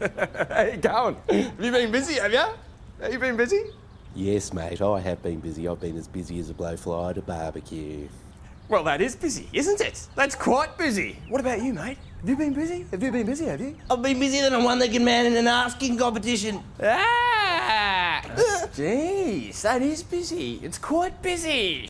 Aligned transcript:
hey, 0.48 0.78
Cowan, 0.82 1.16
have 1.28 1.60
you 1.60 1.70
been 1.70 1.92
busy, 1.92 2.14
have 2.14 2.32
you? 2.32 2.46
Have 3.02 3.12
you 3.12 3.18
been 3.18 3.36
busy? 3.36 3.62
Yes, 4.14 4.52
mate, 4.52 4.80
I 4.80 4.98
have 5.00 5.22
been 5.22 5.40
busy. 5.40 5.68
I've 5.68 5.80
been 5.80 5.96
as 5.98 6.08
busy 6.08 6.38
as 6.40 6.48
a 6.48 6.54
blowfly 6.54 7.10
at 7.10 7.18
a 7.18 7.22
barbecue. 7.22 8.08
Well, 8.70 8.82
that 8.84 9.02
is 9.02 9.14
busy, 9.14 9.48
isn't 9.52 9.80
it? 9.82 10.08
That's 10.14 10.34
quite 10.34 10.78
busy. 10.78 11.18
What 11.28 11.42
about 11.42 11.62
you, 11.62 11.74
mate? 11.74 11.98
Have 12.20 12.28
you 12.30 12.36
been 12.36 12.54
busy? 12.54 12.86
Have 12.90 13.02
you 13.02 13.12
been 13.12 13.26
busy, 13.26 13.44
have 13.44 13.60
you? 13.60 13.76
I've 13.90 14.00
been 14.00 14.18
busier 14.18 14.48
than 14.48 14.54
a 14.54 14.64
one-legged 14.64 15.02
man 15.02 15.26
in 15.26 15.36
an 15.36 15.46
asking 15.46 15.98
competition. 15.98 16.62
Ah! 16.82 18.22
Jeez, 18.74 19.60
that 19.62 19.82
is 19.82 20.02
busy. 20.02 20.60
It's 20.62 20.78
quite 20.78 21.20
busy. 21.20 21.89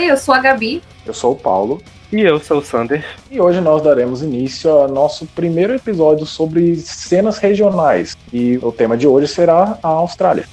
Oi, 0.00 0.10
eu 0.10 0.16
sou 0.16 0.34
a 0.34 0.38
Gabi. 0.38 0.82
Eu 1.04 1.12
sou 1.12 1.32
o 1.32 1.36
Paulo. 1.36 1.78
E 2.10 2.22
eu 2.22 2.40
sou 2.40 2.56
o 2.56 2.64
Sander. 2.64 3.04
E 3.30 3.38
hoje 3.38 3.60
nós 3.60 3.82
daremos 3.82 4.22
início 4.22 4.70
ao 4.70 4.88
nosso 4.88 5.26
primeiro 5.26 5.74
episódio 5.74 6.24
sobre 6.24 6.74
cenas 6.76 7.36
regionais. 7.36 8.16
E 8.32 8.58
o 8.62 8.72
tema 8.72 8.96
de 8.96 9.06
hoje 9.06 9.28
será 9.28 9.78
a 9.82 9.88
Austrália. 9.88 10.46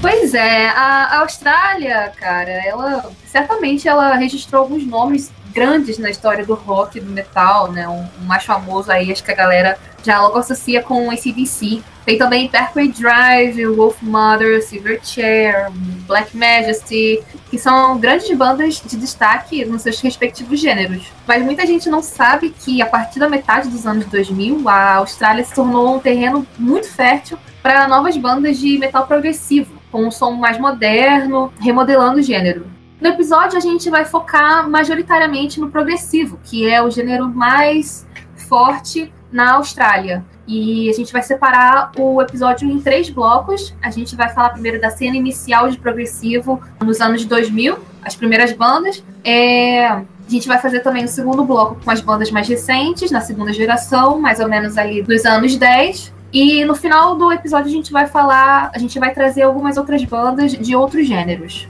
Pois 0.00 0.32
é, 0.32 0.68
a 0.68 1.08
a 1.10 1.18
Austrália, 1.22 2.12
cara, 2.16 2.52
ela 2.64 3.10
certamente 3.26 3.88
ela 3.88 4.14
registrou 4.14 4.62
alguns 4.62 4.86
nomes 4.86 5.32
grandes 5.58 5.98
na 5.98 6.08
história 6.08 6.46
do 6.46 6.54
rock, 6.54 7.00
do 7.00 7.10
metal, 7.10 7.72
né? 7.72 7.88
Um, 7.88 8.06
um 8.22 8.24
mais 8.26 8.44
famoso 8.44 8.92
aí, 8.92 9.10
acho 9.10 9.24
que 9.24 9.32
a 9.32 9.34
galera 9.34 9.76
já 10.04 10.20
logo 10.20 10.38
associa 10.38 10.82
com 10.82 11.08
o 11.08 11.10
ACDC. 11.10 11.82
Tem 12.04 12.16
também 12.16 12.48
Parkway 12.48 12.88
Drive, 12.88 13.66
Wolf 13.66 14.00
Mother, 14.00 14.62
Silverchair, 14.62 15.70
Black 16.06 16.34
Majesty, 16.36 17.22
que 17.50 17.58
são 17.58 17.98
grandes 17.98 18.34
bandas 18.36 18.80
de 18.80 18.96
destaque 18.96 19.64
nos 19.64 19.82
seus 19.82 20.00
respectivos 20.00 20.60
gêneros. 20.60 21.12
Mas 21.26 21.44
muita 21.44 21.66
gente 21.66 21.88
não 21.90 22.00
sabe 22.00 22.50
que 22.50 22.80
a 22.80 22.86
partir 22.86 23.18
da 23.18 23.28
metade 23.28 23.68
dos 23.68 23.84
anos 23.84 24.06
2000, 24.06 24.66
a 24.68 24.94
Austrália 24.96 25.44
se 25.44 25.54
tornou 25.54 25.96
um 25.96 25.98
terreno 25.98 26.46
muito 26.58 26.88
fértil 26.88 27.36
para 27.62 27.88
novas 27.88 28.16
bandas 28.16 28.58
de 28.58 28.78
metal 28.78 29.06
progressivo, 29.06 29.74
com 29.90 30.06
um 30.06 30.10
som 30.10 30.30
mais 30.30 30.58
moderno, 30.58 31.52
remodelando 31.60 32.20
o 32.20 32.22
gênero. 32.22 32.77
No 33.00 33.08
episódio, 33.08 33.56
a 33.56 33.60
gente 33.60 33.88
vai 33.88 34.04
focar 34.04 34.68
majoritariamente 34.68 35.60
no 35.60 35.70
progressivo, 35.70 36.38
que 36.42 36.68
é 36.68 36.82
o 36.82 36.90
gênero 36.90 37.28
mais 37.28 38.06
forte 38.34 39.12
na 39.30 39.52
Austrália. 39.52 40.24
E 40.48 40.88
a 40.88 40.92
gente 40.92 41.12
vai 41.12 41.22
separar 41.22 41.92
o 41.96 42.20
episódio 42.22 42.68
em 42.68 42.80
três 42.80 43.10
blocos. 43.10 43.74
A 43.82 43.90
gente 43.90 44.16
vai 44.16 44.30
falar 44.30 44.50
primeiro 44.50 44.80
da 44.80 44.90
cena 44.90 45.16
inicial 45.16 45.70
de 45.70 45.78
progressivo 45.78 46.60
nos 46.82 47.00
anos 47.00 47.24
2000, 47.24 47.78
as 48.02 48.16
primeiras 48.16 48.52
bandas. 48.52 49.04
É, 49.22 49.86
A 49.86 50.04
gente 50.30 50.48
vai 50.48 50.58
fazer 50.58 50.80
também 50.80 51.04
o 51.04 51.08
segundo 51.08 51.44
bloco 51.44 51.78
com 51.84 51.90
as 51.90 52.00
bandas 52.00 52.30
mais 52.30 52.48
recentes, 52.48 53.10
na 53.10 53.20
segunda 53.20 53.52
geração, 53.52 54.18
mais 54.18 54.40
ou 54.40 54.48
menos 54.48 54.76
ali 54.76 55.02
dos 55.02 55.24
anos 55.24 55.56
10. 55.56 56.12
E 56.32 56.64
no 56.64 56.74
final 56.74 57.14
do 57.14 57.30
episódio 57.32 57.68
a 57.68 57.72
gente 57.72 57.92
vai 57.92 58.06
falar, 58.06 58.70
a 58.74 58.78
gente 58.78 58.98
vai 58.98 59.14
trazer 59.14 59.42
algumas 59.42 59.76
outras 59.76 60.04
bandas 60.04 60.52
de 60.52 60.74
outros 60.74 61.06
gêneros. 61.06 61.68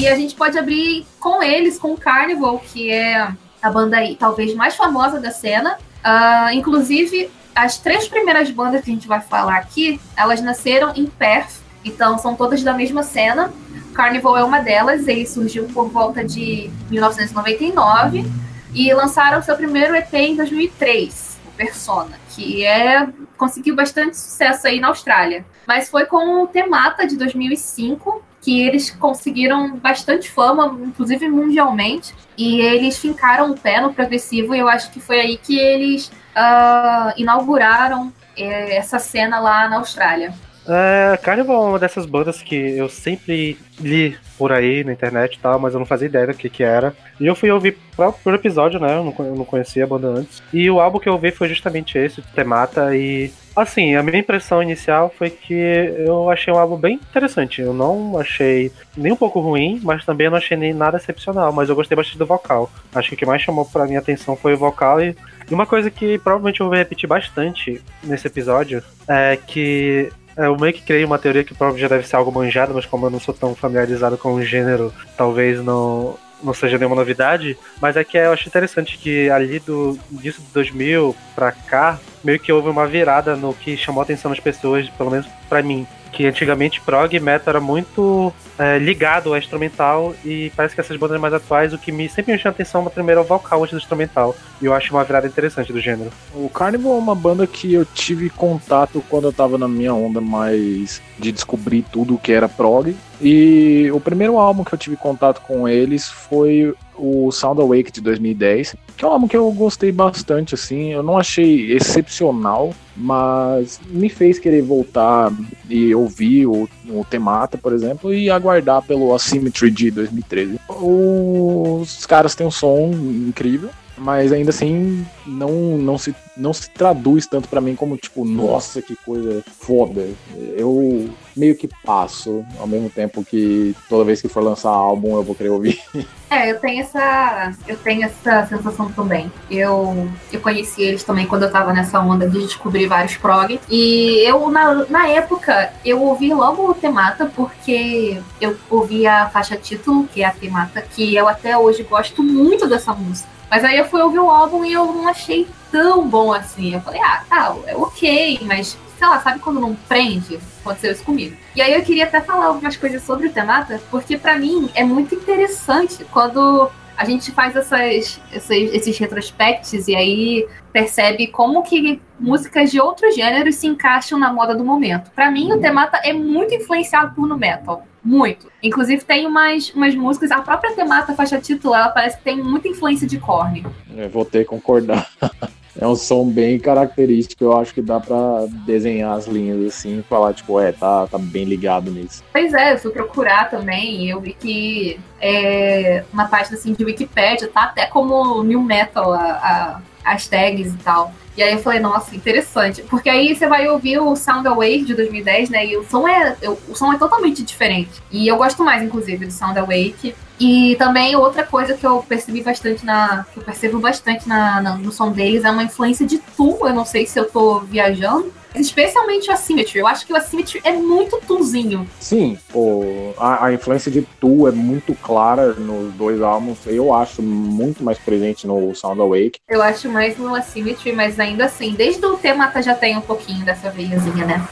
E 0.00 0.08
a 0.08 0.16
gente 0.16 0.34
pode 0.34 0.58
abrir 0.58 1.06
com 1.20 1.42
eles, 1.42 1.78
com 1.78 1.92
o 1.92 1.96
Carnival, 1.96 2.58
que 2.58 2.90
é 2.90 3.28
a 3.60 3.70
banda 3.70 3.98
aí 3.98 4.16
talvez 4.16 4.54
mais 4.54 4.74
famosa 4.74 5.20
da 5.20 5.30
cena. 5.30 5.76
Ah, 6.02 6.54
inclusive, 6.54 7.30
as 7.54 7.76
três 7.76 8.08
primeiras 8.08 8.50
bandas 8.50 8.82
que 8.82 8.90
a 8.90 8.94
gente 8.94 9.06
vai 9.06 9.20
falar 9.20 9.56
aqui, 9.56 10.00
elas 10.16 10.40
nasceram 10.40 10.94
em 10.96 11.04
Perth, 11.04 11.60
então 11.84 12.16
são 12.16 12.34
todas 12.34 12.62
da 12.62 12.72
mesma 12.72 13.02
cena. 13.02 13.52
Carnival 13.92 14.38
é 14.38 14.42
uma 14.42 14.60
delas, 14.60 15.06
ele 15.06 15.26
surgiu 15.26 15.64
por 15.64 15.90
volta 15.90 16.24
de 16.24 16.70
1999 16.88 18.24
e 18.72 18.94
lançaram 18.94 19.42
seu 19.42 19.54
primeiro 19.54 19.94
EP 19.94 20.14
em 20.14 20.34
2003, 20.34 21.38
o 21.46 21.50
Persona, 21.50 22.18
que 22.30 22.64
é 22.64 23.06
conseguiu 23.36 23.76
bastante 23.76 24.16
sucesso 24.16 24.66
aí 24.66 24.80
na 24.80 24.88
Austrália. 24.88 25.44
Mas 25.66 25.90
foi 25.90 26.06
com 26.06 26.42
o 26.42 26.46
Temata 26.46 27.06
de 27.06 27.16
2005 27.18 28.29
que 28.40 28.62
eles 28.62 28.90
conseguiram 28.90 29.76
bastante 29.76 30.30
fama, 30.30 30.78
inclusive 30.82 31.28
mundialmente, 31.28 32.14
e 32.36 32.60
eles 32.60 32.98
fincaram 32.98 33.50
o 33.50 33.58
pé 33.58 33.80
no 33.80 33.92
progressivo, 33.92 34.54
e 34.54 34.58
eu 34.58 34.68
acho 34.68 34.90
que 34.90 35.00
foi 35.00 35.20
aí 35.20 35.36
que 35.36 35.58
eles 35.58 36.10
ah, 36.34 37.12
inauguraram 37.16 38.12
eh, 38.36 38.76
essa 38.76 38.98
cena 38.98 39.40
lá 39.40 39.68
na 39.68 39.76
Austrália. 39.76 40.32
É, 40.66 41.16
Carnival 41.16 41.64
é 41.64 41.68
uma 41.70 41.78
dessas 41.78 42.06
bandas 42.06 42.42
que 42.42 42.54
eu 42.54 42.88
sempre 42.88 43.58
li 43.80 44.16
por 44.38 44.52
aí 44.52 44.84
na 44.84 44.92
internet 44.92 45.34
e 45.34 45.38
tal, 45.38 45.58
mas 45.58 45.74
eu 45.74 45.80
não 45.80 45.86
fazia 45.86 46.06
ideia 46.06 46.28
do 46.28 46.34
que 46.34 46.48
que 46.48 46.62
era. 46.62 46.94
E 47.18 47.26
eu 47.26 47.34
fui 47.34 47.50
ouvir 47.50 47.76
pro, 47.96 48.12
pro 48.12 48.34
episódio, 48.34 48.78
né? 48.78 48.96
Eu 48.96 49.04
não, 49.04 49.14
eu 49.26 49.34
não 49.34 49.44
conhecia 49.44 49.84
a 49.84 49.86
banda 49.86 50.08
antes. 50.08 50.42
E 50.52 50.70
o 50.70 50.80
álbum 50.80 50.98
que 50.98 51.08
eu 51.08 51.14
ouvi 51.14 51.30
foi 51.30 51.48
justamente 51.48 51.98
esse, 51.98 52.22
Temata, 52.34 52.94
e 52.94 53.32
assim, 53.54 53.94
a 53.94 54.02
minha 54.02 54.18
impressão 54.18 54.62
inicial 54.62 55.12
foi 55.16 55.30
que 55.30 55.54
eu 55.54 56.30
achei 56.30 56.52
um 56.52 56.58
álbum 56.58 56.76
bem 56.76 56.94
interessante. 56.94 57.60
Eu 57.60 57.72
não 57.72 58.18
achei 58.18 58.72
nem 58.96 59.12
um 59.12 59.16
pouco 59.16 59.40
ruim, 59.40 59.80
mas 59.82 60.04
também 60.04 60.28
não 60.28 60.36
achei 60.36 60.56
nem 60.56 60.72
nada 60.72 60.96
excepcional, 60.96 61.52
mas 61.52 61.68
eu 61.68 61.74
gostei 61.74 61.96
bastante 61.96 62.18
do 62.18 62.26
vocal. 62.26 62.70
Acho 62.94 63.08
que 63.10 63.14
o 63.14 63.18
que 63.18 63.26
mais 63.26 63.42
chamou 63.42 63.64
pra 63.64 63.86
minha 63.86 63.98
atenção 63.98 64.36
foi 64.36 64.54
o 64.54 64.58
vocal 64.58 65.00
e 65.00 65.14
e 65.50 65.54
uma 65.54 65.66
coisa 65.66 65.90
que 65.90 66.16
provavelmente 66.18 66.60
eu 66.60 66.68
vou 66.68 66.76
repetir 66.76 67.08
bastante 67.08 67.82
nesse 68.04 68.28
episódio 68.28 68.82
é 69.08 69.36
que 69.36 70.08
eu 70.36 70.56
meio 70.56 70.72
que 70.72 70.82
criei 70.82 71.04
uma 71.04 71.18
teoria 71.18 71.42
que 71.42 71.52
provavelmente 71.52 71.82
já 71.82 71.88
deve 71.88 72.06
ser 72.06 72.14
algo 72.14 72.30
manjado, 72.30 72.72
mas 72.72 72.86
como 72.86 73.06
eu 73.06 73.10
não 73.10 73.18
sou 73.18 73.34
tão 73.34 73.54
familiarizado 73.54 74.16
com 74.16 74.34
o 74.34 74.42
gênero, 74.44 74.94
talvez 75.16 75.62
não, 75.62 76.16
não 76.42 76.54
seja 76.54 76.78
nenhuma 76.78 76.96
novidade. 76.96 77.56
Mas 77.80 77.96
é 77.96 78.04
que 78.04 78.16
eu 78.16 78.32
acho 78.32 78.48
interessante 78.48 78.98
que 78.98 79.30
ali 79.30 79.58
do 79.58 79.98
disso 80.10 80.40
de 80.40 80.48
2000 80.52 81.14
pra 81.34 81.52
cá, 81.52 81.98
meio 82.22 82.38
que 82.38 82.52
houve 82.52 82.68
uma 82.68 82.86
virada 82.86 83.36
no 83.36 83.54
que 83.54 83.76
chamou 83.76 84.00
a 84.00 84.04
atenção 84.04 84.30
das 84.30 84.40
pessoas, 84.40 84.88
pelo 84.90 85.10
menos 85.10 85.26
pra 85.48 85.62
mim. 85.62 85.86
Que 86.12 86.26
antigamente 86.26 86.80
prog 86.80 87.14
e 87.14 87.20
metal 87.20 87.52
era 87.52 87.60
muito 87.60 88.32
é, 88.58 88.78
ligado 88.78 89.30
ao 89.30 89.38
instrumental 89.38 90.14
e 90.24 90.52
parece 90.54 90.74
que 90.74 90.80
essas 90.80 90.96
bandas 90.96 91.20
mais 91.20 91.32
atuais, 91.32 91.72
o 91.72 91.78
que 91.78 91.90
me 91.90 92.08
sempre 92.08 92.32
me 92.32 92.38
chama 92.38 92.52
atenção 92.52 92.84
primeiro 92.86 93.20
é 93.20 93.24
o 93.24 93.26
vocal 93.26 93.62
antes 93.62 93.72
do 93.72 93.78
instrumental. 93.78 94.36
E 94.60 94.66
eu 94.66 94.74
acho 94.74 94.92
uma 94.92 95.04
virada 95.04 95.26
interessante 95.26 95.72
do 95.72 95.80
gênero. 95.80 96.10
O 96.34 96.48
Carnival 96.48 96.94
é 96.94 96.98
uma 96.98 97.14
banda 97.14 97.46
que 97.46 97.72
eu 97.72 97.84
tive 97.84 98.28
contato 98.28 99.02
quando 99.08 99.24
eu 99.24 99.32
tava 99.32 99.56
na 99.56 99.68
minha 99.68 99.94
onda 99.94 100.20
mais 100.20 101.00
de 101.18 101.32
descobrir 101.32 101.84
tudo 101.90 102.18
que 102.18 102.32
era 102.32 102.48
prog. 102.48 102.94
E 103.20 103.90
o 103.92 104.00
primeiro 104.00 104.38
álbum 104.38 104.64
que 104.64 104.74
eu 104.74 104.78
tive 104.78 104.96
contato 104.96 105.40
com 105.42 105.68
eles 105.68 106.08
foi 106.08 106.74
o 106.96 107.30
Sound 107.32 107.60
Awake 107.60 107.90
de 107.90 108.00
2010, 108.00 108.76
que 109.00 109.04
é 109.06 109.08
um 109.08 109.12
álbum 109.12 109.26
que 109.26 109.36
eu 109.36 109.50
gostei 109.52 109.90
bastante, 109.90 110.54
assim. 110.54 110.92
Eu 110.92 111.02
não 111.02 111.16
achei 111.16 111.72
excepcional, 111.72 112.74
mas 112.94 113.80
me 113.88 114.10
fez 114.10 114.38
querer 114.38 114.60
voltar 114.60 115.32
e 115.70 115.94
ouvir 115.94 116.44
o, 116.46 116.68
o 116.86 117.02
Temata, 117.08 117.56
por 117.56 117.72
exemplo, 117.72 118.12
e 118.12 118.28
aguardar 118.28 118.82
pelo 118.82 119.14
Asymmetry 119.14 119.70
de 119.70 119.90
2013. 119.90 120.60
Os 120.68 122.04
caras 122.04 122.34
têm 122.34 122.46
um 122.46 122.50
som 122.50 122.90
incrível. 122.92 123.70
Mas 124.00 124.32
ainda 124.32 124.50
assim 124.50 125.06
não, 125.26 125.76
não, 125.76 125.98
se, 125.98 126.14
não 126.36 126.52
se 126.52 126.70
traduz 126.70 127.26
tanto 127.26 127.48
pra 127.48 127.60
mim 127.60 127.76
como 127.76 127.96
tipo, 127.96 128.24
nossa, 128.24 128.80
que 128.80 128.96
coisa 128.96 129.44
foda. 129.58 130.08
Eu 130.56 131.10
meio 131.36 131.54
que 131.54 131.68
passo, 131.84 132.44
ao 132.58 132.66
mesmo 132.66 132.88
tempo 132.88 133.24
que 133.24 133.76
toda 133.88 134.04
vez 134.04 134.20
que 134.20 134.28
for 134.28 134.42
lançar 134.42 134.70
álbum 134.70 135.16
eu 135.16 135.22
vou 135.22 135.34
querer 135.34 135.50
ouvir. 135.50 135.80
É, 136.32 136.48
eu 136.48 136.60
tenho 136.60 136.82
essa. 136.82 137.52
Eu 137.66 137.76
tenho 137.76 138.04
essa 138.04 138.46
sensação 138.46 138.88
também. 138.92 139.32
Eu, 139.50 140.08
eu 140.32 140.40
conheci 140.40 140.80
eles 140.80 141.02
também 141.02 141.26
quando 141.26 141.42
eu 141.42 141.50
tava 141.50 141.72
nessa 141.72 141.98
onda 141.98 142.30
de 142.30 142.38
descobrir 142.42 142.86
vários 142.86 143.16
prog. 143.16 143.58
E 143.68 144.24
eu, 144.24 144.48
na, 144.48 144.86
na 144.88 145.08
época, 145.08 145.72
eu 145.84 146.00
ouvi 146.00 146.32
logo 146.32 146.70
o 146.70 146.72
Temata, 146.72 147.26
porque 147.34 148.22
eu 148.40 148.56
ouvi 148.70 149.08
a 149.08 149.28
faixa 149.28 149.56
título, 149.56 150.06
que 150.06 150.22
é 150.22 150.26
a 150.26 150.30
Temata, 150.30 150.80
que 150.80 151.16
eu 151.16 151.26
até 151.26 151.58
hoje 151.58 151.82
gosto 151.82 152.22
muito 152.22 152.68
dessa 152.68 152.92
música. 152.92 153.39
Mas 153.50 153.64
aí 153.64 153.76
eu 153.76 153.84
fui 153.84 154.00
ouvir 154.00 154.20
o 154.20 154.30
álbum 154.30 154.64
e 154.64 154.72
eu 154.72 154.86
não 154.86 155.08
achei 155.08 155.46
tão 155.70 156.06
bom 156.08 156.32
assim. 156.32 156.74
Eu 156.74 156.80
falei, 156.80 157.00
ah, 157.02 157.24
tá, 157.28 157.56
é 157.66 157.74
ok, 157.74 158.40
mas 158.42 158.78
sei 158.98 159.08
lá, 159.08 159.18
sabe 159.20 159.40
quando 159.40 159.60
não 159.60 159.74
prende? 159.74 160.38
Aconteceu 160.60 160.92
isso 160.92 161.04
comigo. 161.04 161.36
E 161.56 161.62
aí 161.62 161.74
eu 161.74 161.82
queria 161.82 162.04
até 162.04 162.20
falar 162.20 162.46
algumas 162.46 162.76
coisas 162.76 163.02
sobre 163.02 163.28
o 163.28 163.32
Temata, 163.32 163.80
porque 163.90 164.16
para 164.16 164.38
mim 164.38 164.70
é 164.74 164.84
muito 164.84 165.14
interessante 165.14 166.04
quando 166.12 166.70
a 167.00 167.04
gente 167.06 167.32
faz 167.32 167.56
essas, 167.56 168.20
esses, 168.30 168.74
esses 168.74 168.98
retrospectos 168.98 169.88
e 169.88 169.96
aí 169.96 170.46
percebe 170.70 171.28
como 171.28 171.62
que 171.62 171.98
músicas 172.18 172.70
de 172.70 172.78
outros 172.78 173.14
gêneros 173.14 173.54
se 173.54 173.66
encaixam 173.66 174.18
na 174.18 174.30
moda 174.30 174.54
do 174.54 174.62
momento. 174.62 175.10
Para 175.12 175.30
mim, 175.30 175.50
o 175.50 175.58
Temata 175.58 175.98
é 176.04 176.12
muito 176.12 176.54
influenciado 176.54 177.14
por 177.14 177.26
no 177.26 177.38
metal. 177.38 177.86
Muito. 178.02 178.50
Inclusive, 178.62 179.04
tem 179.04 179.26
umas, 179.26 179.70
umas 179.70 179.94
músicas, 179.94 180.30
a 180.30 180.40
própria 180.40 180.74
Temata, 180.74 181.14
faixa 181.14 181.38
título, 181.38 181.74
ela 181.74 181.88
parece 181.88 182.16
que 182.18 182.24
tem 182.24 182.42
muita 182.42 182.68
influência 182.68 183.06
de 183.06 183.18
Korn. 183.18 183.64
Eu 183.96 184.08
vou 184.08 184.24
ter 184.24 184.40
que 184.40 184.50
concordar. 184.50 185.08
É 185.78 185.86
um 185.86 185.94
som 185.94 186.28
bem 186.28 186.58
característico, 186.58 187.44
eu 187.44 187.56
acho 187.56 187.72
que 187.72 187.80
dá 187.80 188.00
pra 188.00 188.44
desenhar 188.66 189.16
as 189.16 189.26
linhas 189.26 189.64
assim 189.66 190.00
e 190.00 190.02
falar, 190.02 190.34
tipo, 190.34 190.58
é, 190.58 190.72
tá, 190.72 191.06
tá 191.06 191.16
bem 191.16 191.44
ligado 191.44 191.90
nisso. 191.90 192.24
Pois 192.32 192.52
é, 192.52 192.74
eu 192.74 192.78
fui 192.78 192.90
procurar 192.90 193.48
também 193.48 194.10
eu 194.10 194.20
vi 194.20 194.34
que 194.34 195.00
é, 195.20 196.04
uma 196.12 196.26
página 196.26 196.56
assim 196.56 196.72
de 196.74 196.84
Wikipedia 196.84 197.48
tá 197.48 197.62
até 197.64 197.86
como 197.86 198.42
New 198.42 198.60
Metal 198.60 199.12
a, 199.12 199.22
a, 199.22 199.80
as 200.04 200.26
tags 200.26 200.74
e 200.74 200.78
tal. 200.78 201.12
E 201.36 201.42
aí 201.42 201.52
eu 201.52 201.58
falei, 201.60 201.80
nossa, 201.80 202.14
interessante. 202.14 202.82
Porque 202.82 203.08
aí 203.08 203.34
você 203.34 203.46
vai 203.46 203.68
ouvir 203.68 203.98
o 203.98 204.14
Sound 204.16 204.46
Away 204.46 204.84
de 204.84 204.94
2010, 204.94 205.50
né? 205.50 205.66
E 205.66 205.76
o 205.76 205.84
som 205.84 206.06
é, 206.06 206.36
o 206.68 206.74
som 206.74 206.92
é 206.92 206.98
totalmente 206.98 207.42
diferente. 207.42 208.02
E 208.10 208.26
eu 208.26 208.36
gosto 208.36 208.64
mais, 208.64 208.82
inclusive, 208.82 209.26
do 209.26 209.32
Sound 209.32 209.58
Awake. 209.58 210.14
E 210.38 210.74
também 210.76 211.14
outra 211.14 211.44
coisa 211.44 211.74
que 211.74 211.86
eu 211.86 212.02
percebi 212.02 212.42
bastante 212.42 212.84
na. 212.84 213.24
que 213.32 213.38
eu 213.38 213.44
percebo 213.44 213.78
bastante 213.78 214.28
na, 214.28 214.60
na, 214.60 214.76
no 214.76 214.90
som 214.90 215.12
deles 215.12 215.44
é 215.44 215.50
uma 215.50 215.62
influência 215.62 216.06
de 216.06 216.18
Tu. 216.18 216.58
Eu 216.62 216.74
não 216.74 216.84
sei 216.84 217.06
se 217.06 217.18
eu 217.18 217.28
tô 217.28 217.60
viajando. 217.60 218.32
Especialmente 218.54 219.30
o 219.30 219.32
Asymmetry. 219.32 219.78
Eu 219.78 219.86
acho 219.86 220.06
que 220.06 220.12
o 220.12 220.16
Asymmetry 220.16 220.60
é 220.64 220.72
muito 220.72 221.20
tuzinho. 221.26 221.86
Sim, 222.00 222.38
pô, 222.52 223.14
a, 223.16 223.46
a, 223.46 223.52
influência 223.52 223.90
de 223.90 224.02
Tu 224.20 224.48
é 224.48 224.50
muito 224.50 224.94
clara 224.94 225.52
nos 225.54 225.92
dois 225.94 226.20
álbuns. 226.20 226.58
Eu 226.66 226.92
acho 226.92 227.22
muito 227.22 227.84
mais 227.84 227.98
presente 227.98 228.46
no 228.46 228.74
Sound 228.74 229.00
Awake. 229.00 229.38
Eu 229.48 229.62
acho 229.62 229.88
mais 229.88 230.18
no 230.18 230.34
Asymmetry, 230.34 230.92
mas 230.92 231.20
ainda 231.20 231.44
assim, 231.44 231.74
desde 231.74 232.04
o 232.04 232.16
Temata 232.16 232.62
já 232.62 232.74
tem 232.74 232.96
um 232.96 233.02
pouquinho 233.02 233.44
dessa 233.44 233.70
veiazinha, 233.70 234.26
né? 234.26 234.48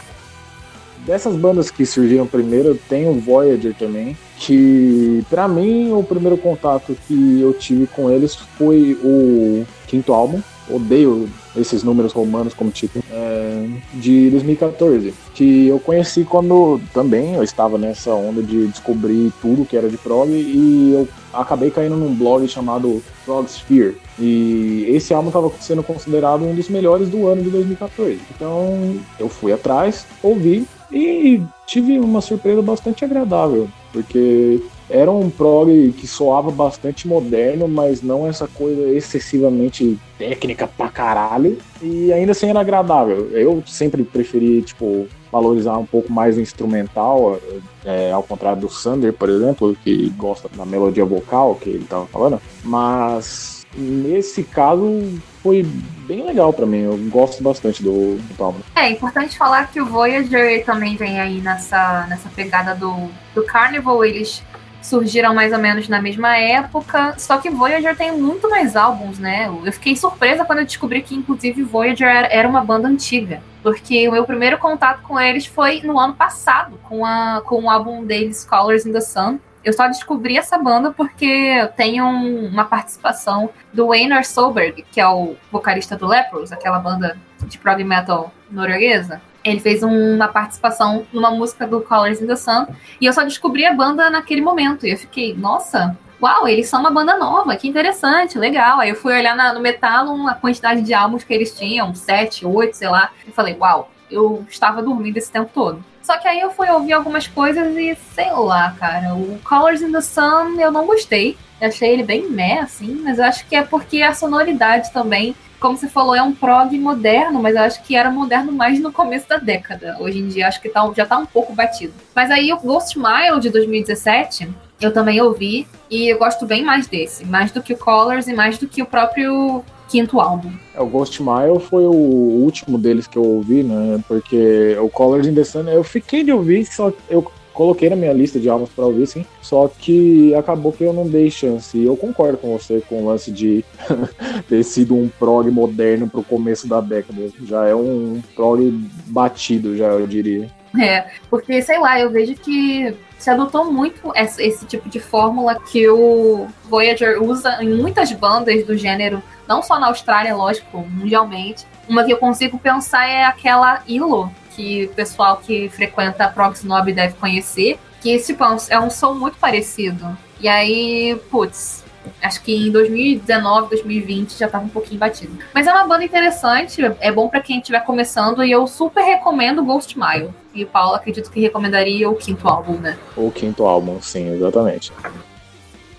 Dessas 1.05 1.37
bandas 1.37 1.71
que 1.71 1.87
surgiram 1.87 2.27
primeiro, 2.27 2.79
tem 2.89 3.09
o 3.09 3.15
Voyager 3.19 3.75
também, 3.75 4.17
que 4.37 5.25
para 5.31 5.49
mim 5.49 5.91
o 5.93 6.03
primeiro 6.03 6.37
contato 6.37 6.97
que 7.07 7.41
eu 7.41 7.55
tive 7.55 7.87
com 7.87 8.11
eles 8.11 8.35
foi 8.35 8.99
o 9.03 9.67
quinto 9.87 10.13
álbum, 10.13 10.43
odeio 10.71 11.29
esses 11.57 11.83
números 11.83 12.13
romanos 12.13 12.55
como 12.55 12.71
título, 12.71 13.05
é, 13.11 13.67
de 13.95 14.31
2014, 14.31 15.13
que 15.35 15.69
eu 15.69 15.79
conheci 15.81 16.25
quando 16.25 16.81
também 16.93 17.35
eu 17.35 17.43
estava 17.43 17.79
nessa 17.79 18.13
onda 18.13 18.43
de 18.43 18.67
descobrir 18.69 19.33
tudo 19.41 19.65
que 19.65 19.77
era 19.77 19.89
de 19.89 19.97
prog 19.97 20.31
e 20.31 20.93
eu 20.93 21.09
acabei 21.33 21.71
caindo 21.71 21.97
num 21.97 22.15
blog 22.15 22.47
chamado 22.49 23.03
Progsphere. 23.25 23.97
E 24.19 24.87
esse 24.89 25.13
álbum 25.15 25.29
estava 25.29 25.51
sendo 25.61 25.83
considerado 25.83 26.45
um 26.45 26.55
dos 26.55 26.69
melhores 26.69 27.09
do 27.09 27.27
ano 27.27 27.43
de 27.43 27.51
2014. 27.51 28.21
Então 28.35 28.97
eu 29.19 29.29
fui 29.29 29.53
atrás, 29.53 30.07
ouvi 30.23 30.67
e 30.91 31.43
tive 31.67 31.99
uma 31.99 32.21
surpresa 32.21 32.63
bastante 32.63 33.05
agradável, 33.05 33.69
porque 33.93 34.63
era 34.91 35.11
um 35.11 35.29
prog 35.29 35.93
que 35.93 36.07
soava 36.07 36.51
bastante 36.51 37.07
moderno, 37.07 37.69
mas 37.69 38.03
não 38.03 38.27
essa 38.27 38.47
coisa 38.49 38.89
excessivamente 38.89 39.99
técnica 40.19 40.67
pra 40.67 40.89
caralho. 40.89 41.59
E 41.83 42.13
ainda 42.13 42.33
assim 42.33 42.49
era 42.49 42.61
agradável. 42.61 43.31
Eu 43.33 43.63
sempre 43.67 44.03
preferi, 44.03 44.63
tipo, 44.63 45.07
valorizar 45.31 45.77
um 45.77 45.87
pouco 45.87 46.13
mais 46.13 46.37
o 46.37 46.41
instrumental, 46.41 47.39
é, 47.85 48.11
ao 48.11 48.23
contrário 48.23 48.63
do 48.63 48.69
Sander, 48.69 49.13
por 49.13 49.29
exemplo, 49.29 49.77
que 49.85 50.09
gosta 50.11 50.49
da 50.49 50.65
melodia 50.65 51.05
vocal 51.05 51.55
que 51.55 51.71
ele 51.71 51.85
tava 51.85 52.07
falando. 52.07 52.41
Mas 52.65 53.67
nesse 53.77 54.43
caso 54.43 55.21
foi 55.43 55.63
bem 56.07 56.25
legal 56.25 56.53
para 56.53 56.67
mim. 56.67 56.83
Eu 56.83 56.97
gosto 57.11 57.43
bastante 57.43 57.83
do, 57.83 58.17
do 58.17 58.45
álbum. 58.45 58.61
É 58.75 58.91
importante 58.91 59.37
falar 59.37 59.71
que 59.71 59.81
o 59.81 59.87
Voyager 59.87 60.65
também 60.65 60.97
vem 60.97 61.21
aí 61.21 61.41
nessa, 61.41 62.07
nessa 62.09 62.29
pegada 62.31 62.75
do, 62.75 63.09
do 63.35 63.45
Carnival. 63.45 64.05
Eles 64.05 64.43
surgiram 64.89 65.35
mais 65.35 65.53
ou 65.53 65.59
menos 65.59 65.89
na 65.89 66.01
mesma 66.01 66.37
época, 66.37 67.15
só 67.19 67.39
que 67.39 67.51
Voyager 67.51 67.97
tem 67.97 68.13
muito 68.13 68.49
mais 68.49 68.75
álbuns, 68.75 69.19
né? 69.19 69.47
Eu 69.65 69.73
fiquei 69.73 69.95
surpresa 69.95 70.45
quando 70.45 70.61
eu 70.61 70.65
descobri 70.65 71.03
que, 71.03 71.15
inclusive, 71.15 71.63
Voyager 71.63 72.27
era 72.31 72.49
uma 72.49 72.65
banda 72.65 72.89
antiga. 72.89 73.43
Porque 73.63 74.09
o 74.09 74.13
meu 74.13 74.25
primeiro 74.25 74.59
contato 74.59 75.03
com 75.03 75.19
eles 75.21 75.47
foi 75.47 75.81
no 75.83 75.99
ano 75.99 76.15
passado, 76.15 76.79
com, 76.85 77.05
a, 77.05 77.43
com 77.45 77.65
o 77.65 77.71
álbum 77.71 78.05
deles, 78.05 78.45
Colors 78.45 78.87
in 78.87 78.93
the 78.93 79.01
Sun. 79.01 79.39
Eu 79.63 79.73
só 79.73 79.87
descobri 79.89 80.39
essa 80.39 80.57
banda 80.57 80.93
porque 80.93 81.69
tem 81.77 82.01
um, 82.01 82.47
uma 82.47 82.65
participação 82.65 83.51
do 83.73 83.93
Einar 83.93 84.25
Solberg, 84.25 84.85
que 84.91 85.01
é 85.01 85.07
o 85.07 85.37
vocalista 85.51 85.97
do 85.97 86.07
Lepros, 86.07 86.53
aquela 86.53 86.79
banda 86.79 87.19
de 87.45 87.59
prog 87.59 87.83
metal 87.85 88.33
norueguesa. 88.51 89.21
Ele 89.45 89.61
fez 89.61 89.83
uma 89.83 90.29
participação 90.29 91.07
numa 91.13 91.31
música 91.31 91.67
do 91.67 91.81
Colors 91.81 92.21
in 92.21 92.27
the 92.27 92.37
Sun. 92.37 92.67
E 93.01 93.07
eu 93.07 93.13
só 93.13 93.25
descobri 93.25 93.65
a 93.65 93.73
banda 93.73 94.11
naquele 94.11 94.41
momento. 94.41 94.87
E 94.87 94.91
eu 94.91 94.99
fiquei, 94.99 95.35
nossa, 95.35 95.97
uau, 96.21 96.49
eles 96.49 96.69
são 96.69 96.81
uma 96.81 96.91
banda 96.91 97.17
nova, 97.17 97.57
que 97.57 97.69
interessante, 97.69 98.39
legal. 98.39 98.81
Aí 98.81 98.91
eu 98.91 98.97
fui 98.97 99.15
olhar 99.15 99.37
na, 99.37 99.53
no 99.53 99.61
Metal 99.61 100.07
a 100.27 100.35
quantidade 100.35 100.83
de 100.83 100.93
álbuns 100.93 101.25
que 101.25 101.33
eles 101.33 101.57
tinham, 101.57 101.95
sete, 101.95 102.45
oito, 102.45 102.77
sei 102.77 102.89
lá. 102.89 103.11
E 103.27 103.31
falei, 103.31 103.57
uau, 103.59 103.91
eu 104.11 104.45
estava 104.49 104.83
dormindo 104.83 105.17
esse 105.17 105.31
tempo 105.31 105.51
todo. 105.53 105.85
Só 106.03 106.17
que 106.17 106.27
aí 106.27 106.41
eu 106.41 106.51
fui 106.51 106.69
ouvir 106.71 106.95
algumas 106.95 107.27
coisas 107.27 107.77
e 107.77 107.95
sei 108.15 108.33
lá, 108.33 108.75
cara. 108.79 109.15
O 109.15 109.39
Colors 109.45 109.83
in 109.83 109.93
the 109.93 110.01
Sun 110.01 110.59
eu 110.59 110.73
não 110.73 110.87
gostei. 110.87 111.37
Achei 111.61 111.93
ele 111.93 112.03
bem 112.03 112.31
meh, 112.31 112.61
assim, 112.61 113.03
mas 113.05 113.19
eu 113.19 113.25
acho 113.25 113.47
que 113.47 113.55
é 113.57 113.63
porque 113.63 114.01
a 114.01 114.15
sonoridade 114.15 114.93
também 114.93 115.35
como 115.61 115.77
você 115.77 115.89
falou, 115.89 116.15
é 116.15 116.23
um 116.23 116.35
prog 116.35 116.77
moderno, 116.79 117.41
mas 117.41 117.57
eu 117.57 117.63
acho 117.63 117.83
que 117.83 117.97
era 117.97 118.11
moderno 118.11 118.53
mais 118.53 118.81
no 118.81 118.93
começo 118.93 119.29
da 119.29 119.37
década. 119.37 119.97
Hoje 120.01 120.19
em 120.19 120.29
dia 120.29 120.49
acho 120.49 120.61
que 120.61 120.69
tá, 120.69 120.89
já 120.97 121.05
tá 121.05 121.19
um 121.19 121.27
pouco 121.27 121.53
batido. 121.53 121.93
Mas 122.15 122.31
aí 122.31 122.53
o 122.53 122.59
Ghost 122.59 122.99
Mile 122.99 123.41
de 123.41 123.51
2017, 123.51 124.49
eu 124.81 124.93
também 124.93 125.21
ouvi 125.21 125.67
e 125.91 126.09
eu 126.09 126.19
gosto 126.19 126.47
bem 126.47 126.65
mais 126.65 126.87
desse, 126.87 127.25
mais 127.25 127.51
do 127.51 127.63
que 127.63 127.73
o 127.73 127.79
Colors 127.79 128.29
e 128.29 128.33
mais 128.33 128.59
do 128.59 128.69
que 128.69 128.83
o 128.83 128.87
próprio 128.87 129.65
quinto 129.89 130.21
álbum. 130.21 130.53
É, 130.75 130.81
o 130.81 130.87
Ghost 130.87 131.21
Mile 131.23 131.59
foi 131.61 131.85
o 131.85 131.93
último 131.93 132.79
deles 132.79 133.07
que 133.07 133.17
eu 133.17 133.25
ouvi, 133.25 133.63
né? 133.63 134.03
Porque 134.07 134.77
o 134.81 134.89
Colors 134.89 135.27
in 135.27 135.35
the 135.35 135.45
Sun, 135.45 135.69
eu 135.69 135.83
fiquei 135.83 136.23
de 136.23 136.31
ouvir, 136.31 136.67
só 136.67 136.93
eu 137.09 137.33
coloquei 137.59 137.91
na 137.91 137.97
minha 137.97 138.13
lista 138.13 138.39
de 138.39 138.49
álbuns 138.49 138.71
para 138.71 138.87
ouvir, 138.87 139.09
sim. 139.09 139.27
Só 139.43 139.67
que 139.67 140.33
acabou 140.37 140.73
que 140.73 140.85
eu 140.85 140.93
não 140.93 141.09
dei 141.09 141.29
chance. 141.29 141.77
E 141.77 141.85
eu 141.85 141.97
concordo 141.97 142.39
com 142.39 142.57
você 142.57 142.81
com 142.89 143.03
o 143.03 143.07
lance 143.09 143.33
de 143.33 143.65
ter 144.49 144.63
sido 144.63 144.95
um 144.95 145.09
prog 145.09 145.51
moderno 145.51 146.09
pro 146.09 146.23
começo 146.23 146.69
da 146.69 146.81
década. 146.81 147.29
Já 147.45 147.67
é 147.67 147.75
um 147.75 148.23
prog 148.37 148.63
batido, 149.07 149.77
já 149.77 149.87
eu 149.87 150.07
diria. 150.07 150.49
É, 150.81 151.07
porque 151.29 151.61
sei 151.61 151.81
lá, 151.81 151.99
eu 151.99 152.11
vejo 152.11 152.35
que 152.37 152.95
se 153.19 153.29
adotou 153.29 153.73
muito 153.73 154.13
esse, 154.15 154.65
tipo 154.67 154.89
de 154.89 155.01
fórmula 155.01 155.59
que 155.59 155.89
o 155.89 156.47
Voyager 156.69 157.21
usa 157.21 157.61
em 157.61 157.71
muitas 157.71 158.13
bandas 158.13 158.65
do 158.65 158.77
gênero, 158.77 159.21
não 159.49 159.63
só 159.63 159.81
na 159.81 159.89
Austrália, 159.89 160.37
lógico, 160.37 160.87
mundialmente. 160.89 161.67
Uma 161.89 162.05
que 162.05 162.13
eu 162.13 162.19
consigo 162.19 162.57
pensar 162.59 163.09
é 163.09 163.25
aquela 163.25 163.83
Ilo, 163.89 164.31
que 164.59 164.87
o 164.87 164.89
pessoal 164.89 165.37
que 165.37 165.69
frequenta 165.69 166.25
a 166.25 166.29
Prog 166.29 166.53
Snob 166.55 166.93
deve 166.93 167.15
conhecer, 167.15 167.79
que 168.01 168.11
esse 168.11 168.33
tipo, 168.33 168.45
é 168.69 168.81
um 168.81 168.91
som 168.91 169.15
muito 169.15 169.39
parecido. 169.39 170.19
E 170.41 170.49
aí, 170.49 171.17
putz, 171.31 171.85
acho 172.21 172.43
que 172.43 172.67
em 172.67 172.73
2019, 172.73 173.71
2020 173.71 174.37
já 174.37 174.49
tava 174.49 174.65
um 174.65 174.69
pouquinho 174.69 174.99
batido. 174.99 175.39
Mas 175.55 175.69
é 175.69 175.73
uma 175.73 175.87
banda 175.87 176.05
interessante, 176.05 176.83
é 176.99 177.13
bom 177.13 177.29
para 177.29 177.41
quem 177.41 177.59
estiver 177.59 177.85
começando 177.85 178.43
e 178.43 178.51
eu 178.51 178.67
super 178.67 179.03
recomendo 179.03 179.65
Ghost 179.65 179.97
Mile. 179.97 180.31
E 180.53 180.65
o 180.65 180.67
Paulo 180.67 180.97
acredito 180.97 181.31
que 181.31 181.41
recomendaria 181.41 182.11
o 182.11 182.17
quinto 182.17 182.49
álbum, 182.49 182.75
né? 182.79 182.99
O 183.17 183.31
quinto 183.31 183.65
álbum, 183.65 184.03
sim, 184.03 184.35
exatamente. 184.35 184.93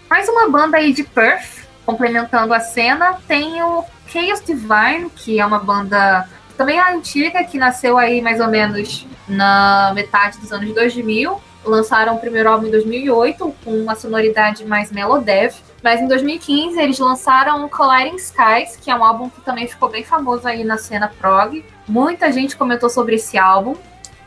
Mais 0.10 0.28
uma 0.28 0.50
banda 0.50 0.78
aí 0.78 0.92
de 0.92 1.06
Perth, 1.06 1.66
complementando 1.86 2.54
a 2.54 2.60
cena, 2.60 3.20
tem 3.26 3.64
o 3.64 3.86
Chaos 4.08 4.42
Divine, 4.44 5.10
que 5.16 5.40
é 5.40 5.46
uma 5.46 5.60
banda 5.60 6.28
também 6.60 6.78
é 6.78 6.94
antiga, 6.94 7.42
que 7.42 7.58
nasceu 7.58 7.98
aí 7.98 8.22
mais 8.22 8.42
ou 8.42 8.50
menos 8.50 9.08
na 9.26 9.94
metade 9.96 10.38
dos 10.40 10.52
anos 10.52 10.74
2000. 10.74 11.40
Lançaram 11.64 12.16
o 12.16 12.20
primeiro 12.20 12.50
álbum 12.50 12.68
em 12.68 12.72
2008, 12.72 13.56
com 13.64 13.72
uma 13.72 13.96
sonoridade 13.96 14.66
mais 14.66 14.92
melodev. 14.92 15.56
Mas 15.82 16.02
em 16.02 16.08
2015 16.10 16.78
eles 16.78 17.00
lançaram 17.00 17.70
Colliding 17.70 18.18
Skies, 18.18 18.76
que 18.76 18.92
é 18.92 18.96
um 18.96 19.06
álbum 19.06 19.30
que 19.30 19.40
também 19.40 19.70
ficou 19.70 19.88
bem 19.88 20.04
famoso 20.04 20.46
aí 20.46 20.66
na 20.66 20.78
cena 20.78 21.08
prog. 21.08 21.64
Muita 21.88 22.30
gente 22.30 22.58
comentou 22.58 22.90
sobre 22.90 23.16
esse 23.16 23.38
álbum. 23.38 23.78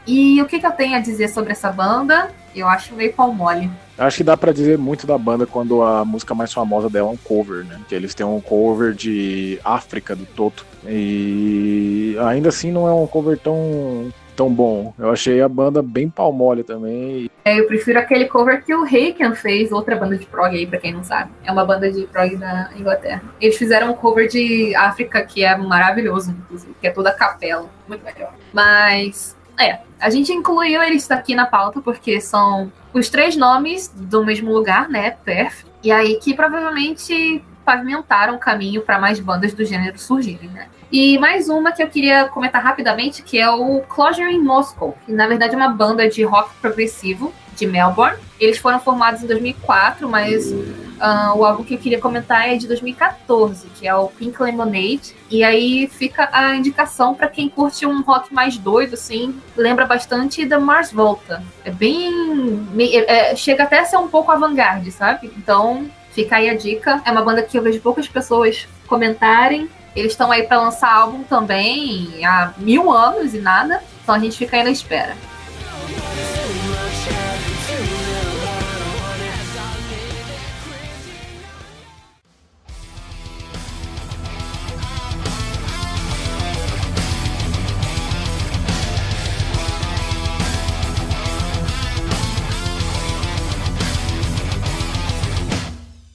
E 0.06 0.40
o 0.40 0.46
que, 0.46 0.58
que 0.58 0.66
eu 0.66 0.72
tenho 0.72 0.96
a 0.96 1.00
dizer 1.00 1.28
sobre 1.28 1.52
essa 1.52 1.70
banda? 1.70 2.30
Eu 2.56 2.66
acho 2.66 2.94
meio 2.94 3.12
pau 3.12 3.30
mole. 3.30 3.70
Acho 3.98 4.18
que 4.18 4.24
dá 4.24 4.36
para 4.36 4.52
dizer 4.52 4.78
muito 4.78 5.06
da 5.06 5.18
banda 5.18 5.46
quando 5.46 5.82
a 5.82 6.04
música 6.04 6.34
mais 6.34 6.52
famosa 6.52 6.88
dela 6.88 7.08
é 7.08 7.12
um 7.12 7.16
cover, 7.16 7.64
né? 7.64 7.80
Que 7.88 7.94
eles 7.94 8.14
têm 8.14 8.24
um 8.24 8.40
cover 8.40 8.94
de 8.94 9.58
África 9.64 10.16
do 10.16 10.26
Toto. 10.26 10.64
E 10.86 12.16
ainda 12.26 12.48
assim 12.48 12.72
não 12.72 12.88
é 12.88 12.92
um 12.92 13.06
cover 13.06 13.38
tão 13.38 14.12
tão 14.34 14.52
bom. 14.52 14.94
Eu 14.98 15.10
achei 15.10 15.40
a 15.40 15.48
banda 15.48 15.82
bem 15.82 16.08
palmole 16.08 16.62
também. 16.62 17.30
É, 17.44 17.58
eu 17.58 17.66
prefiro 17.66 17.98
aquele 17.98 18.26
cover 18.26 18.64
que 18.64 18.74
o 18.74 18.84
Reiken 18.84 19.34
fez, 19.34 19.72
outra 19.72 19.96
banda 19.96 20.16
de 20.16 20.26
prog 20.26 20.56
aí, 20.56 20.66
pra 20.66 20.78
quem 20.78 20.92
não 20.92 21.02
sabe. 21.02 21.30
É 21.44 21.50
uma 21.50 21.64
banda 21.64 21.90
de 21.90 22.06
prog 22.06 22.36
da 22.36 22.70
Inglaterra. 22.76 23.22
Eles 23.40 23.56
fizeram 23.56 23.90
um 23.90 23.94
cover 23.94 24.28
de 24.28 24.74
África 24.74 25.22
que 25.22 25.44
é 25.44 25.56
maravilhoso, 25.56 26.30
inclusive, 26.30 26.74
que 26.80 26.86
é 26.86 26.90
toda 26.90 27.12
capela. 27.12 27.68
Muito 27.88 28.04
melhor. 28.04 28.32
Mas, 28.52 29.36
é, 29.58 29.80
a 30.00 30.10
gente 30.10 30.32
incluiu 30.32 30.82
eles 30.82 31.10
aqui 31.10 31.34
na 31.34 31.46
pauta 31.46 31.80
porque 31.80 32.20
são 32.20 32.72
os 32.92 33.08
três 33.08 33.36
nomes 33.36 33.88
do 33.88 34.24
mesmo 34.24 34.52
lugar, 34.52 34.88
né? 34.88 35.10
Perth. 35.10 35.64
E 35.82 35.90
aí 35.90 36.18
que 36.20 36.34
provavelmente 36.34 37.44
pavimentaram 37.64 38.34
o 38.34 38.38
caminho 38.38 38.82
para 38.82 38.98
mais 38.98 39.20
bandas 39.20 39.52
do 39.52 39.64
gênero 39.64 39.98
surgirem, 39.98 40.48
né? 40.48 40.68
E 40.92 41.18
mais 41.18 41.48
uma 41.48 41.72
que 41.72 41.82
eu 41.82 41.88
queria 41.88 42.28
comentar 42.28 42.62
rapidamente, 42.62 43.22
que 43.22 43.38
é 43.38 43.50
o 43.50 43.80
Closure 43.88 44.30
in 44.30 44.42
Moscow, 44.42 44.94
que 45.06 45.12
na 45.12 45.26
verdade 45.26 45.54
é 45.54 45.56
uma 45.56 45.70
banda 45.70 46.06
de 46.06 46.22
rock 46.22 46.54
progressivo 46.60 47.32
de 47.56 47.66
Melbourne. 47.66 48.18
Eles 48.38 48.58
foram 48.58 48.78
formados 48.78 49.22
em 49.22 49.26
2004, 49.26 50.06
mas 50.06 50.52
uh, 50.52 51.34
o 51.34 51.46
álbum 51.46 51.64
que 51.64 51.74
eu 51.74 51.78
queria 51.78 51.98
comentar 51.98 52.46
é 52.46 52.56
de 52.56 52.68
2014, 52.68 53.68
que 53.68 53.88
é 53.88 53.94
o 53.94 54.08
Pink 54.08 54.42
Lemonade. 54.42 55.16
E 55.30 55.42
aí 55.42 55.86
fica 55.86 56.28
a 56.30 56.54
indicação 56.54 57.14
para 57.14 57.28
quem 57.28 57.48
curte 57.48 57.86
um 57.86 58.02
rock 58.02 58.32
mais 58.34 58.58
doido, 58.58 58.92
assim, 58.92 59.34
lembra 59.56 59.86
bastante 59.86 60.44
da 60.44 60.60
Mars 60.60 60.92
Volta. 60.92 61.42
É 61.64 61.70
bem. 61.70 62.66
É, 63.06 63.34
chega 63.34 63.62
até 63.62 63.78
a 63.78 63.86
ser 63.86 63.96
um 63.96 64.08
pouco 64.08 64.30
avant-garde, 64.30 64.92
sabe? 64.92 65.32
Então 65.38 65.86
fica 66.10 66.36
aí 66.36 66.50
a 66.50 66.54
dica. 66.54 67.00
É 67.02 67.10
uma 67.10 67.22
banda 67.22 67.42
que 67.42 67.56
eu 67.56 67.62
vejo 67.62 67.80
poucas 67.80 68.06
pessoas 68.06 68.68
comentarem. 68.86 69.70
Eles 69.94 70.12
estão 70.12 70.32
aí 70.32 70.44
para 70.44 70.60
lançar 70.60 70.92
álbum 70.92 71.22
também 71.22 72.24
há 72.24 72.54
mil 72.56 72.90
anos 72.90 73.34
e 73.34 73.38
nada. 73.40 73.82
Então 74.02 74.14
a 74.14 74.18
gente 74.18 74.36
fica 74.38 74.56
aí 74.56 74.64
na 74.64 74.70
espera. 74.70 75.14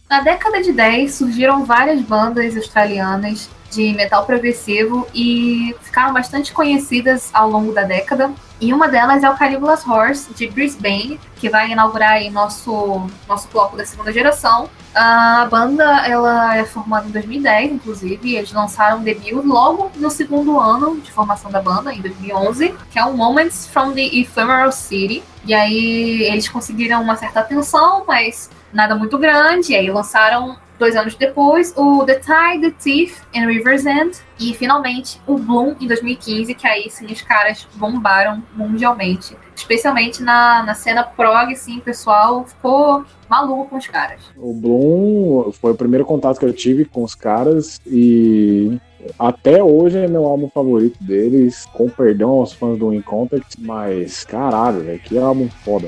Na 0.09 0.21
década 0.21 0.63
de 0.63 0.71
10 0.71 1.13
surgiram 1.13 1.63
várias 1.63 2.01
bandas 2.01 2.55
australianas 2.55 3.49
de 3.69 3.93
metal 3.93 4.25
progressivo 4.25 5.07
e 5.13 5.75
ficaram 5.81 6.13
bastante 6.13 6.53
conhecidas 6.53 7.29
ao 7.33 7.49
longo 7.49 7.73
da 7.73 7.83
década. 7.83 8.31
E 8.59 8.73
uma 8.73 8.87
delas 8.87 9.23
é 9.23 9.29
o 9.29 9.35
Caligula's 9.35 9.85
Horse, 9.85 10.33
de 10.33 10.47
Brisbane, 10.47 11.19
que 11.35 11.47
vai 11.47 11.71
inaugurar 11.71 12.13
aí 12.13 12.29
nosso, 12.31 13.07
nosso 13.27 13.47
bloco 13.49 13.77
da 13.77 13.85
segunda 13.85 14.11
geração. 14.11 14.67
A 14.95 15.45
banda 15.45 15.83
ela 16.07 16.57
é 16.57 16.65
formada 16.65 17.07
em 17.07 17.11
2010, 17.11 17.73
inclusive, 17.73 18.35
eles 18.35 18.51
lançaram 18.51 18.97
um 18.97 19.03
debut 19.03 19.45
logo 19.45 19.91
no 19.95 20.09
segundo 20.09 20.59
ano 20.59 20.99
de 20.99 21.11
formação 21.11 21.51
da 21.51 21.61
banda, 21.61 21.93
em 21.93 22.01
2011, 22.01 22.73
que 22.89 22.97
é 22.97 23.05
o 23.05 23.15
Moments 23.15 23.67
from 23.67 23.91
the 23.91 24.01
Ephemeral 24.01 24.71
City. 24.71 25.23
E 25.45 25.53
aí 25.53 26.23
eles 26.23 26.49
conseguiram 26.49 27.03
uma 27.03 27.15
certa 27.15 27.41
atenção, 27.41 28.03
mas 28.07 28.49
nada 28.73 28.95
muito 28.95 29.19
grande. 29.19 29.73
E 29.73 29.75
aí 29.75 29.91
lançaram 29.91 30.57
dois 30.77 30.95
anos 30.95 31.15
depois, 31.15 31.73
o 31.75 32.05
The 32.05 32.19
Tide, 32.19 32.69
The 32.69 32.75
Thief 32.77 33.21
and 33.35 33.47
River's 33.47 33.85
End. 33.85 34.17
E 34.39 34.53
finalmente 34.53 35.19
o 35.25 35.37
Bloom 35.37 35.75
em 35.81 35.87
2015, 35.87 36.53
que 36.53 36.67
aí 36.67 36.89
sim 36.89 37.07
os 37.07 37.21
caras 37.21 37.67
bombaram 37.75 38.43
mundialmente. 38.53 39.35
Especialmente 39.55 40.21
na, 40.21 40.63
na 40.63 40.75
cena 40.75 41.03
prog, 41.03 41.51
assim, 41.51 41.79
o 41.79 41.81
pessoal 41.81 42.45
ficou 42.45 43.03
maluco 43.27 43.71
com 43.71 43.77
os 43.77 43.87
caras. 43.87 44.21
O 44.37 44.53
Bloom 44.53 45.51
foi 45.53 45.71
o 45.71 45.75
primeiro 45.75 46.05
contato 46.05 46.37
que 46.37 46.45
eu 46.45 46.53
tive 46.53 46.85
com 46.85 47.03
os 47.03 47.15
caras 47.15 47.81
e 47.85 48.79
até 49.17 49.63
hoje 49.63 49.97
é 49.97 50.07
meu 50.07 50.25
álbum 50.25 50.49
favorito 50.49 51.03
deles, 51.03 51.65
com 51.73 51.89
perdão 51.89 52.29
aos 52.31 52.53
fãs 52.53 52.77
do 52.77 52.93
In 52.93 53.01
Contact, 53.01 53.59
mas 53.59 54.23
caralho, 54.23 54.81
velho, 54.81 54.99
que 54.99 55.17
álbum 55.17 55.47
foda. 55.63 55.87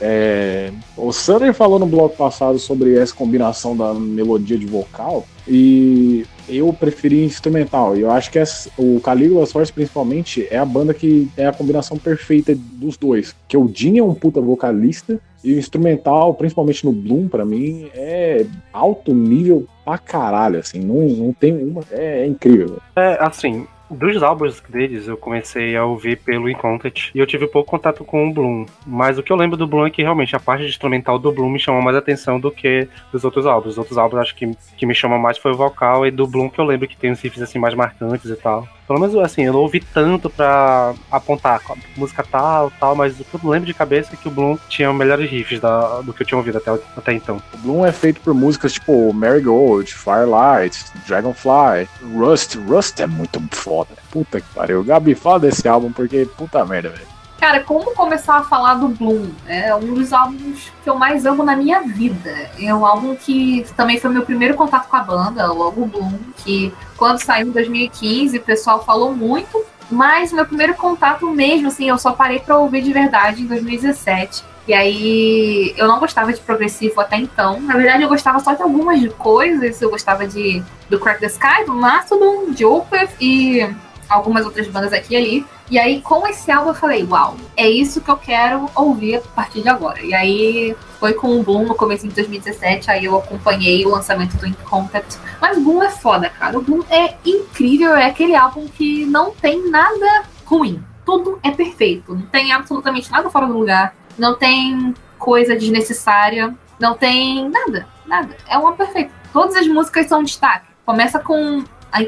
É, 0.00 0.72
o 0.96 1.12
Sutter 1.12 1.52
falou 1.52 1.78
no 1.78 1.86
bloco 1.86 2.16
passado 2.16 2.58
sobre 2.58 2.96
essa 2.96 3.14
combinação 3.14 3.76
da 3.76 3.92
melodia 3.94 4.58
de 4.58 4.66
vocal 4.66 5.26
e 5.46 6.24
eu 6.48 6.72
preferi 6.72 7.24
instrumental. 7.24 7.96
E 7.96 8.00
eu 8.00 8.10
acho 8.10 8.30
que 8.30 8.38
essa, 8.38 8.70
o 8.78 9.00
Caligula's 9.00 9.52
Force, 9.52 9.72
principalmente, 9.72 10.46
é 10.50 10.58
a 10.58 10.64
banda 10.64 10.94
que 10.94 11.28
é 11.36 11.46
a 11.46 11.52
combinação 11.52 11.98
perfeita 11.98 12.54
dos 12.54 12.96
dois. 12.96 13.34
Que 13.48 13.56
o 13.56 13.70
Jim 13.72 13.98
é 13.98 14.02
um 14.02 14.14
puta 14.14 14.40
vocalista 14.40 15.20
e 15.42 15.54
o 15.54 15.58
instrumental, 15.58 16.34
principalmente 16.34 16.84
no 16.84 16.92
Bloom, 16.92 17.28
para 17.28 17.44
mim, 17.44 17.88
é 17.94 18.46
alto 18.72 19.14
nível 19.14 19.66
pra 19.84 19.98
caralho, 19.98 20.58
assim. 20.58 20.80
Não, 20.80 21.08
não 21.08 21.32
tem 21.32 21.56
uma. 21.56 21.82
É, 21.90 22.22
é 22.22 22.26
incrível. 22.26 22.78
É, 22.96 23.16
assim, 23.20 23.66
dos 23.90 24.22
álbuns 24.22 24.60
deles, 24.68 25.06
eu 25.06 25.16
comecei 25.16 25.76
a 25.76 25.84
ouvir 25.84 26.16
pelo 26.16 26.48
Incontent 26.48 27.10
e 27.14 27.18
eu 27.18 27.26
tive 27.26 27.46
pouco 27.46 27.70
contato 27.70 28.04
com 28.04 28.28
o 28.28 28.32
Bloom. 28.32 28.66
Mas 28.86 29.18
o 29.18 29.22
que 29.22 29.32
eu 29.32 29.36
lembro 29.36 29.56
do 29.56 29.66
Bloom 29.66 29.86
é 29.86 29.90
que 29.90 30.02
realmente 30.02 30.34
a 30.34 30.40
parte 30.40 30.64
instrumental 30.64 31.18
do 31.18 31.32
Bloom 31.32 31.50
me 31.50 31.58
chamou 31.58 31.82
mais 31.82 31.96
atenção 31.96 32.40
do 32.40 32.50
que 32.50 32.88
dos 33.12 33.24
outros 33.24 33.46
álbuns. 33.46 33.72
Os 33.72 33.78
outros 33.78 33.98
álbuns 33.98 34.20
acho 34.20 34.34
que, 34.34 34.56
que 34.76 34.86
me 34.86 34.94
chamam 34.94 35.18
mais 35.18 35.38
foi 35.38 35.52
o 35.52 35.56
vocal 35.56 36.06
e 36.06 36.10
do 36.10 36.26
Bloom 36.26 36.48
que 36.48 36.58
eu 36.58 36.64
lembro 36.64 36.88
que 36.88 36.96
tem 36.96 37.12
uns 37.12 37.20
riffs 37.20 37.42
assim 37.42 37.58
mais 37.58 37.74
marcantes 37.74 38.30
e 38.30 38.36
tal. 38.36 38.66
Pelo 38.86 39.00
menos 39.00 39.16
assim, 39.16 39.42
eu 39.42 39.52
não 39.52 39.60
ouvi 39.60 39.80
tanto 39.80 40.30
pra 40.30 40.94
apontar 41.10 41.60
música 41.96 42.22
tal, 42.22 42.70
tal, 42.78 42.94
mas 42.94 43.18
o 43.18 43.26
eu 43.32 43.50
lembro 43.50 43.66
de 43.66 43.74
cabeça 43.74 44.14
é 44.14 44.16
que 44.16 44.28
o 44.28 44.30
Bloom 44.30 44.56
tinha 44.68 44.92
melhores 44.92 45.28
riffs 45.28 45.60
da, 45.60 46.00
do 46.00 46.12
que 46.12 46.22
eu 46.22 46.26
tinha 46.26 46.38
ouvido 46.38 46.58
até, 46.58 46.70
até 46.96 47.12
então. 47.12 47.42
O 47.54 47.58
Bloom 47.58 47.84
é 47.84 47.92
feito 47.92 48.20
por 48.20 48.32
músicas 48.32 48.72
tipo 48.72 49.12
Marigold, 49.12 49.92
Firelight, 49.92 50.84
Dragonfly, 51.06 51.88
Rust. 52.14 52.56
Rust 52.56 53.00
é 53.00 53.06
muito 53.06 53.42
foda. 53.50 53.90
Puta 54.10 54.40
que 54.40 54.54
pariu. 54.54 54.84
Gabi, 54.84 55.14
fala 55.14 55.40
desse 55.40 55.66
álbum 55.68 55.90
porque 55.90 56.26
puta 56.36 56.64
merda, 56.64 56.90
velho. 56.90 57.15
Cara, 57.46 57.62
como 57.62 57.94
começar 57.94 58.38
a 58.38 58.42
falar 58.42 58.74
do 58.74 58.88
Bloom? 58.88 59.30
É 59.46 59.72
um 59.72 59.94
dos 59.94 60.12
álbuns 60.12 60.72
que 60.82 60.90
eu 60.90 60.96
mais 60.96 61.24
amo 61.24 61.44
na 61.44 61.54
minha 61.54 61.80
vida. 61.80 62.50
É 62.60 62.74
um 62.74 62.84
álbum 62.84 63.14
que 63.14 63.64
também 63.76 64.00
foi 64.00 64.10
meu 64.10 64.22
primeiro 64.22 64.54
contato 64.54 64.88
com 64.88 64.96
a 64.96 65.00
banda, 65.00 65.46
logo 65.52 65.82
o 65.82 65.86
Bloom, 65.86 66.18
que 66.38 66.74
quando 66.96 67.22
saiu 67.22 67.46
em 67.46 67.52
2015 67.52 68.36
o 68.36 68.42
pessoal 68.42 68.84
falou 68.84 69.14
muito, 69.14 69.64
mas 69.88 70.32
meu 70.32 70.44
primeiro 70.44 70.74
contato 70.74 71.30
mesmo, 71.30 71.68
assim, 71.68 71.88
eu 71.88 71.96
só 71.98 72.10
parei 72.10 72.40
pra 72.40 72.58
ouvir 72.58 72.82
de 72.82 72.92
verdade 72.92 73.42
em 73.42 73.46
2017. 73.46 74.42
E 74.66 74.74
aí 74.74 75.72
eu 75.76 75.86
não 75.86 76.00
gostava 76.00 76.32
de 76.32 76.40
progressivo 76.40 77.00
até 77.00 77.16
então. 77.16 77.60
Na 77.60 77.76
verdade, 77.76 78.02
eu 78.02 78.08
gostava 78.08 78.40
só 78.40 78.54
de 78.54 78.62
algumas 78.62 79.06
coisas. 79.14 79.80
Eu 79.80 79.88
gostava 79.88 80.26
de 80.26 80.64
do 80.90 80.98
Crack 80.98 81.20
the 81.20 81.26
Sky, 81.26 81.64
do 81.64 81.74
Mastodon, 81.74 82.50
de 82.50 82.64
Opeth 82.64 83.10
e 83.20 83.72
algumas 84.08 84.44
outras 84.44 84.66
bandas 84.66 84.92
aqui 84.92 85.14
e 85.14 85.16
ali. 85.16 85.55
E 85.68 85.78
aí, 85.78 86.00
com 86.00 86.26
esse 86.28 86.50
álbum, 86.50 86.70
eu 86.70 86.74
falei, 86.74 87.04
uau, 87.04 87.36
é 87.56 87.68
isso 87.68 88.00
que 88.00 88.08
eu 88.08 88.16
quero 88.16 88.70
ouvir 88.74 89.16
a 89.16 89.20
partir 89.20 89.62
de 89.62 89.68
agora. 89.68 90.00
E 90.00 90.14
aí, 90.14 90.76
foi 91.00 91.12
com 91.12 91.38
o 91.38 91.42
Boom 91.42 91.66
no 91.66 91.74
começo 91.74 92.06
de 92.06 92.14
2017, 92.14 92.90
aí 92.90 93.04
eu 93.04 93.16
acompanhei 93.16 93.84
o 93.84 93.90
lançamento 93.90 94.36
do 94.36 94.46
In 94.46 94.54
Contact. 94.64 95.18
Mas 95.40 95.58
o 95.58 95.60
Boom 95.60 95.82
é 95.82 95.90
foda, 95.90 96.30
cara. 96.30 96.56
O 96.56 96.62
Boom 96.62 96.84
é 96.88 97.16
incrível, 97.24 97.96
é 97.96 98.06
aquele 98.06 98.36
álbum 98.36 98.68
que 98.68 99.04
não 99.06 99.32
tem 99.32 99.68
nada 99.68 100.24
ruim. 100.44 100.82
Tudo 101.04 101.38
é 101.42 101.50
perfeito. 101.50 102.14
Não 102.14 102.26
tem 102.26 102.52
absolutamente 102.52 103.10
nada 103.10 103.28
fora 103.28 103.46
do 103.46 103.58
lugar. 103.58 103.94
Não 104.16 104.36
tem 104.36 104.94
coisa 105.18 105.56
desnecessária. 105.56 106.54
Não 106.78 106.94
tem 106.94 107.48
nada, 107.48 107.86
nada. 108.06 108.36
É 108.48 108.56
uma 108.56 108.72
perfeita. 108.72 109.12
Todas 109.32 109.56
as 109.56 109.66
músicas 109.66 110.06
são 110.06 110.22
destaque. 110.22 110.66
Começa 110.84 111.18
com 111.18 111.64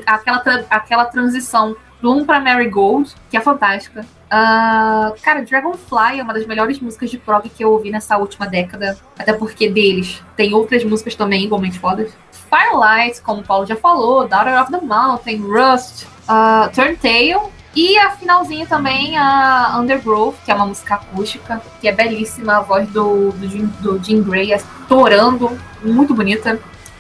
aquela, 0.07 0.43
aquela 0.71 1.05
transição 1.07 1.77
Bloom 2.01 2.25
pra 2.25 2.41
Marigold, 2.41 3.13
que 3.31 3.37
é 3.37 3.41
fantástica. 3.41 4.07
Uh, 4.29 5.19
cara, 5.23 5.43
Dragonfly 5.43 6.21
é 6.21 6.23
uma 6.23 6.35
das 6.35 6.47
melhores 6.47 6.79
músicas 6.81 7.11
de 7.11 7.19
prog 7.19 7.49
que 7.49 7.65
eu 7.65 7.73
ouvi 7.73 7.91
nessa 7.91 8.17
última 8.19 8.47
década. 8.47 8.97
Até 9.19 9.33
porque 9.33 9.69
deles 9.69 10.23
tem 10.37 10.55
outras 10.55 10.85
músicas 10.85 11.15
também 11.15 11.45
igualmente 11.45 11.79
fodas. 11.79 12.13
Firelight, 12.31 13.21
como 13.23 13.41
o 13.41 13.45
Paulo 13.45 13.67
já 13.67 13.77
falou, 13.77 14.27
Daughter 14.27 14.61
of 14.61 14.71
the 14.71 14.81
Mountain, 14.81 15.39
Rust, 15.39 16.05
uh, 16.29 16.71
Turntail. 16.75 17.51
E 17.75 17.97
a 17.99 18.11
finalzinha 18.11 18.67
também, 18.67 19.17
a 19.17 19.79
Undergrowth, 19.79 20.37
que 20.45 20.51
é 20.51 20.55
uma 20.55 20.67
música 20.67 20.97
acústica, 20.97 21.63
que 21.81 21.87
é 21.87 21.93
belíssima, 21.93 22.57
a 22.57 22.61
voz 22.61 22.89
do, 22.89 23.31
do, 23.31 23.49
Jim, 23.49 23.67
do 23.81 24.03
Jim 24.03 24.23
Gray 24.23 24.53
estourando, 24.53 25.57
muito 25.83 26.15
bonita. 26.15 26.59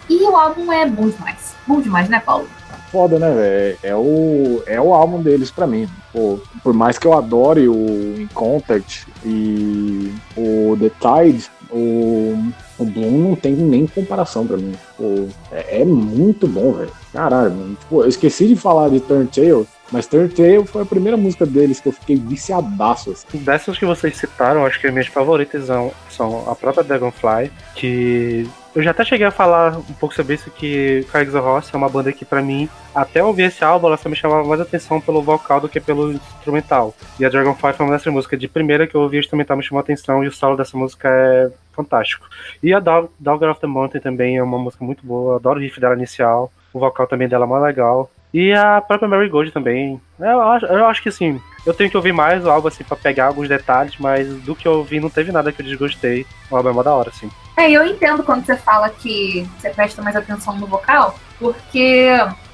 E 0.09 0.23
o 0.25 0.37
álbum 0.37 0.71
é 0.73 0.87
bom 0.87 1.09
demais. 1.09 1.55
Bom 1.67 1.81
demais, 1.81 2.09
né, 2.09 2.21
Paulo? 2.21 2.49
Foda, 2.90 3.18
né, 3.18 3.30
velho? 3.33 3.78
É 3.83 3.95
o, 3.95 4.62
é 4.66 4.80
o 4.80 4.95
álbum 4.95 5.23
deles 5.23 5.50
pra 5.50 5.66
mim. 5.66 5.88
Pô, 6.12 6.38
por 6.62 6.73
mais 6.73 6.99
que 6.99 7.07
eu 7.07 7.12
adore 7.12 7.68
o 7.68 8.21
In 8.21 8.28
Contact 8.33 9.07
e 9.25 10.12
o 10.37 10.76
The 10.80 10.90
Tide, 10.99 11.50
o, 11.71 12.50
o 12.78 12.85
Bloom 12.85 13.28
não 13.28 13.37
tem 13.37 13.52
nem 13.52 13.87
comparação 13.87 14.47
pra 14.47 14.57
mim. 14.57 14.75
Pô, 14.97 15.28
é, 15.52 15.83
é 15.83 15.85
muito 15.85 16.47
bom, 16.47 16.73
velho. 16.73 16.92
Caralho, 17.12 17.76
tipo, 17.80 18.02
eu 18.02 18.09
esqueci 18.09 18.49
de 18.49 18.57
falar 18.57 18.88
de 18.88 19.00
Turntail, 19.00 19.66
mas 19.90 20.07
Turntail 20.07 20.64
foi 20.64 20.83
a 20.83 20.87
primeira 20.87 21.16
música 21.16 21.45
deles 21.45 21.80
que 21.80 21.88
eu 21.88 21.92
fiquei 21.92 22.16
viciadaço. 22.16 23.11
Assim. 23.11 23.38
Dessas 23.38 23.78
que 23.78 23.85
vocês 23.85 24.16
citaram, 24.16 24.64
acho 24.64 24.80
que 24.80 24.87
as 24.87 24.92
minhas 24.92 25.09
favoritas 25.09 25.66
são, 25.66 25.92
são 26.11 26.50
a 26.50 26.54
própria 26.54 26.85
Dragonfly, 26.85 27.50
que 27.75 28.49
eu 28.78 28.82
já 28.85 28.92
até 28.92 29.04
cheguei 29.04 29.26
a 29.26 29.32
falar 29.32 29.76
um 29.76 29.94
pouco 29.94 30.14
sobre 30.14 30.35
isso, 30.35 30.52
que 30.52 31.04
Carlos 31.11 31.35
Ross 31.35 31.75
é 31.75 31.76
uma 31.76 31.88
banda 31.88 32.12
que, 32.12 32.25
para 32.25 32.40
mim, 32.40 32.68
até 32.94 33.20
ouvir 33.20 33.42
esse 33.42 33.64
álbum, 33.64 33.88
ela 33.88 33.97
só 33.97 34.08
me 34.08 34.14
chamava 34.14 34.47
mais 34.47 34.61
atenção 34.61 35.00
pelo 35.00 35.20
vocal 35.20 35.61
do 35.61 35.68
que 35.68 35.80
pelo 35.80 36.12
instrumental. 36.12 36.94
E 37.18 37.25
a 37.25 37.28
Dragonfly 37.28 37.73
foi 37.73 37.85
uma 37.85 37.97
dessas 37.97 38.12
músicas. 38.12 38.38
De 38.38 38.47
primeira 38.47 38.87
que 38.87 38.94
eu 38.94 39.00
ouvi 39.00 39.16
o 39.16 39.18
instrumental 39.18 39.56
me 39.56 39.64
chamou 39.64 39.80
a 39.80 39.82
atenção 39.82 40.23
e 40.23 40.28
o 40.28 40.32
solo 40.32 40.56
dessa 40.56 40.78
música 40.78 41.08
é 41.08 41.50
fantástico. 41.73 42.28
E 42.62 42.73
a 42.73 42.78
Dog, 42.78 43.08
Dogger 43.18 43.50
of 43.50 43.61
the 43.61 43.66
Mountain 43.66 44.00
também 44.00 44.37
é 44.37 44.42
uma 44.44 44.61
música 44.61 44.85
muito 44.85 45.04
boa, 45.04 45.38
adoro 45.38 45.58
o 45.58 45.61
riff 45.61 45.80
dela 45.80 45.97
inicial, 45.97 46.52
o 46.73 46.78
vocal 46.78 47.08
também 47.08 47.26
dela 47.26 47.47
é 47.47 47.49
mais 47.49 47.64
legal. 47.64 48.08
E 48.32 48.52
a 48.52 48.80
própria 48.80 49.08
Mary 49.08 49.28
Gold 49.28 49.50
também. 49.50 50.00
Eu 50.20 50.40
acho, 50.40 50.66
eu 50.66 50.87
acho 50.87 51.02
que 51.02 51.08
assim, 51.08 51.40
eu 51.66 51.74
tenho 51.74 51.90
que 51.90 51.96
ouvir 51.96 52.12
mais 52.12 52.44
o 52.44 52.50
álbum 52.50 52.68
assim 52.68 52.84
pra 52.84 52.96
pegar 52.96 53.26
alguns 53.26 53.48
detalhes, 53.48 53.94
mas 53.98 54.28
do 54.42 54.54
que 54.54 54.66
eu 54.66 54.72
ouvi 54.72 55.00
não 55.00 55.10
teve 55.10 55.32
nada 55.32 55.52
que 55.52 55.60
eu 55.60 55.66
desgostei. 55.66 56.26
O 56.50 56.56
álbum 56.56 56.70
é 56.70 56.72
mó 56.72 56.82
da 56.82 56.94
hora, 56.94 57.10
assim. 57.10 57.30
É, 57.56 57.70
eu 57.70 57.84
entendo 57.84 58.22
quando 58.22 58.44
você 58.44 58.56
fala 58.56 58.88
que 58.88 59.48
você 59.58 59.70
presta 59.70 60.00
mais 60.00 60.16
atenção 60.16 60.56
no 60.56 60.66
vocal, 60.66 61.18
porque 61.38 62.08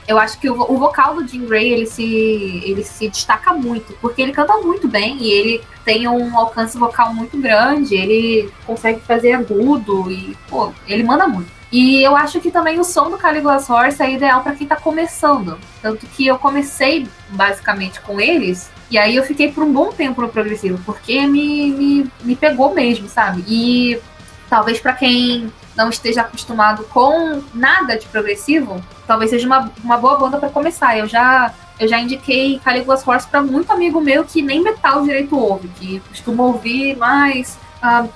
eu 0.06 0.18
acho 0.18 0.38
que 0.38 0.48
o, 0.50 0.54
o, 0.54 0.78
vocal 0.78 1.14
do 1.14 1.26
Jim 1.26 1.46
Gray 1.46 1.72
ele 1.72 1.86
se, 1.86 2.62
ele 2.64 2.82
se 2.82 3.08
destaca 3.08 3.52
muito, 3.52 3.92
porque 4.00 4.20
ele 4.20 4.32
canta 4.32 4.56
muito 4.58 4.86
bem 4.88 5.16
e 5.20 5.30
ele 5.30 5.62
tem 5.84 6.08
um 6.08 6.36
alcance 6.38 6.78
vocal 6.78 7.12
muito 7.14 7.38
grande, 7.38 7.94
ele 7.94 8.50
consegue 8.66 9.00
fazer 9.00 9.32
agudo 9.32 10.10
e, 10.10 10.36
pô, 10.48 10.72
ele 10.86 11.02
manda 11.02 11.26
muito. 11.26 11.50
E 11.74 12.04
eu 12.04 12.14
acho 12.14 12.40
que 12.40 12.52
também 12.52 12.78
o 12.78 12.84
som 12.84 13.10
do 13.10 13.18
Caligula's 13.18 13.68
Horse 13.68 14.00
é 14.00 14.12
ideal 14.12 14.44
para 14.44 14.54
quem 14.54 14.64
tá 14.64 14.76
começando. 14.76 15.58
Tanto 15.82 16.06
que 16.06 16.24
eu 16.24 16.38
comecei 16.38 17.08
basicamente 17.30 18.00
com 18.00 18.20
eles, 18.20 18.70
e 18.88 18.96
aí 18.96 19.16
eu 19.16 19.24
fiquei 19.24 19.50
por 19.50 19.64
um 19.64 19.72
bom 19.72 19.90
tempo 19.90 20.20
no 20.22 20.28
progressivo, 20.28 20.80
porque 20.86 21.26
me, 21.26 21.72
me, 21.72 22.10
me 22.22 22.36
pegou 22.36 22.72
mesmo, 22.72 23.08
sabe? 23.08 23.44
E 23.48 24.00
talvez 24.48 24.78
para 24.78 24.92
quem 24.92 25.52
não 25.76 25.90
esteja 25.90 26.20
acostumado 26.20 26.84
com 26.84 27.42
nada 27.52 27.98
de 27.98 28.06
progressivo, 28.06 28.80
talvez 29.04 29.30
seja 29.30 29.44
uma, 29.44 29.72
uma 29.82 29.96
boa 29.96 30.16
banda 30.16 30.38
para 30.38 30.50
começar. 30.50 30.96
Eu 30.96 31.08
já 31.08 31.52
eu 31.80 31.88
já 31.88 31.98
indiquei 31.98 32.60
Caligula's 32.60 33.04
Horse 33.04 33.26
para 33.26 33.42
muito 33.42 33.72
amigo 33.72 34.00
meu 34.00 34.24
que 34.24 34.40
nem 34.40 34.62
metal 34.62 35.02
direito 35.02 35.36
ouve, 35.36 35.66
que 35.80 35.98
costuma 36.08 36.44
ouvir 36.44 36.96
mais 36.96 37.58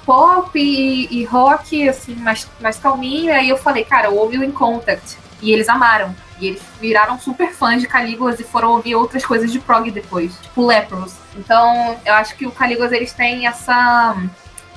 pop 0.05 0.59
e, 0.59 1.07
e, 1.11 1.25
rock, 1.25 1.89
assim, 1.89 2.15
mais, 2.15 2.49
mais 2.61 2.79
calminho. 2.79 3.27
E 3.27 3.31
aí 3.31 3.49
eu 3.49 3.57
falei, 3.57 3.85
cara, 3.85 4.11
ouve 4.11 4.39
o 4.39 4.45
In 4.45 4.51
Contact. 4.51 5.19
E 5.43 5.53
eles 5.53 5.69
amaram. 5.69 6.15
E 6.41 6.49
eles 6.49 6.63
viraram 6.81 7.19
super 7.19 7.53
fãs 7.53 7.81
de 7.81 7.89
Calígulas 7.89 8.41
e 8.41 8.45
foram 8.45 8.73
ouvir 8.73 8.95
outras 8.95 9.25
coisas 9.25 9.53
de 9.53 9.59
prog 9.59 9.91
depois, 9.91 10.39
tipo 10.41 10.67
Lepros. 10.67 11.15
Então, 11.37 11.97
eu 12.05 12.15
acho 12.15 12.37
que 12.37 12.47
o 12.47 12.51
Calígulas 12.51 12.93
eles 12.93 13.13
têm 13.13 13.47
essa, 13.47 14.17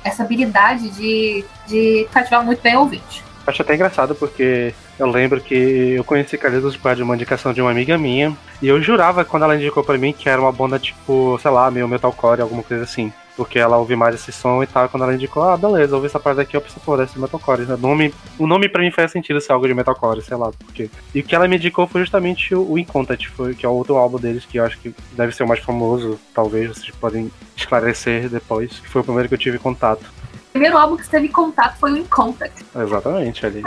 essa 0.03 0.23
habilidade 0.23 0.89
de, 0.89 1.45
de 1.67 2.07
cativar 2.11 2.43
muito 2.43 2.61
bem 2.61 2.75
o 2.75 2.81
ouvinte. 2.81 3.23
Acho 3.45 3.61
até 3.61 3.73
engraçado 3.73 4.13
porque 4.13 4.73
eu 4.99 5.07
lembro 5.07 5.41
que 5.41 5.93
eu 5.97 6.03
conheci 6.03 6.37
Calígulas 6.37 6.75
por 6.75 6.83
causa 6.83 6.97
de 6.97 7.03
uma 7.03 7.15
indicação 7.15 7.53
de 7.53 7.61
uma 7.61 7.71
amiga 7.71 7.97
minha. 7.97 8.35
E 8.61 8.67
eu 8.67 8.81
jurava 8.81 9.25
quando 9.25 9.43
ela 9.43 9.55
indicou 9.55 9.83
para 9.83 9.97
mim 9.97 10.13
que 10.13 10.29
era 10.29 10.41
uma 10.41 10.51
banda 10.51 10.77
tipo, 10.77 11.39
sei 11.41 11.51
lá, 11.51 11.71
meio 11.71 11.87
metalcore, 11.87 12.41
alguma 12.41 12.61
coisa 12.61 12.83
assim 12.83 13.11
porque 13.41 13.57
ela 13.57 13.75
ouve 13.75 13.95
mais 13.95 14.13
esse 14.13 14.31
som 14.31 14.61
e 14.61 14.67
tal. 14.67 14.87
Quando 14.87 15.01
ela 15.01 15.15
indicou, 15.15 15.41
ah, 15.41 15.57
beleza, 15.57 15.95
ouvi 15.95 16.05
essa 16.05 16.19
parte 16.19 16.41
aqui, 16.41 16.55
eu 16.55 16.61
pensei, 16.61 16.79
pô, 16.85 16.95
deve 16.95 17.11
ser 17.11 17.17
metalcore. 17.17 17.63
O 17.63 17.75
nome, 17.75 18.13
o 18.37 18.45
nome 18.45 18.69
pra 18.69 18.83
mim 18.83 18.91
faz 18.91 19.11
sentido 19.11 19.41
ser 19.41 19.51
algo 19.51 19.67
de 19.67 19.73
metalcore, 19.73 20.21
sei 20.21 20.37
lá, 20.37 20.51
porque. 20.59 20.91
E 21.15 21.21
o 21.21 21.23
que 21.23 21.33
ela 21.33 21.47
me 21.47 21.55
indicou 21.55 21.87
foi 21.87 22.01
justamente 22.01 22.53
o, 22.53 22.73
o 22.73 22.77
Incontact, 22.77 23.29
foi, 23.29 23.55
que 23.55 23.65
é 23.65 23.69
o 23.69 23.71
outro 23.71 23.97
álbum 23.97 24.19
deles, 24.19 24.45
que 24.45 24.59
eu 24.59 24.63
acho 24.63 24.77
que 24.77 24.93
deve 25.13 25.31
ser 25.31 25.41
o 25.41 25.47
mais 25.47 25.59
famoso, 25.59 26.19
talvez, 26.35 26.69
vocês 26.69 26.91
podem 26.91 27.31
esclarecer 27.57 28.29
depois, 28.29 28.79
que 28.79 28.87
foi 28.87 29.01
o 29.01 29.03
primeiro 29.03 29.27
que 29.27 29.33
eu 29.33 29.39
tive 29.39 29.57
contato. 29.57 30.03
O 30.03 30.51
primeiro 30.51 30.77
álbum 30.77 30.95
que 30.95 31.03
você 31.03 31.09
teve 31.09 31.29
contato 31.29 31.79
foi 31.79 31.93
o 31.93 31.97
In 31.97 32.05
Contact. 32.05 32.63
Exatamente, 32.75 33.43
ali. 33.43 33.63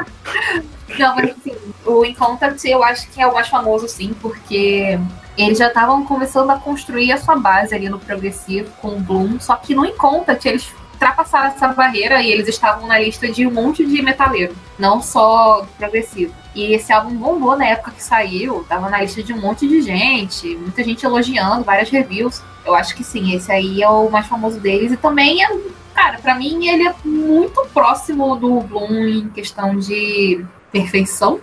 Não, 0.96 1.16
mas 1.16 1.30
assim, 1.30 1.52
o 1.84 2.04
In 2.04 2.14
Contact 2.14 2.68
eu 2.68 2.84
acho 2.84 3.10
que 3.10 3.20
é 3.20 3.26
o 3.26 3.34
mais 3.34 3.48
famoso, 3.48 3.88
sim, 3.88 4.14
porque 4.22 5.00
eles 5.36 5.58
já 5.58 5.68
estavam 5.68 6.04
começando 6.04 6.50
a 6.50 6.58
construir 6.58 7.12
a 7.12 7.18
sua 7.18 7.36
base 7.36 7.74
ali 7.74 7.88
no 7.88 7.98
progressivo 7.98 8.70
com 8.80 8.88
o 8.88 9.00
Bloom, 9.00 9.40
só 9.40 9.56
que 9.56 9.74
no 9.74 9.84
In 9.84 9.96
Contact 9.96 10.48
eles 10.48 10.72
ultrapassaram 10.92 11.48
essa 11.48 11.68
barreira 11.68 12.22
e 12.22 12.30
eles 12.30 12.48
estavam 12.48 12.86
na 12.86 12.98
lista 12.98 13.28
de 13.28 13.46
um 13.46 13.50
monte 13.50 13.84
de 13.84 14.00
metaleiro, 14.00 14.54
não 14.78 15.02
só 15.02 15.62
do 15.62 15.66
progressivo. 15.78 16.32
E 16.54 16.72
esse 16.72 16.92
álbum 16.92 17.16
bombou 17.16 17.56
na 17.56 17.66
época 17.66 17.90
que 17.90 18.02
saiu, 18.02 18.64
tava 18.68 18.88
na 18.88 19.02
lista 19.02 19.22
de 19.22 19.32
um 19.32 19.40
monte 19.40 19.66
de 19.66 19.82
gente, 19.82 20.54
muita 20.56 20.84
gente 20.84 21.04
elogiando, 21.04 21.64
várias 21.64 21.90
reviews. 21.90 22.42
Eu 22.64 22.74
acho 22.74 22.94
que 22.94 23.02
sim, 23.02 23.34
esse 23.34 23.50
aí 23.50 23.82
é 23.82 23.88
o 23.88 24.08
mais 24.08 24.26
famoso 24.26 24.60
deles 24.60 24.92
e 24.92 24.96
também 24.96 25.44
é 25.44 25.48
Cara, 25.94 26.18
para 26.18 26.34
mim 26.34 26.66
ele 26.66 26.88
é 26.88 26.94
muito 27.04 27.64
próximo 27.72 28.34
do 28.34 28.60
Bloom 28.60 29.06
em 29.06 29.28
questão 29.28 29.76
de 29.76 30.44
perfeição, 30.74 31.38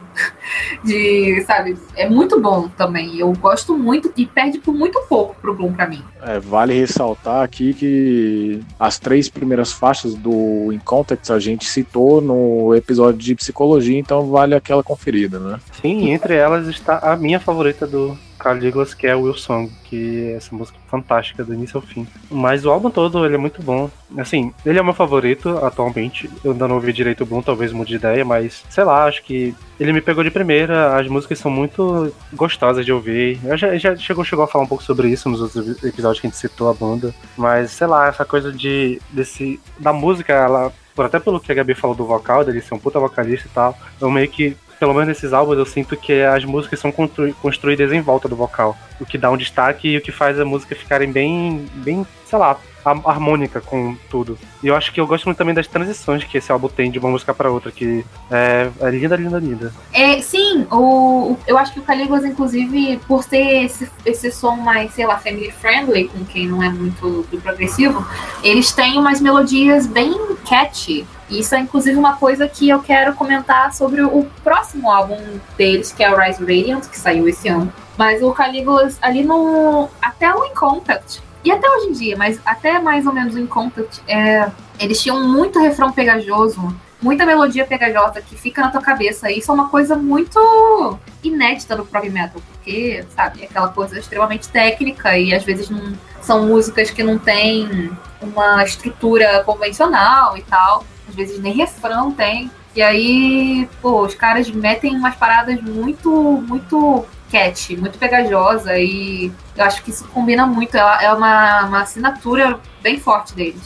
de, 0.84 1.42
sabe, 1.48 1.78
é 1.96 2.10
muito 2.10 2.38
bom 2.42 2.68
também. 2.68 3.18
Eu 3.18 3.32
gosto 3.32 3.78
muito 3.78 4.12
e 4.18 4.26
perde 4.26 4.60
por 4.60 4.74
muito 4.74 5.02
pouco 5.08 5.36
pro 5.40 5.56
Bloom 5.56 5.72
para 5.72 5.88
mim. 5.88 6.04
É, 6.22 6.38
vale 6.38 6.74
ressaltar 6.74 7.42
aqui 7.42 7.74
que 7.74 8.62
as 8.78 9.00
três 9.00 9.30
primeiras 9.30 9.72
faixas 9.72 10.16
do 10.16 10.74
In 10.74 10.80
Context 10.80 11.32
a 11.32 11.40
gente 11.40 11.64
citou 11.64 12.20
no 12.20 12.76
episódio 12.76 13.22
de 13.22 13.34
psicologia, 13.34 13.98
então 13.98 14.30
vale 14.30 14.54
aquela 14.54 14.84
conferida, 14.84 15.40
né? 15.40 15.60
Sim, 15.82 16.10
entre 16.10 16.36
elas 16.36 16.68
está 16.68 16.98
a 16.98 17.16
minha 17.16 17.40
favorita 17.40 17.88
do 17.88 18.18
Caligula's, 18.42 18.94
que 18.94 19.08
é 19.08 19.16
Will 19.16 19.36
Song, 19.36 19.72
que 19.84 20.32
é 20.32 20.34
essa 20.34 20.56
música 20.56 20.78
fantástica 20.88 21.44
do 21.44 21.54
início 21.54 21.78
ao 21.78 21.82
fim. 21.82 22.08
Mas 22.30 22.66
o 22.66 22.72
álbum 22.72 22.90
todo, 22.90 23.26
ele 23.26 23.36
é 23.36 23.38
muito 23.38 23.62
bom. 23.62 23.90
Assim, 24.18 24.54
ele 24.66 24.80
é 24.80 24.82
o 24.82 24.86
meu 24.86 24.94
favorito 24.94 25.50
atualmente. 25.60 26.30
Eu 26.44 26.52
ainda 26.52 26.68
não 26.68 26.76
ouvi 26.76 26.92
direito 26.92 27.24
o 27.24 27.26
Bloom, 27.26 27.42
talvez 27.42 27.72
mude 27.72 27.90
de 27.90 27.96
ideia, 27.96 28.26
mas 28.26 28.64
sei 28.70 28.84
lá, 28.84 29.06
acho 29.06 29.24
que 29.24 29.56
ele 29.80 29.94
me 29.94 30.02
pegou 30.02 30.24
de 30.24 30.32
primeira. 30.32 30.98
As 30.98 31.08
músicas 31.08 31.40
são 31.40 31.52
muito 31.52 32.14
gostosas 32.34 32.86
de 32.86 32.92
ouvir. 32.92 33.40
Eu 33.44 33.58
já, 33.58 33.78
já 33.78 33.96
chegou, 33.96 34.24
chegou 34.24 34.44
a 34.44 34.48
falar 34.48 34.64
um 34.64 34.68
pouco 34.68 34.84
sobre 34.84 35.10
isso 35.10 35.30
nos 35.30 35.42
outros 35.42 35.84
episódios 35.84 36.20
que 36.20 36.28
a 36.28 36.30
gente 36.30 36.40
citou 36.40 36.70
a 36.70 36.74
banda. 36.74 37.14
Mas 37.38 37.72
sei 37.72 37.88
lá, 37.88 38.08
essa 38.08 38.26
coisa 38.26 38.52
de 38.52 39.02
desse 39.12 39.60
da 39.80 39.94
música, 39.94 40.34
ela 40.34 40.74
por 40.96 41.06
até 41.06 41.20
pelo 41.20 41.40
que 41.40 41.52
a 41.52 41.56
Gabi 41.56 41.74
falou 41.74 41.96
do 41.96 42.06
vocal, 42.06 42.44
dele 42.44 42.62
ser 42.62 42.74
um 42.74 42.80
puta 42.80 43.00
vocalista 43.00 43.48
e 43.48 43.52
tal, 43.52 43.78
eu 44.00 44.12
meio 44.12 44.28
que 44.28 44.58
pelo 44.82 44.96
menos 44.96 45.10
nesses 45.10 45.32
álbuns, 45.32 45.60
eu 45.60 45.66
sinto 45.68 45.96
que 45.96 46.24
as 46.24 46.44
músicas 46.44 46.80
são 46.80 46.92
construídas 47.40 47.94
em 47.94 48.02
volta 48.02 48.28
do 48.28 48.36
vocal. 48.36 48.76
O 49.00 49.06
que 49.06 49.16
dá 49.16 49.30
um 49.30 49.38
destaque 49.38 49.90
e 49.90 49.98
o 49.98 50.02
que 50.02 50.12
faz 50.12 50.40
a 50.40 50.44
música 50.44 50.76
ficarem 50.76 51.12
bem, 51.12 51.70
bem, 51.76 52.04
sei 52.26 52.40
lá, 52.40 52.58
harmônica 52.84 53.62
com 53.62 53.96
tudo. 54.10 54.38
E 54.64 54.68
eu 54.68 54.76
acho 54.76 54.92
que 54.92 55.00
eu 55.00 55.08
gosto 55.08 55.26
muito 55.26 55.38
também 55.38 55.54
das 55.54 55.68
transições 55.68 56.24
que 56.24 56.38
esse 56.38 56.52
álbum 56.52 56.68
tem 56.68 56.92
de 56.92 57.00
uma 57.00 57.10
música 57.10 57.34
para 57.34 57.52
outra, 57.52 57.72
que 57.72 58.06
é, 58.30 58.70
é, 58.80 58.90
linda, 58.90 59.16
linda, 59.16 59.40
linda. 59.40 59.74
É, 59.94 60.22
sim, 60.22 60.66
o, 60.72 61.36
eu 61.48 61.58
acho 61.58 61.74
que 61.74 61.80
o 61.80 61.84
Caligula's, 61.84 62.26
inclusive, 62.26 63.00
por 63.08 63.24
ter 63.26 63.66
esse, 63.66 63.90
esse 64.06 64.32
som 64.32 64.56
mais, 64.56 64.94
sei 64.94 65.06
lá, 65.06 65.18
family 65.18 65.52
friendly, 65.52 66.08
com 66.08 66.24
quem 66.26 66.48
não 66.48 66.62
é 66.62 66.70
muito 66.70 67.26
do 67.32 67.42
progressivo, 67.42 68.06
eles 68.44 68.72
têm 68.72 68.98
umas 68.98 69.20
melodias 69.22 69.86
bem 69.88 70.14
catchy. 70.48 71.06
Isso 71.30 71.56
é 71.56 71.60
inclusive 71.60 71.98
uma 71.98 72.18
coisa 72.18 72.48
que 72.48 72.68
eu 72.68 72.82
quero 72.82 73.14
comentar 73.16 73.74
sobre 73.74 74.02
o 74.02 74.28
próximo 74.44 74.92
álbum 74.92 75.18
deles, 75.58 75.92
que 75.92 76.04
é 76.04 76.12
o 76.12 76.18
Rise 76.20 76.42
Radiant, 76.42 76.86
que 76.90 77.00
saiu 77.00 77.28
esse 77.28 77.48
ano. 77.48 77.72
Mas 77.98 78.22
o 78.22 78.32
Caligula's 78.34 78.98
ali 79.02 79.24
no. 79.24 79.90
Até 80.02 80.34
o 80.34 80.44
In 80.44 80.54
Contact. 80.54 81.22
E 81.44 81.52
até 81.52 81.70
hoje 81.70 81.88
em 81.88 81.92
dia, 81.94 82.18
mas 82.18 82.40
até 82.46 82.80
mais 82.80 83.06
ou 83.06 83.14
menos 83.14 83.36
o 83.36 83.40
In 83.40 83.48
Contact, 83.48 84.02
é, 84.08 84.52
eles 84.80 85.02
tinham 85.02 85.28
muito 85.28 85.60
refrão 85.60 85.92
pegajoso. 85.92 86.76
muita 87.02 87.26
melodia 87.26 87.66
pegajosa 87.66 88.22
que 88.22 88.36
fica 88.36 88.62
na 88.62 88.70
tua 88.70 88.82
cabeça. 88.82 89.32
E 89.32 89.40
isso 89.40 89.50
é 89.50 89.54
uma 89.54 89.70
coisa 89.70 89.96
muito 89.96 91.00
inédita 91.24 91.76
do 91.76 91.84
prog 91.84 92.08
metal, 92.10 92.40
porque, 92.52 93.04
sabe, 93.16 93.42
é 93.42 93.46
aquela 93.46 93.70
coisa 93.70 93.98
extremamente 93.98 94.50
técnica 94.50 95.18
e 95.18 95.34
às 95.34 95.44
vezes 95.44 95.70
não 95.70 95.94
são 96.22 96.46
músicas 96.46 96.92
que 96.92 97.02
não 97.02 97.18
têm 97.18 97.92
uma 98.22 98.64
estrutura 98.64 99.44
convencional 99.44 100.38
e 100.38 100.44
tal. 100.44 100.86
Às 101.10 101.16
vezes 101.16 101.40
nem 101.40 101.54
refrão 101.54 102.12
tem. 102.12 102.52
E 102.76 102.82
aí, 102.82 103.68
pô, 103.82 104.04
os 104.04 104.16
caras 104.16 104.50
metem 104.50 104.96
umas 104.96 105.16
paradas 105.16 105.60
muito, 105.62 106.10
muito 106.48 107.06
cat, 107.32 107.76
muito 107.78 107.98
pegajosa 107.98 108.78
e 108.78 109.32
eu 109.56 109.64
acho 109.64 109.84
que 109.84 109.90
isso 109.90 110.08
combina 110.10 110.46
muito. 110.46 110.76
É 110.78 111.06
é 111.06 111.14
uma, 111.14 111.66
uma 111.66 111.82
assinatura 111.82 112.60
bem 112.82 113.00
forte 113.00 113.34
deles. 113.34 113.62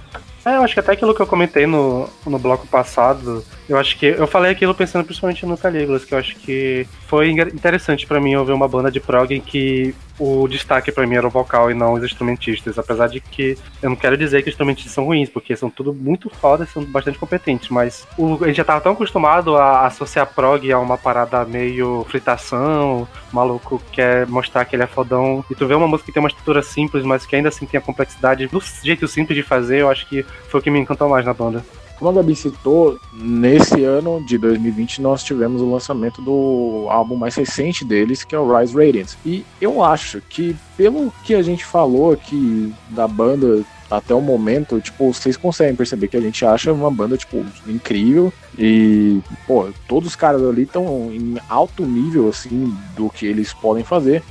É, 0.46 0.58
eu 0.58 0.62
acho 0.62 0.76
que 0.76 0.80
até 0.80 0.92
aquilo 0.92 1.16
que 1.16 1.22
eu 1.22 1.26
comentei 1.26 1.66
no, 1.66 2.08
no 2.26 2.38
bloco 2.38 2.68
passado, 2.68 3.44
eu 3.68 3.78
acho 3.80 3.98
que 3.98 4.06
eu 4.06 4.28
falei 4.28 4.52
aquilo 4.52 4.76
pensando 4.76 5.04
principalmente 5.04 5.44
no 5.44 5.58
Calígulas, 5.58 6.06
que 6.06 6.14
eu 6.14 6.20
acho 6.20 6.36
que 6.36 6.88
foi 7.08 7.32
interessante 7.32 8.06
para 8.06 8.22
mim 8.22 8.36
ouvir 8.36 8.54
uma 8.54 8.68
banda 8.68 8.92
de 8.92 9.00
prog 9.00 9.40
que 9.40 9.96
o 10.20 10.48
destaque 10.48 10.92
para 10.92 11.06
mim 11.06 11.16
era 11.16 11.28
o 11.28 11.30
vocal 11.30 11.70
e 11.70 11.74
não 11.74 11.94
os 11.94 12.04
instrumentistas, 12.04 12.80
apesar 12.80 13.08
de 13.08 13.20
que 13.20 13.58
eu 13.82 13.90
não 13.90 13.96
quero 13.96 14.18
dizer 14.18 14.42
que 14.42 14.50
os 14.50 14.54
instrumentistas 14.54 14.94
são 14.94 15.06
ruins, 15.06 15.30
porque 15.30 15.56
são 15.56 15.70
tudo 15.70 15.94
muito 15.94 16.30
fodas, 16.30 16.70
são 16.70 16.84
bastante 16.84 17.18
competentes, 17.18 17.70
mas 17.70 18.08
o, 18.18 18.44
a 18.44 18.48
gente 18.48 18.58
já 18.58 18.64
tava 18.64 18.82
tão 18.82 18.94
acostumado 18.94 19.56
a 19.56 19.86
associar 19.86 20.28
prog 20.34 20.72
a 20.72 20.80
uma 20.80 20.98
parada 20.98 21.44
meio 21.46 22.06
fritação, 22.10 23.08
maluco 23.32 23.82
quer 23.92 24.26
mostrar 24.28 24.66
que 24.66 24.76
ele 24.76 24.84
é 24.84 24.88
fodão, 24.88 25.44
e 25.50 25.56
tu 25.56 25.68
vê 25.68 25.76
uma 25.76 25.88
música 25.88 26.08
que 26.08 26.14
tem 26.14 26.24
uma 26.24 26.30
estrutura 26.30 26.62
simples, 26.62 27.04
mas 27.04 27.26
que 27.26 27.36
ainda 27.36 27.50
assim 27.50 27.66
tem 27.66 27.78
a 27.78 27.82
complexidade. 27.82 28.48
Do 28.48 28.62
jeito 28.84 29.08
simples 29.08 29.36
de 29.36 29.44
fazer, 29.44 29.82
eu 29.82 29.90
acho 29.90 30.08
que 30.08 30.24
foi 30.24 30.60
o 30.60 30.64
que 30.64 30.72
me 30.72 30.80
encantou 30.80 31.10
mais 31.10 31.26
na 31.26 31.34
banda. 31.34 31.64
Como 31.98 32.12
a 32.12 32.14
Gabi 32.14 32.36
citou, 32.36 33.00
nesse 33.14 33.84
ano 33.84 34.24
de 34.26 34.38
2020 34.38 35.02
nós 35.02 35.24
tivemos 35.24 35.62
o 35.62 35.72
lançamento 35.72 36.22
do 36.22 36.88
álbum 36.90 37.16
mais 37.16 37.36
recente 37.36 37.86
deles, 37.86 38.24
que 38.24 38.36
é 38.36 38.40
o 38.40 38.58
Rise 38.58 38.76
Radiant. 38.76 39.14
E 39.26 39.46
eu 39.62 39.82
acho 39.82 40.22
que, 40.22 40.56
pelo 40.76 41.12
que 41.24 41.34
a 41.34 41.42
gente 41.42 41.64
falou 41.64 42.12
aqui 42.12 42.74
da 42.90 43.08
banda 43.08 43.64
até 43.90 44.14
o 44.14 44.22
momento, 44.22 44.82
tipo, 44.82 45.14
vocês 45.14 45.38
conseguem 45.38 45.76
perceber 45.76 46.08
que 46.08 46.18
a 46.18 46.22
gente 46.22 46.46
acha 46.46 46.74
uma 46.74 46.92
banda, 46.92 47.18
tipo, 47.18 47.46
incrível. 47.68 48.34
E, 48.58 49.22
pô, 49.46 49.70
todos 49.88 50.10
os 50.10 50.16
caras 50.16 50.44
ali 50.44 50.64
estão 50.64 51.12
em 51.12 51.38
alto 51.48 51.86
nível, 51.86 52.28
assim, 52.28 52.76
do 52.96 53.10
que 53.10 53.26
eles 53.26 53.54
podem 53.54 53.84
fazer. 53.84 54.24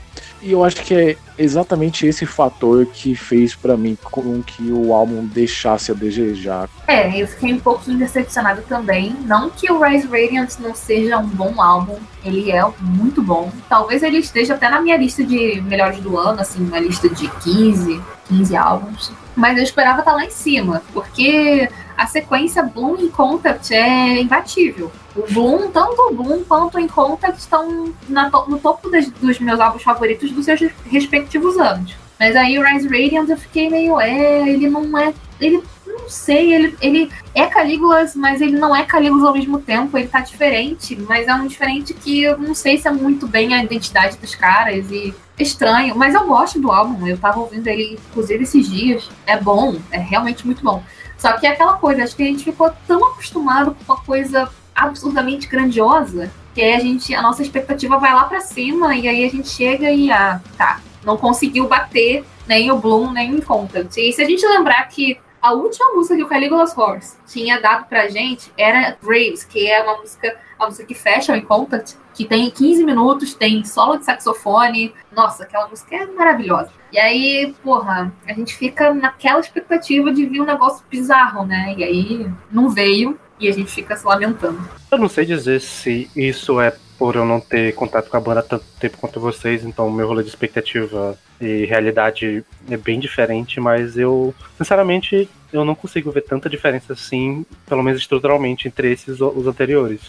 E 0.43 0.53
eu 0.53 0.65
acho 0.65 0.83
que 0.83 0.95
é 0.95 1.17
exatamente 1.39 2.07
esse 2.07 2.27
fator 2.27 2.87
que 2.87 3.15
fez 3.15 3.55
para 3.55 3.77
mim 3.77 3.97
com 4.03 4.43
que 4.43 4.71
o 4.71 4.93
álbum 4.93 5.25
deixasse 5.25 5.91
a 5.91 5.95
desejar. 5.95 6.69
É, 6.87 7.21
eu 7.21 7.27
fiquei 7.27 7.53
um 7.53 7.61
pouco 7.61 7.91
decepcionado 7.93 8.63
também. 8.63 9.17
Não 9.27 9.51
que 9.51 9.71
o 9.71 9.83
Rise 9.83 10.07
Radiant 10.07 10.59
não 10.61 10.75
seja 10.75 11.19
um 11.19 11.27
bom 11.27 11.61
álbum, 11.61 11.99
ele 12.25 12.51
é 12.51 12.63
muito 12.81 13.23
bom. 13.23 13.51
Talvez 13.69 14.03
ele 14.03 14.19
esteja 14.19 14.55
até 14.55 14.69
na 14.69 14.81
minha 14.81 14.97
lista 14.97 15.25
de 15.25 15.61
melhores 15.63 15.99
do 16.01 16.17
ano, 16.17 16.41
assim, 16.41 16.65
uma 16.65 16.79
lista 16.79 17.09
de 17.09 17.29
15, 17.29 18.01
15 18.29 18.57
álbuns. 18.57 19.13
Mas 19.37 19.57
eu 19.59 19.65
esperava 19.65 20.01
estar 20.01 20.13
lá 20.13 20.25
em 20.25 20.31
cima, 20.31 20.83
porque 20.93 21.69
a 21.97 22.07
sequência 22.07 22.63
Bloom 22.63 22.97
e 22.99 23.09
Contact 23.09 23.73
é 23.73 24.21
imbatível. 24.21 24.91
O 25.15 25.23
Bloom, 25.33 25.71
tanto 25.71 26.01
o 26.03 26.15
Bloom 26.15 26.43
quanto 26.45 26.77
o 26.77 26.81
In 26.81 26.89
Contact 26.89 27.39
estão 27.39 27.87
to 27.87 28.51
no 28.51 28.59
topo 28.59 28.91
das, 28.91 29.09
dos 29.09 29.39
meus 29.39 29.61
álbuns 29.61 29.83
favoritos 29.83 30.31
dos 30.33 30.45
seus 30.45 30.61
respectivos 30.87 31.24
anos. 31.59 31.95
Mas 32.19 32.37
aí 32.37 32.59
o 32.59 32.63
Rise 32.63 32.89
Radiant 32.89 33.29
eu 33.29 33.37
fiquei 33.37 33.69
meio, 33.69 34.01
é, 34.01 34.49
ele 34.49 34.69
não 34.69 34.97
é. 34.97 35.13
Ele 35.41 35.63
não 35.87 36.09
sei, 36.09 36.55
ele, 36.55 36.77
ele 36.81 37.11
é 37.35 37.47
Calígulas, 37.47 38.15
mas 38.15 38.41
ele 38.41 38.57
não 38.57 38.75
é 38.75 38.85
Calígulas 38.85 39.25
ao 39.25 39.33
mesmo 39.33 39.59
tempo, 39.59 39.97
ele 39.97 40.09
tá 40.09 40.21
diferente, 40.21 40.97
mas 41.09 41.29
é 41.29 41.35
um 41.35 41.47
diferente 41.47 41.93
que 41.95 42.23
eu 42.23 42.39
não 42.39 42.55
sei 42.55 42.79
se 42.79 42.89
é 42.89 42.91
muito 42.91 43.27
bem 43.27 43.55
a 43.55 43.63
identidade 43.63 44.17
dos 44.17 44.35
caras 44.35 44.91
e 44.91 45.15
estranho, 45.39 45.97
mas 45.97 46.15
eu 46.15 46.27
gosto 46.27 46.61
do 46.61 46.71
álbum, 46.71 47.07
eu 47.07 47.19
tava 47.19 47.41
ouvindo 47.41 47.67
ele 47.69 47.99
inclusive 48.11 48.43
esses 48.43 48.69
dias, 48.69 49.09
é 49.27 49.39
bom, 49.39 49.77
é 49.91 49.99
realmente 49.99 50.47
muito 50.47 50.63
bom. 50.63 50.83
Só 51.19 51.33
que 51.33 51.47
é 51.47 51.51
aquela 51.51 51.75
coisa, 51.75 52.05
acho 52.05 52.17
que 52.17 52.23
a 52.23 52.27
gente 52.27 52.45
ficou 52.45 52.71
tão 52.87 53.05
acostumado 53.13 53.75
com 53.75 53.93
uma 53.93 54.03
coisa 54.03 54.49
absurdamente 54.75 55.47
grandiosa 55.47 56.31
que 56.55 56.63
aí 56.63 56.75
a 56.75 56.81
gente, 56.81 57.13
a 57.13 57.21
nossa 57.21 57.43
expectativa 57.43 57.99
vai 57.99 58.15
lá 58.15 58.25
para 58.25 58.41
cima 58.41 58.95
e 58.95 59.09
aí 59.09 59.25
a 59.25 59.29
gente 59.29 59.49
chega 59.49 59.91
e 59.91 60.11
ah, 60.11 60.41
tá, 60.57 60.81
não 61.05 61.17
conseguiu 61.17 61.69
bater 61.69 62.25
nem 62.47 62.71
o 62.71 62.79
Bloom 62.79 63.13
nem 63.13 63.35
o 63.37 63.43
Content. 63.43 63.97
E 63.97 64.13
se 64.13 64.23
a 64.23 64.27
gente 64.27 64.47
lembrar 64.47 64.87
que 64.89 65.19
a 65.45 65.53
última 65.53 65.93
música 65.93 66.17
que 66.17 66.23
o 66.23 66.29
Caligula's 66.29 66.77
Horse 66.77 67.19
tinha 67.27 67.61
dado 67.61 67.87
pra 67.87 68.09
gente 68.09 68.51
era 68.57 68.97
Graves, 69.03 69.45
que 69.45 69.71
é 69.71 69.83
uma 69.83 69.99
música, 69.99 70.35
uma 70.59 70.69
música 70.69 70.87
que 70.87 70.95
fecha 70.95 71.35
o 71.35 71.37
Incontant, 71.37 71.93
que 72.15 72.25
tem 72.25 72.51
15 72.51 72.83
minutos, 72.83 73.35
tem 73.35 73.63
solo 73.63 73.99
de 73.99 74.07
saxofone. 74.07 74.95
Nossa, 75.15 75.43
aquela 75.43 75.69
música 75.69 75.97
é 75.97 76.07
maravilhosa. 76.07 76.71
E 76.91 76.99
aí, 76.99 77.55
porra, 77.63 78.11
a 78.27 78.33
gente 78.33 78.57
fica 78.57 78.95
naquela 78.95 79.41
expectativa 79.41 80.11
de 80.11 80.25
vir 80.25 80.41
um 80.41 80.47
negócio 80.47 80.83
bizarro, 80.89 81.45
né? 81.45 81.75
E 81.77 81.85
aí 81.85 82.33
não 82.51 82.71
veio 82.71 83.19
e 83.39 83.47
a 83.47 83.53
gente 83.53 83.71
fica 83.71 83.95
se 83.97 84.07
lamentando. 84.07 84.67
Eu 84.91 84.97
não 84.97 85.09
sei 85.09 85.27
dizer 85.27 85.61
se 85.61 86.11
isso 86.17 86.59
é 86.59 86.75
por 86.99 87.17
eu 87.17 87.25
não 87.25 87.41
ter 87.41 87.75
contato 87.75 88.09
com 88.09 88.17
a 88.17 88.21
banda 88.21 88.41
há 88.41 88.43
tanto 88.43 88.65
tempo 88.79 88.99
quanto 88.99 89.21
vocês, 89.21 89.65
então 89.65 89.91
meu 89.91 90.07
rolê 90.07 90.23
de 90.23 90.29
expectativa 90.29 91.19
e 91.41 91.65
realidade 91.65 92.45
é 92.71 92.77
bem 92.77 93.01
diferente, 93.01 93.61
mas 93.61 93.99
eu, 93.99 94.35
sinceramente, 94.57 95.29
eu 95.53 95.65
não 95.65 95.75
consigo 95.75 96.11
ver 96.11 96.23
tanta 96.23 96.49
diferença 96.49 96.93
assim, 96.93 97.45
pelo 97.67 97.83
menos 97.83 98.01
estruturalmente, 98.01 98.69
entre 98.69 98.93
esses 98.93 99.21
os 99.21 99.47
anteriores. 99.47 100.01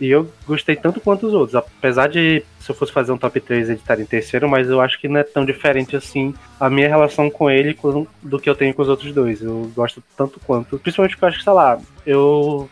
E 0.00 0.08
eu 0.08 0.30
gostei 0.46 0.74
tanto 0.74 1.00
quanto 1.00 1.26
os 1.26 1.34
outros. 1.34 1.54
Apesar 1.54 2.08
de, 2.08 2.42
se 2.58 2.70
eu 2.70 2.74
fosse 2.74 2.90
fazer 2.90 3.12
um 3.12 3.18
top 3.18 3.38
3, 3.38 3.68
ele 3.68 3.78
estar 3.78 4.00
em 4.00 4.06
terceiro, 4.06 4.48
mas 4.48 4.68
eu 4.68 4.80
acho 4.80 4.98
que 4.98 5.08
não 5.08 5.20
é 5.20 5.22
tão 5.22 5.44
diferente 5.44 5.94
assim 5.94 6.34
a 6.58 6.70
minha 6.70 6.88
relação 6.88 7.30
com 7.30 7.50
ele 7.50 7.76
do 8.22 8.38
que 8.38 8.48
eu 8.48 8.54
tenho 8.54 8.72
com 8.72 8.82
os 8.82 8.88
outros 8.88 9.12
dois. 9.12 9.42
Eu 9.42 9.70
gosto 9.74 10.02
tanto 10.16 10.40
quanto. 10.40 10.78
Principalmente 10.78 11.12
porque 11.12 11.24
eu 11.24 11.28
acho 11.28 11.38
que, 11.38 11.44
sei 11.44 11.52
lá, 11.52 11.78
eu, 12.06 12.68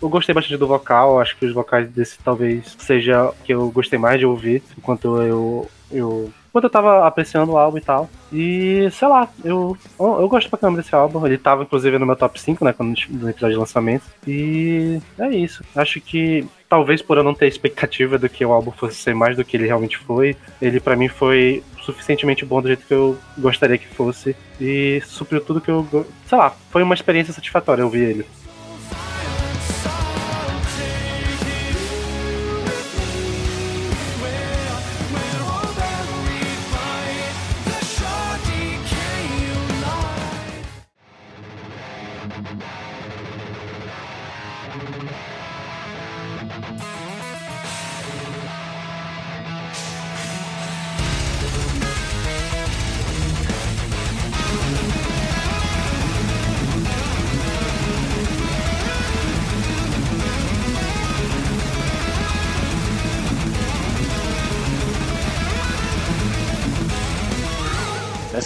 eu 0.00 0.08
gostei 0.08 0.34
bastante 0.34 0.56
do 0.56 0.66
vocal. 0.66 1.20
Acho 1.20 1.36
que 1.36 1.46
os 1.46 1.52
vocais 1.52 1.88
desse 1.88 2.18
talvez 2.18 2.76
seja 2.78 3.32
que 3.44 3.52
eu 3.52 3.70
gostei 3.70 3.98
mais 3.98 4.20
de 4.20 4.26
ouvir, 4.26 4.62
enquanto 4.76 5.20
eu, 5.20 5.68
eu 5.90 6.32
quando 6.58 6.64
eu 6.64 6.70
tava 6.70 7.06
apreciando 7.06 7.52
o 7.52 7.58
álbum 7.58 7.78
e 7.78 7.80
tal. 7.80 8.10
E, 8.32 8.88
sei 8.90 9.08
lá, 9.08 9.28
eu, 9.44 9.76
eu 9.98 10.28
gosto 10.28 10.50
pra 10.50 10.58
caramba 10.58 10.82
desse 10.82 10.94
álbum. 10.94 11.24
Ele 11.24 11.38
tava, 11.38 11.62
inclusive, 11.62 11.98
no 11.98 12.06
meu 12.06 12.16
top 12.16 12.40
5, 12.40 12.64
né? 12.64 12.72
Quando, 12.72 12.98
no 13.08 13.30
episódio 13.30 13.54
de 13.54 13.60
lançamento. 13.60 14.04
E 14.26 15.00
é 15.18 15.28
isso. 15.28 15.62
Acho 15.74 16.00
que 16.00 16.44
talvez 16.68 17.00
por 17.00 17.16
eu 17.16 17.22
não 17.22 17.32
ter 17.34 17.46
expectativa 17.46 18.18
do 18.18 18.28
que 18.28 18.44
o 18.44 18.52
álbum 18.52 18.72
fosse 18.72 18.96
ser 18.96 19.14
mais 19.14 19.36
do 19.36 19.44
que 19.44 19.56
ele 19.56 19.66
realmente 19.66 19.96
foi, 19.96 20.36
ele 20.60 20.78
para 20.78 20.96
mim 20.96 21.08
foi 21.08 21.62
suficientemente 21.80 22.44
bom 22.44 22.60
do 22.60 22.68
jeito 22.68 22.86
que 22.86 22.92
eu 22.92 23.16
gostaria 23.38 23.78
que 23.78 23.86
fosse. 23.86 24.36
E 24.60 25.00
supriu 25.06 25.40
tudo 25.40 25.60
que 25.60 25.70
eu. 25.70 25.86
Sei 26.26 26.36
lá, 26.36 26.54
foi 26.70 26.82
uma 26.82 26.94
experiência 26.94 27.32
satisfatória 27.32 27.84
ouvir 27.84 28.02
ele. 28.02 28.26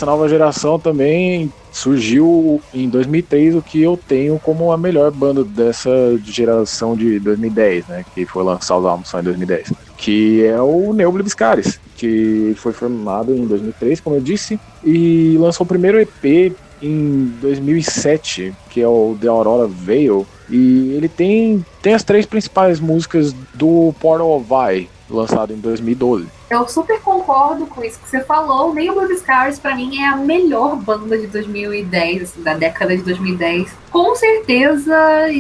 Essa 0.02 0.10
nova 0.10 0.28
geração 0.28 0.80
também 0.80 1.48
surgiu 1.70 2.60
em 2.74 2.88
2003 2.88 3.54
o 3.54 3.62
que 3.62 3.80
eu 3.80 3.96
tenho 3.96 4.36
como 4.36 4.72
a 4.72 4.76
melhor 4.76 5.12
banda 5.12 5.44
dessa 5.44 5.88
geração 6.24 6.96
de 6.96 7.20
2010, 7.20 7.86
né? 7.86 8.04
Que 8.12 8.26
foi 8.26 8.42
lançar 8.42 8.76
os 8.78 8.84
álbuns 8.84 9.08
só 9.08 9.20
em 9.20 9.22
2010. 9.22 9.72
Que 9.96 10.44
é 10.44 10.60
o 10.60 10.92
Neoblibscaris, 10.92 11.78
que 11.96 12.52
foi 12.56 12.72
formado 12.72 13.32
em 13.32 13.46
2003, 13.46 14.00
como 14.00 14.16
eu 14.16 14.20
disse, 14.20 14.58
e 14.82 15.36
lançou 15.38 15.64
o 15.64 15.68
primeiro 15.68 16.00
EP 16.00 16.52
em 16.82 17.32
2007, 17.40 18.52
que 18.70 18.80
é 18.80 18.88
o 18.88 19.16
The 19.20 19.28
Aurora 19.28 19.68
Veil. 19.68 20.26
E 20.50 20.94
ele 20.96 21.08
tem, 21.08 21.64
tem 21.80 21.94
as 21.94 22.02
três 22.02 22.26
principais 22.26 22.80
músicas 22.80 23.32
do 23.54 23.94
Portal 24.00 24.36
of 24.36 24.46
Vi, 24.48 24.88
lançado 25.16 25.52
em 25.52 25.56
2012. 25.56 26.28
Eu 26.50 26.68
super 26.68 27.00
concordo 27.00 27.66
com 27.66 27.82
isso 27.84 27.98
que 28.00 28.08
você 28.08 28.22
falou. 28.22 28.74
Nem 28.74 28.90
o 28.90 28.94
Blue 28.94 29.16
Scars, 29.16 29.58
pra 29.58 29.74
mim, 29.74 30.00
é 30.00 30.06
a 30.06 30.16
melhor 30.16 30.76
banda 30.76 31.18
de 31.18 31.26
2010, 31.26 32.22
assim, 32.22 32.42
da 32.42 32.54
década 32.54 32.96
de 32.96 33.02
2010. 33.02 33.72
Com 33.90 34.14
certeza, 34.14 34.96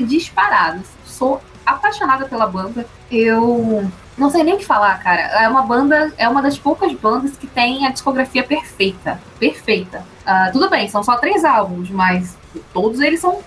disparado. 0.06 0.80
sou 1.04 1.40
apaixonada 1.64 2.26
pela 2.26 2.46
banda. 2.46 2.86
Eu 3.10 3.88
não 4.16 4.30
sei 4.30 4.42
nem 4.42 4.54
o 4.54 4.58
que 4.58 4.64
falar, 4.64 5.02
cara. 5.02 5.20
É 5.42 5.48
uma 5.48 5.62
banda, 5.62 6.12
é 6.16 6.28
uma 6.28 6.42
das 6.42 6.58
poucas 6.58 6.92
bandas 6.92 7.36
que 7.36 7.46
tem 7.46 7.86
a 7.86 7.90
discografia 7.90 8.42
perfeita. 8.42 9.20
Perfeita. 9.38 10.04
Uh, 10.26 10.52
tudo 10.52 10.68
bem, 10.68 10.88
são 10.88 11.02
só 11.02 11.16
três 11.16 11.44
álbuns, 11.44 11.90
mas 11.90 12.36
todos 12.72 13.00
eles 13.00 13.20
são 13.20 13.40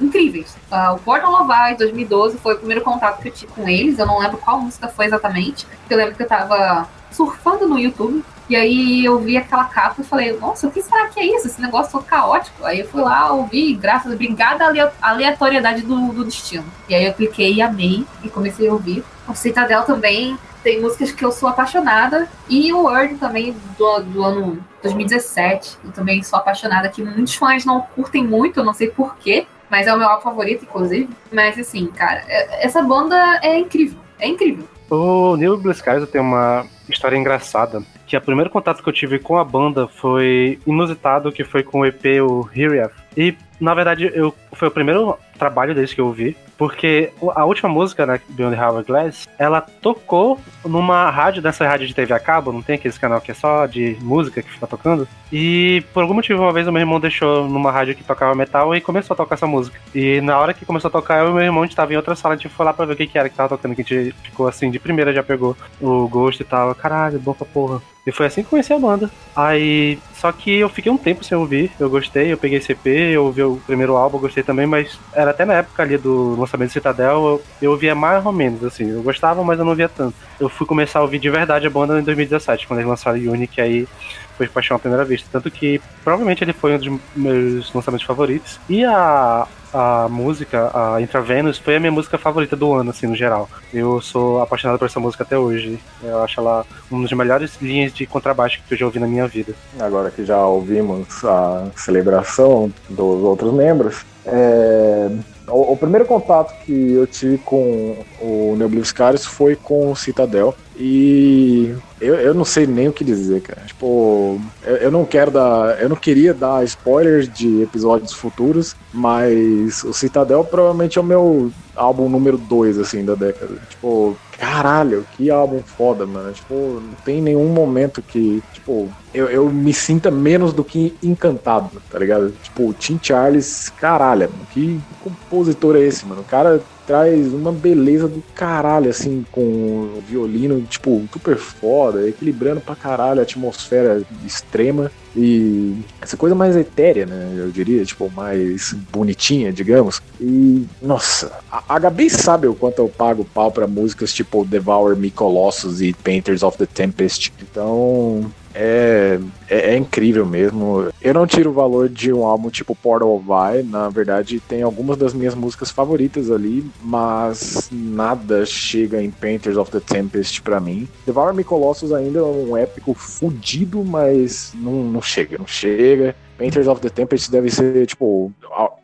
incríveis. 0.00 0.56
Uh, 0.70 1.00
o 1.04 1.12
of 1.12 1.50
Ice 1.70 1.78
2012 1.78 2.38
foi 2.38 2.54
o 2.54 2.58
primeiro 2.58 2.82
contato 2.82 3.20
que 3.20 3.28
eu 3.28 3.32
tive 3.32 3.52
com 3.52 3.68
eles. 3.68 3.98
Eu 3.98 4.06
não 4.06 4.18
lembro 4.18 4.38
qual 4.38 4.60
música 4.60 4.88
foi 4.88 5.06
exatamente. 5.06 5.66
Eu 5.88 5.96
lembro 5.96 6.14
que 6.14 6.22
eu 6.22 6.28
tava 6.28 6.88
surfando 7.10 7.66
no 7.66 7.78
YouTube. 7.78 8.24
E 8.48 8.54
aí 8.54 9.04
eu 9.04 9.18
vi 9.18 9.36
aquela 9.36 9.64
capa 9.64 10.00
e 10.00 10.04
falei, 10.04 10.38
nossa, 10.38 10.68
o 10.68 10.70
que 10.70 10.80
será 10.80 11.08
que 11.08 11.18
é 11.18 11.36
isso? 11.36 11.48
Esse 11.48 11.60
negócio 11.60 12.00
caótico. 12.00 12.64
Aí 12.64 12.80
eu 12.80 12.88
fui 12.88 13.02
lá, 13.02 13.32
ouvi, 13.32 13.74
graças, 13.74 14.12
obrigada 14.12 14.64
à 14.64 15.10
aleatoriedade 15.10 15.82
do, 15.82 16.12
do 16.12 16.24
destino. 16.24 16.64
E 16.88 16.94
aí 16.94 17.06
eu 17.06 17.12
cliquei 17.12 17.54
e 17.54 17.62
amei 17.62 18.06
e 18.22 18.28
comecei 18.28 18.68
a 18.68 18.72
ouvir. 18.72 19.02
O 19.26 19.34
Citadel 19.34 19.82
também 19.82 20.38
tem 20.62 20.80
músicas 20.80 21.10
que 21.10 21.24
eu 21.24 21.32
sou 21.32 21.48
apaixonada. 21.48 22.28
E 22.48 22.72
o 22.72 22.82
Word 22.84 23.16
também, 23.16 23.56
do, 23.76 24.00
do 24.00 24.24
ano 24.24 24.64
2017. 24.82 25.78
Eu 25.84 25.92
também 25.92 26.22
sou 26.22 26.38
apaixonada, 26.38 26.88
que 26.88 27.02
muitos 27.02 27.34
fãs 27.34 27.64
não 27.64 27.80
curtem 27.80 28.24
muito, 28.24 28.60
eu 28.60 28.64
não 28.64 28.74
sei 28.74 28.90
porquê. 28.90 29.46
Mas 29.70 29.86
é 29.86 29.94
o 29.94 29.98
meu 29.98 30.08
álbum 30.08 30.22
favorito, 30.22 30.64
inclusive. 30.64 31.08
Mas 31.32 31.58
assim, 31.58 31.86
cara, 31.88 32.22
é, 32.28 32.64
essa 32.64 32.82
banda 32.82 33.40
é 33.42 33.58
incrível. 33.58 33.98
É 34.18 34.28
incrível. 34.28 34.64
O 34.90 35.36
Neil 35.36 35.56
Bliskaiser 35.56 36.06
tem 36.06 36.20
uma 36.20 36.64
história 36.88 37.16
engraçada. 37.16 37.82
Que 38.06 38.16
o 38.16 38.20
primeiro 38.20 38.50
contato 38.50 38.82
que 38.82 38.88
eu 38.88 38.92
tive 38.92 39.18
com 39.18 39.36
a 39.36 39.44
banda 39.44 39.88
foi 39.88 40.60
inusitado, 40.66 41.32
que 41.32 41.42
foi 41.42 41.62
com 41.62 41.80
o 41.80 41.86
EP, 41.86 42.04
o 42.22 42.48
Here 42.54 42.88
E, 43.16 43.36
na 43.60 43.74
verdade, 43.74 44.10
eu, 44.14 44.32
foi 44.56 44.68
o 44.68 44.70
primeiro 44.70 45.18
trabalho 45.38 45.74
deles 45.74 45.92
que 45.92 46.00
eu 46.00 46.06
ouvi. 46.06 46.36
Porque 46.56 47.12
a 47.34 47.44
última 47.44 47.68
música, 47.68 48.06
né, 48.06 48.18
Beyond 48.30 48.56
the 48.56 48.82
Glass, 48.82 49.28
ela 49.38 49.60
tocou 49.60 50.40
numa 50.64 51.10
rádio, 51.10 51.42
dessa 51.42 51.66
rádio 51.66 51.86
de 51.86 51.94
TV 51.94 52.14
a 52.14 52.18
cabo, 52.18 52.50
não 52.50 52.62
tem 52.62 52.76
aquele 52.76 52.94
canal 52.94 53.20
que 53.20 53.30
é 53.30 53.34
só 53.34 53.66
de 53.66 53.96
música 54.00 54.42
que 54.42 54.50
fica 54.50 54.66
tocando. 54.66 55.06
E 55.30 55.84
por 55.92 56.02
algum 56.02 56.14
motivo, 56.14 56.42
uma 56.42 56.52
vez 56.52 56.66
o 56.66 56.72
meu 56.72 56.80
irmão 56.80 56.98
deixou 56.98 57.46
numa 57.46 57.70
rádio 57.70 57.94
que 57.94 58.02
tocava 58.02 58.34
metal 58.34 58.74
e 58.74 58.80
começou 58.80 59.12
a 59.12 59.16
tocar 59.16 59.34
essa 59.34 59.46
música. 59.46 59.78
E 59.94 60.20
na 60.22 60.38
hora 60.38 60.54
que 60.54 60.64
começou 60.64 60.88
a 60.88 60.92
tocar, 60.92 61.18
eu 61.18 61.30
e 61.30 61.34
meu 61.34 61.42
irmão, 61.42 61.62
a 61.62 61.66
gente 61.66 61.76
tava 61.76 61.92
em 61.92 61.96
outra 61.96 62.16
sala, 62.16 62.34
a 62.34 62.36
gente 62.38 62.48
foi 62.48 62.64
lá 62.64 62.72
pra 62.72 62.86
ver 62.86 62.94
o 62.94 62.96
que, 62.96 63.06
que 63.06 63.18
era 63.18 63.28
que 63.28 63.36
tava 63.36 63.50
tocando, 63.50 63.74
que 63.74 63.82
a 63.82 63.84
gente 63.84 64.14
ficou 64.22 64.48
assim, 64.48 64.70
de 64.70 64.78
primeira 64.78 65.12
já 65.12 65.22
pegou 65.22 65.54
o 65.80 66.08
gosto 66.08 66.40
e 66.40 66.44
tal. 66.44 66.74
Caralho, 66.74 67.20
bom 67.20 67.34
pra 67.34 67.46
porra. 67.46 67.95
E 68.06 68.12
foi 68.12 68.26
assim 68.26 68.44
que 68.44 68.50
conheci 68.50 68.72
a 68.72 68.78
banda. 68.78 69.10
Aí, 69.34 69.98
só 70.14 70.30
que 70.30 70.54
eu 70.58 70.68
fiquei 70.68 70.92
um 70.92 70.96
tempo 70.96 71.24
sem 71.24 71.36
ouvir, 71.36 71.72
eu 71.78 71.90
gostei, 71.90 72.32
eu 72.32 72.38
peguei 72.38 72.60
CP, 72.60 72.88
eu 72.88 73.24
ouvi 73.24 73.42
o 73.42 73.60
primeiro 73.66 73.96
álbum, 73.96 74.16
eu 74.16 74.20
gostei 74.20 74.44
também, 74.44 74.64
mas 74.64 74.96
era 75.12 75.32
até 75.32 75.44
na 75.44 75.54
época 75.54 75.82
ali 75.82 75.98
do 75.98 76.38
lançamento 76.38 76.70
do 76.70 76.72
Citadel, 76.72 77.16
eu, 77.16 77.42
eu 77.60 77.70
ouvia 77.72 77.96
mais 77.96 78.24
ou 78.24 78.32
menos, 78.32 78.62
assim, 78.62 78.88
eu 78.88 79.02
gostava, 79.02 79.42
mas 79.42 79.58
eu 79.58 79.64
não 79.64 79.74
via 79.74 79.88
tanto. 79.88 80.14
Eu 80.38 80.48
fui 80.48 80.66
começar 80.66 81.00
a 81.00 81.02
ouvir 81.02 81.18
de 81.18 81.28
verdade 81.28 81.66
a 81.66 81.70
banda 81.70 81.98
em 81.98 82.04
2017, 82.04 82.68
quando 82.68 82.78
eles 82.78 82.88
lançaram 82.88 83.18
Unique, 83.18 83.60
aí 83.60 83.88
foi 84.36 84.48
paixão 84.48 84.76
à 84.76 84.80
primeira 84.80 85.04
vista. 85.04 85.28
Tanto 85.30 85.50
que 85.50 85.80
provavelmente 86.02 86.44
ele 86.44 86.52
foi 86.52 86.74
um 86.74 86.78
dos 86.78 87.00
meus 87.14 87.72
lançamentos 87.72 88.06
favoritos. 88.06 88.58
E 88.68 88.84
a, 88.84 89.46
a 89.72 90.08
música, 90.08 90.70
a 90.72 91.00
Intravenous, 91.00 91.58
foi 91.58 91.76
a 91.76 91.80
minha 91.80 91.92
música 91.92 92.18
favorita 92.18 92.56
do 92.56 92.72
ano, 92.72 92.90
assim, 92.90 93.06
no 93.06 93.16
geral. 93.16 93.48
Eu 93.72 94.00
sou 94.00 94.40
apaixonado 94.40 94.78
por 94.78 94.86
essa 94.86 95.00
música 95.00 95.22
até 95.22 95.38
hoje. 95.38 95.78
Eu 96.02 96.22
acho 96.22 96.40
ela 96.40 96.64
uma 96.90 97.02
das 97.02 97.12
melhores 97.12 97.60
linhas 97.60 97.92
de 97.92 98.06
contrabaixo 98.06 98.60
que 98.66 98.74
eu 98.74 98.78
já 98.78 98.86
ouvi 98.86 98.98
na 98.98 99.06
minha 99.06 99.26
vida. 99.26 99.54
Agora 99.78 100.10
que 100.10 100.24
já 100.24 100.38
ouvimos 100.44 101.24
a 101.24 101.68
celebração 101.76 102.72
dos 102.88 103.22
outros 103.22 103.52
membros, 103.52 104.04
é... 104.26 105.10
O, 105.48 105.74
o, 105.74 105.76
primeiro 105.76 106.04
contato 106.04 106.52
que 106.64 106.92
eu 106.92 107.06
tive 107.06 107.38
com 107.38 107.96
o 108.20 108.56
Neobliviscaris 108.58 109.24
foi 109.24 109.54
com 109.54 109.92
o 109.92 109.96
Citadel. 109.96 110.52
E 110.76 111.72
eu, 112.00 112.16
eu 112.16 112.34
não 112.34 112.44
sei 112.44 112.66
nem 112.66 112.88
o 112.88 112.92
que 112.92 113.04
dizer, 113.04 113.42
cara. 113.42 113.62
Tipo, 113.64 114.40
eu, 114.64 114.76
eu, 114.76 114.90
não 114.90 115.04
quero 115.04 115.30
dar. 115.30 115.80
Eu 115.80 115.88
não 115.88 115.94
queria 115.94 116.34
dar 116.34 116.64
spoilers 116.64 117.32
de 117.32 117.62
episódios 117.62 118.12
futuros, 118.12 118.74
mas 118.92 119.84
o 119.84 119.92
Citadel 119.92 120.42
provavelmente 120.42 120.98
é 120.98 121.00
o 121.00 121.04
meu 121.04 121.52
álbum 121.76 122.08
número 122.08 122.36
2, 122.36 122.78
assim, 122.78 123.04
da 123.04 123.14
década. 123.14 123.54
Tipo, 123.70 124.16
caralho, 124.38 125.06
que 125.16 125.30
álbum 125.30 125.62
foda, 125.62 126.06
mano. 126.06 126.32
Tipo, 126.32 126.80
não 126.80 126.94
tem 127.04 127.20
nenhum 127.20 127.48
momento 127.48 128.02
que, 128.02 128.42
tipo, 128.52 128.88
eu, 129.12 129.28
eu 129.28 129.50
me 129.50 129.72
sinta 129.72 130.10
menos 130.10 130.52
do 130.52 130.64
que 130.64 130.94
encantado, 131.02 131.82
tá 131.90 131.98
ligado? 131.98 132.32
Tipo, 132.42 132.72
Tim 132.74 132.98
Charles, 133.02 133.68
caralho, 133.68 134.30
mano, 134.30 134.46
que 134.50 134.80
compositor 135.00 135.76
é 135.76 135.80
esse, 135.80 136.06
mano? 136.06 136.22
O 136.22 136.24
cara 136.24 136.62
traz 136.86 137.32
uma 137.32 137.50
beleza 137.50 138.06
do 138.06 138.22
caralho, 138.34 138.88
assim, 138.88 139.24
com 139.32 139.40
o 139.40 140.02
violino, 140.06 140.62
tipo, 140.62 141.06
super 141.12 141.36
foda, 141.36 142.08
equilibrando 142.08 142.60
pra 142.60 142.76
caralho 142.76 143.20
a 143.20 143.22
atmosfera 143.24 144.02
extrema 144.24 144.90
e 145.16 145.74
essa 146.00 146.16
coisa 146.16 146.34
mais 146.34 146.54
etérea, 146.54 147.06
né? 147.06 147.34
Eu 147.36 147.50
diria, 147.50 147.84
tipo, 147.84 148.10
mais 148.14 148.74
bonitinha, 148.92 149.52
digamos. 149.52 150.00
E, 150.20 150.66
nossa, 150.80 151.32
a, 151.50 151.62
a 151.68 151.78
Gabi 151.78 152.08
sabe 152.08 152.46
o 152.46 152.54
quanto 152.54 152.78
eu 152.78 152.88
pago 152.88 153.24
pau 153.24 153.50
pra 153.50 153.66
músicas 153.66 154.12
tipo 154.12 154.44
Devour 154.44 154.94
Me 154.96 155.10
Colossus 155.10 155.80
e 155.80 155.92
Painters 155.92 156.42
of 156.42 156.56
the 156.58 156.66
Tempest. 156.66 157.32
Então, 157.40 158.30
é, 158.56 159.20
é, 159.48 159.74
é, 159.74 159.76
incrível 159.76 160.24
mesmo. 160.24 160.88
Eu 161.00 161.14
não 161.14 161.26
tiro 161.26 161.50
o 161.50 161.52
valor 161.52 161.88
de 161.88 162.12
um 162.12 162.24
álbum 162.24 162.48
tipo 162.48 162.74
Portal 162.74 163.14
of 163.14 163.26
Vai, 163.26 163.62
na 163.62 163.88
verdade 163.88 164.40
tem 164.40 164.62
algumas 164.62 164.96
das 164.96 165.12
minhas 165.12 165.34
músicas 165.34 165.70
favoritas 165.70 166.30
ali, 166.30 166.64
mas 166.82 167.68
nada 167.70 168.46
chega 168.46 169.02
em 169.02 169.10
Painters 169.10 169.56
of 169.56 169.70
the 169.70 169.80
Tempest 169.80 170.40
para 170.42 170.58
mim. 170.58 170.88
Devour 171.04 171.34
Me 171.34 171.44
Colossus 171.44 171.92
ainda 171.92 172.20
é 172.20 172.22
um 172.22 172.56
épico 172.56 172.94
fudido, 172.94 173.84
mas 173.84 174.52
não, 174.54 174.84
não 174.84 175.02
chega, 175.02 175.36
não 175.38 175.46
chega. 175.46 176.14
Painters 176.38 176.66
of 176.66 176.80
the 176.80 176.90
Tempest 176.90 177.30
deve 177.30 177.50
ser, 177.50 177.86
tipo, 177.86 178.32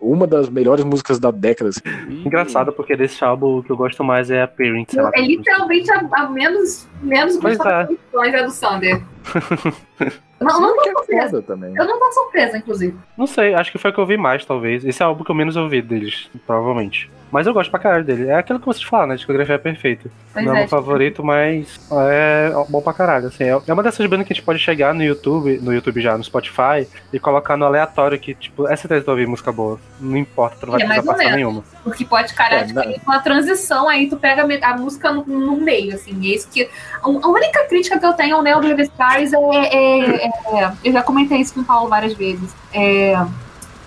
uma 0.00 0.26
das 0.26 0.48
melhores 0.48 0.84
músicas 0.84 1.18
da 1.18 1.30
década. 1.30 1.70
Assim. 1.70 1.80
Engraçado, 2.24 2.72
porque 2.72 2.96
desse 2.96 3.22
álbum 3.22 3.58
o 3.58 3.62
que 3.62 3.70
eu 3.70 3.76
gosto 3.76 4.02
mais 4.02 4.30
é 4.30 4.42
a 4.42 4.48
Parent. 4.48 4.94
É 5.14 5.20
literalmente 5.20 5.90
a, 5.92 6.08
a 6.12 6.30
menos, 6.30 6.88
menos 7.02 7.36
gostada 7.36 7.92
é. 7.92 8.28
é 8.28 8.44
do 8.44 8.50
Sander. 8.50 9.02
Não, 10.42 10.60
não 10.60 10.76
tô 10.76 10.82
é 10.82 10.92
surpresa. 10.92 11.42
também. 11.42 11.74
Eu 11.76 11.86
não 11.86 11.98
tô 11.98 12.12
surpresa, 12.12 12.58
inclusive. 12.58 12.96
Não 13.16 13.26
sei, 13.26 13.54
acho 13.54 13.70
que 13.70 13.78
foi 13.78 13.90
o 13.90 13.94
que 13.94 14.00
eu 14.00 14.06
vi 14.06 14.16
mais, 14.16 14.44
talvez. 14.44 14.84
Esse 14.84 15.02
é 15.02 15.06
o 15.06 15.08
álbum 15.08 15.24
que 15.24 15.30
eu 15.30 15.34
menos 15.34 15.56
ouvi 15.56 15.82
deles, 15.82 16.28
provavelmente. 16.46 17.10
Mas 17.32 17.46
eu 17.46 17.54
gosto 17.54 17.70
pra 17.70 17.80
caralho 17.80 18.04
dele. 18.04 18.28
É 18.28 18.34
aquilo 18.34 18.60
que 18.60 18.66
vocês 18.66 18.84
falam, 18.84 19.06
né? 19.06 19.14
A 19.14 19.16
discografia 19.16 19.54
é 19.54 19.58
perfeita. 19.58 20.10
Pois 20.34 20.44
não 20.44 20.52
é, 20.52 20.56
é 20.56 20.60
meu 20.60 20.68
favorito, 20.68 21.24
mas 21.24 21.80
é 21.90 22.52
bom 22.68 22.82
pra 22.82 22.92
caralho. 22.92 23.28
Assim, 23.28 23.44
é 23.44 23.72
uma 23.72 23.82
dessas 23.82 24.06
bandas 24.06 24.26
que 24.26 24.34
a 24.34 24.36
gente 24.36 24.44
pode 24.44 24.58
chegar 24.58 24.92
no 24.92 25.02
YouTube, 25.02 25.58
no 25.62 25.72
YouTube 25.72 25.98
já, 26.02 26.16
no 26.18 26.22
Spotify, 26.22 26.86
e 27.10 27.18
colocar 27.18 27.56
no 27.56 27.64
aleatório 27.64 28.18
que, 28.18 28.34
tipo, 28.34 28.68
é 28.68 28.76
certeza 28.76 29.02
de 29.02 29.10
ouvir 29.10 29.26
música 29.26 29.50
boa. 29.50 29.80
Não 29.98 30.18
importa, 30.18 30.56
tu 30.60 30.66
não 30.66 30.72
vai 30.72 30.82
é, 30.82 30.86
precisar 30.86 31.10
passar 31.10 31.34
nenhuma. 31.34 31.64
Porque 31.82 32.04
pode, 32.04 32.34
cara, 32.34 32.56
é, 32.56 32.64
tipo, 32.66 32.80
uma 33.06 33.20
transição, 33.20 33.88
aí 33.88 34.10
tu 34.10 34.18
pega 34.18 34.46
a 34.66 34.76
música 34.76 35.10
no, 35.10 35.24
no 35.24 35.56
meio, 35.56 35.94
assim. 35.94 36.18
E 36.20 36.32
é 36.32 36.36
isso 36.36 36.50
que. 36.50 36.68
A 37.02 37.08
única 37.08 37.66
crítica 37.66 37.98
que 37.98 38.04
eu 38.04 38.12
tenho 38.12 38.36
ao 38.36 38.42
Neo 38.42 38.60
River 38.60 38.84
Stars 38.84 39.32
é, 39.32 39.38
é, 39.38 40.30
é, 40.46 40.72
Eu 40.84 40.92
já 40.92 41.02
comentei 41.02 41.38
isso 41.38 41.54
com 41.54 41.60
o 41.60 41.64
Paulo 41.64 41.88
várias 41.88 42.14
vezes. 42.14 42.54
É 42.72 43.16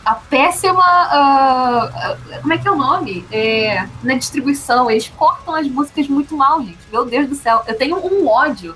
a 0.05 0.13
péssima. 0.13 0.84
Uh, 1.08 2.41
como 2.41 2.53
é 2.53 2.58
que 2.58 2.67
é 2.67 2.71
o 2.71 2.75
nome? 2.75 3.25
É, 3.31 3.86
na 4.03 4.13
distribuição. 4.13 4.89
Eles 4.89 5.12
cortam 5.17 5.55
as 5.55 5.67
músicas 5.67 6.08
muito 6.08 6.38
mal, 6.38 6.62
gente. 6.62 6.77
Meu 6.91 7.05
Deus 7.05 7.27
do 7.27 7.36
céu. 7.36 7.63
Eu 7.67 7.75
tenho 7.75 7.97
um 7.97 8.27
ódio 8.27 8.75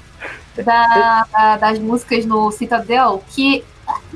da, 0.58 1.26
da, 1.32 1.58
das 1.58 1.80
músicas 1.80 2.26
no 2.26 2.52
Citadel 2.52 3.24
que. 3.30 3.64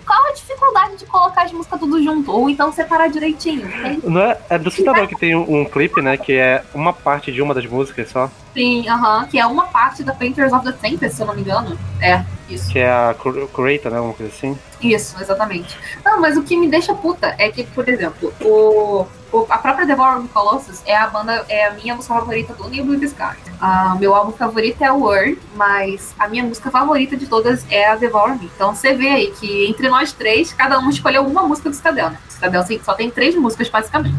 Qual 0.05 0.27
a 0.27 0.33
dificuldade 0.33 0.97
de 0.97 1.05
colocar 1.05 1.45
as 1.45 1.51
músicas 1.51 1.79
tudo 1.79 2.03
junto? 2.03 2.31
Ou 2.31 2.47
então 2.47 2.71
separar 2.71 3.07
direitinho? 3.07 3.67
Não 4.03 4.21
é, 4.21 4.37
é 4.49 4.59
do 4.59 4.69
Citadel 4.69 5.07
que 5.07 5.15
tem 5.15 5.35
um, 5.35 5.61
um 5.61 5.65
clipe, 5.65 5.99
né? 5.99 6.15
Que 6.15 6.33
é 6.33 6.63
uma 6.75 6.93
parte 6.93 7.31
de 7.31 7.41
uma 7.41 7.55
das 7.55 7.65
músicas 7.65 8.09
só. 8.09 8.29
Sim, 8.53 8.87
aham. 8.87 9.19
Uh 9.19 9.23
-huh, 9.23 9.29
que 9.29 9.39
é 9.39 9.45
uma 9.45 9.65
parte 9.65 10.03
da 10.03 10.13
Painters 10.13 10.53
of 10.53 10.63
the 10.65 10.71
Tempest, 10.71 11.15
se 11.15 11.21
eu 11.21 11.27
não 11.27 11.35
me 11.35 11.41
engano. 11.41 11.77
É, 11.99 12.23
isso. 12.49 12.69
Que 12.69 12.79
é 12.79 12.91
a 12.91 13.15
Creator, 13.53 13.91
né? 13.91 13.99
Uma 13.99 14.13
coisa 14.13 14.31
assim. 14.31 14.57
Isso, 14.81 15.15
exatamente. 15.19 15.77
Não, 16.03 16.19
mas 16.19 16.37
o 16.37 16.43
que 16.43 16.57
me 16.57 16.67
deixa 16.67 16.93
puta 16.93 17.33
é 17.37 17.49
que, 17.49 17.63
por 17.63 17.87
exemplo, 17.87 18.33
o, 18.41 19.05
o 19.31 19.45
a 19.49 19.57
própria 19.57 19.85
Devour 19.85 20.21
the 20.21 20.27
Colossus 20.33 20.81
é 20.85 20.95
a 20.95 21.07
banda, 21.07 21.45
é 21.47 21.67
a 21.67 21.71
minha 21.71 21.95
música 21.95 22.13
favorita 22.13 22.53
do 22.53 22.69
New 22.69 22.83
Blue 22.85 23.03
Sky. 23.03 23.35
Uh, 23.61 23.97
meu 23.97 24.13
álbum 24.13 24.33
favorito 24.33 24.83
é 24.83 24.91
o 24.91 24.99
Word, 24.99 25.39
mas 25.55 26.13
a 26.19 26.27
minha 26.27 26.43
música 26.43 26.69
favorita 26.69 27.15
de 27.15 27.27
todas 27.27 27.65
é 27.71 27.87
a 27.87 27.95
Devour 27.95 28.37
Me. 28.37 28.51
Então 28.53 28.75
você 28.75 28.93
vê 28.93 29.07
aí 29.09 29.31
que 29.31 29.65
entre 29.67 29.89
nós 29.89 30.11
três, 30.11 30.51
cada 30.51 30.77
um 30.79 30.89
escolheu 30.89 31.25
uma 31.25 31.43
música 31.43 31.69
do 31.69 31.75
Citadel, 31.75 32.09
né? 32.09 32.19
O 32.27 32.31
Citadel 32.31 32.63
só 32.83 32.93
tem 32.93 33.09
três 33.09 33.35
músicas, 33.35 33.69
basicamente. 33.69 34.17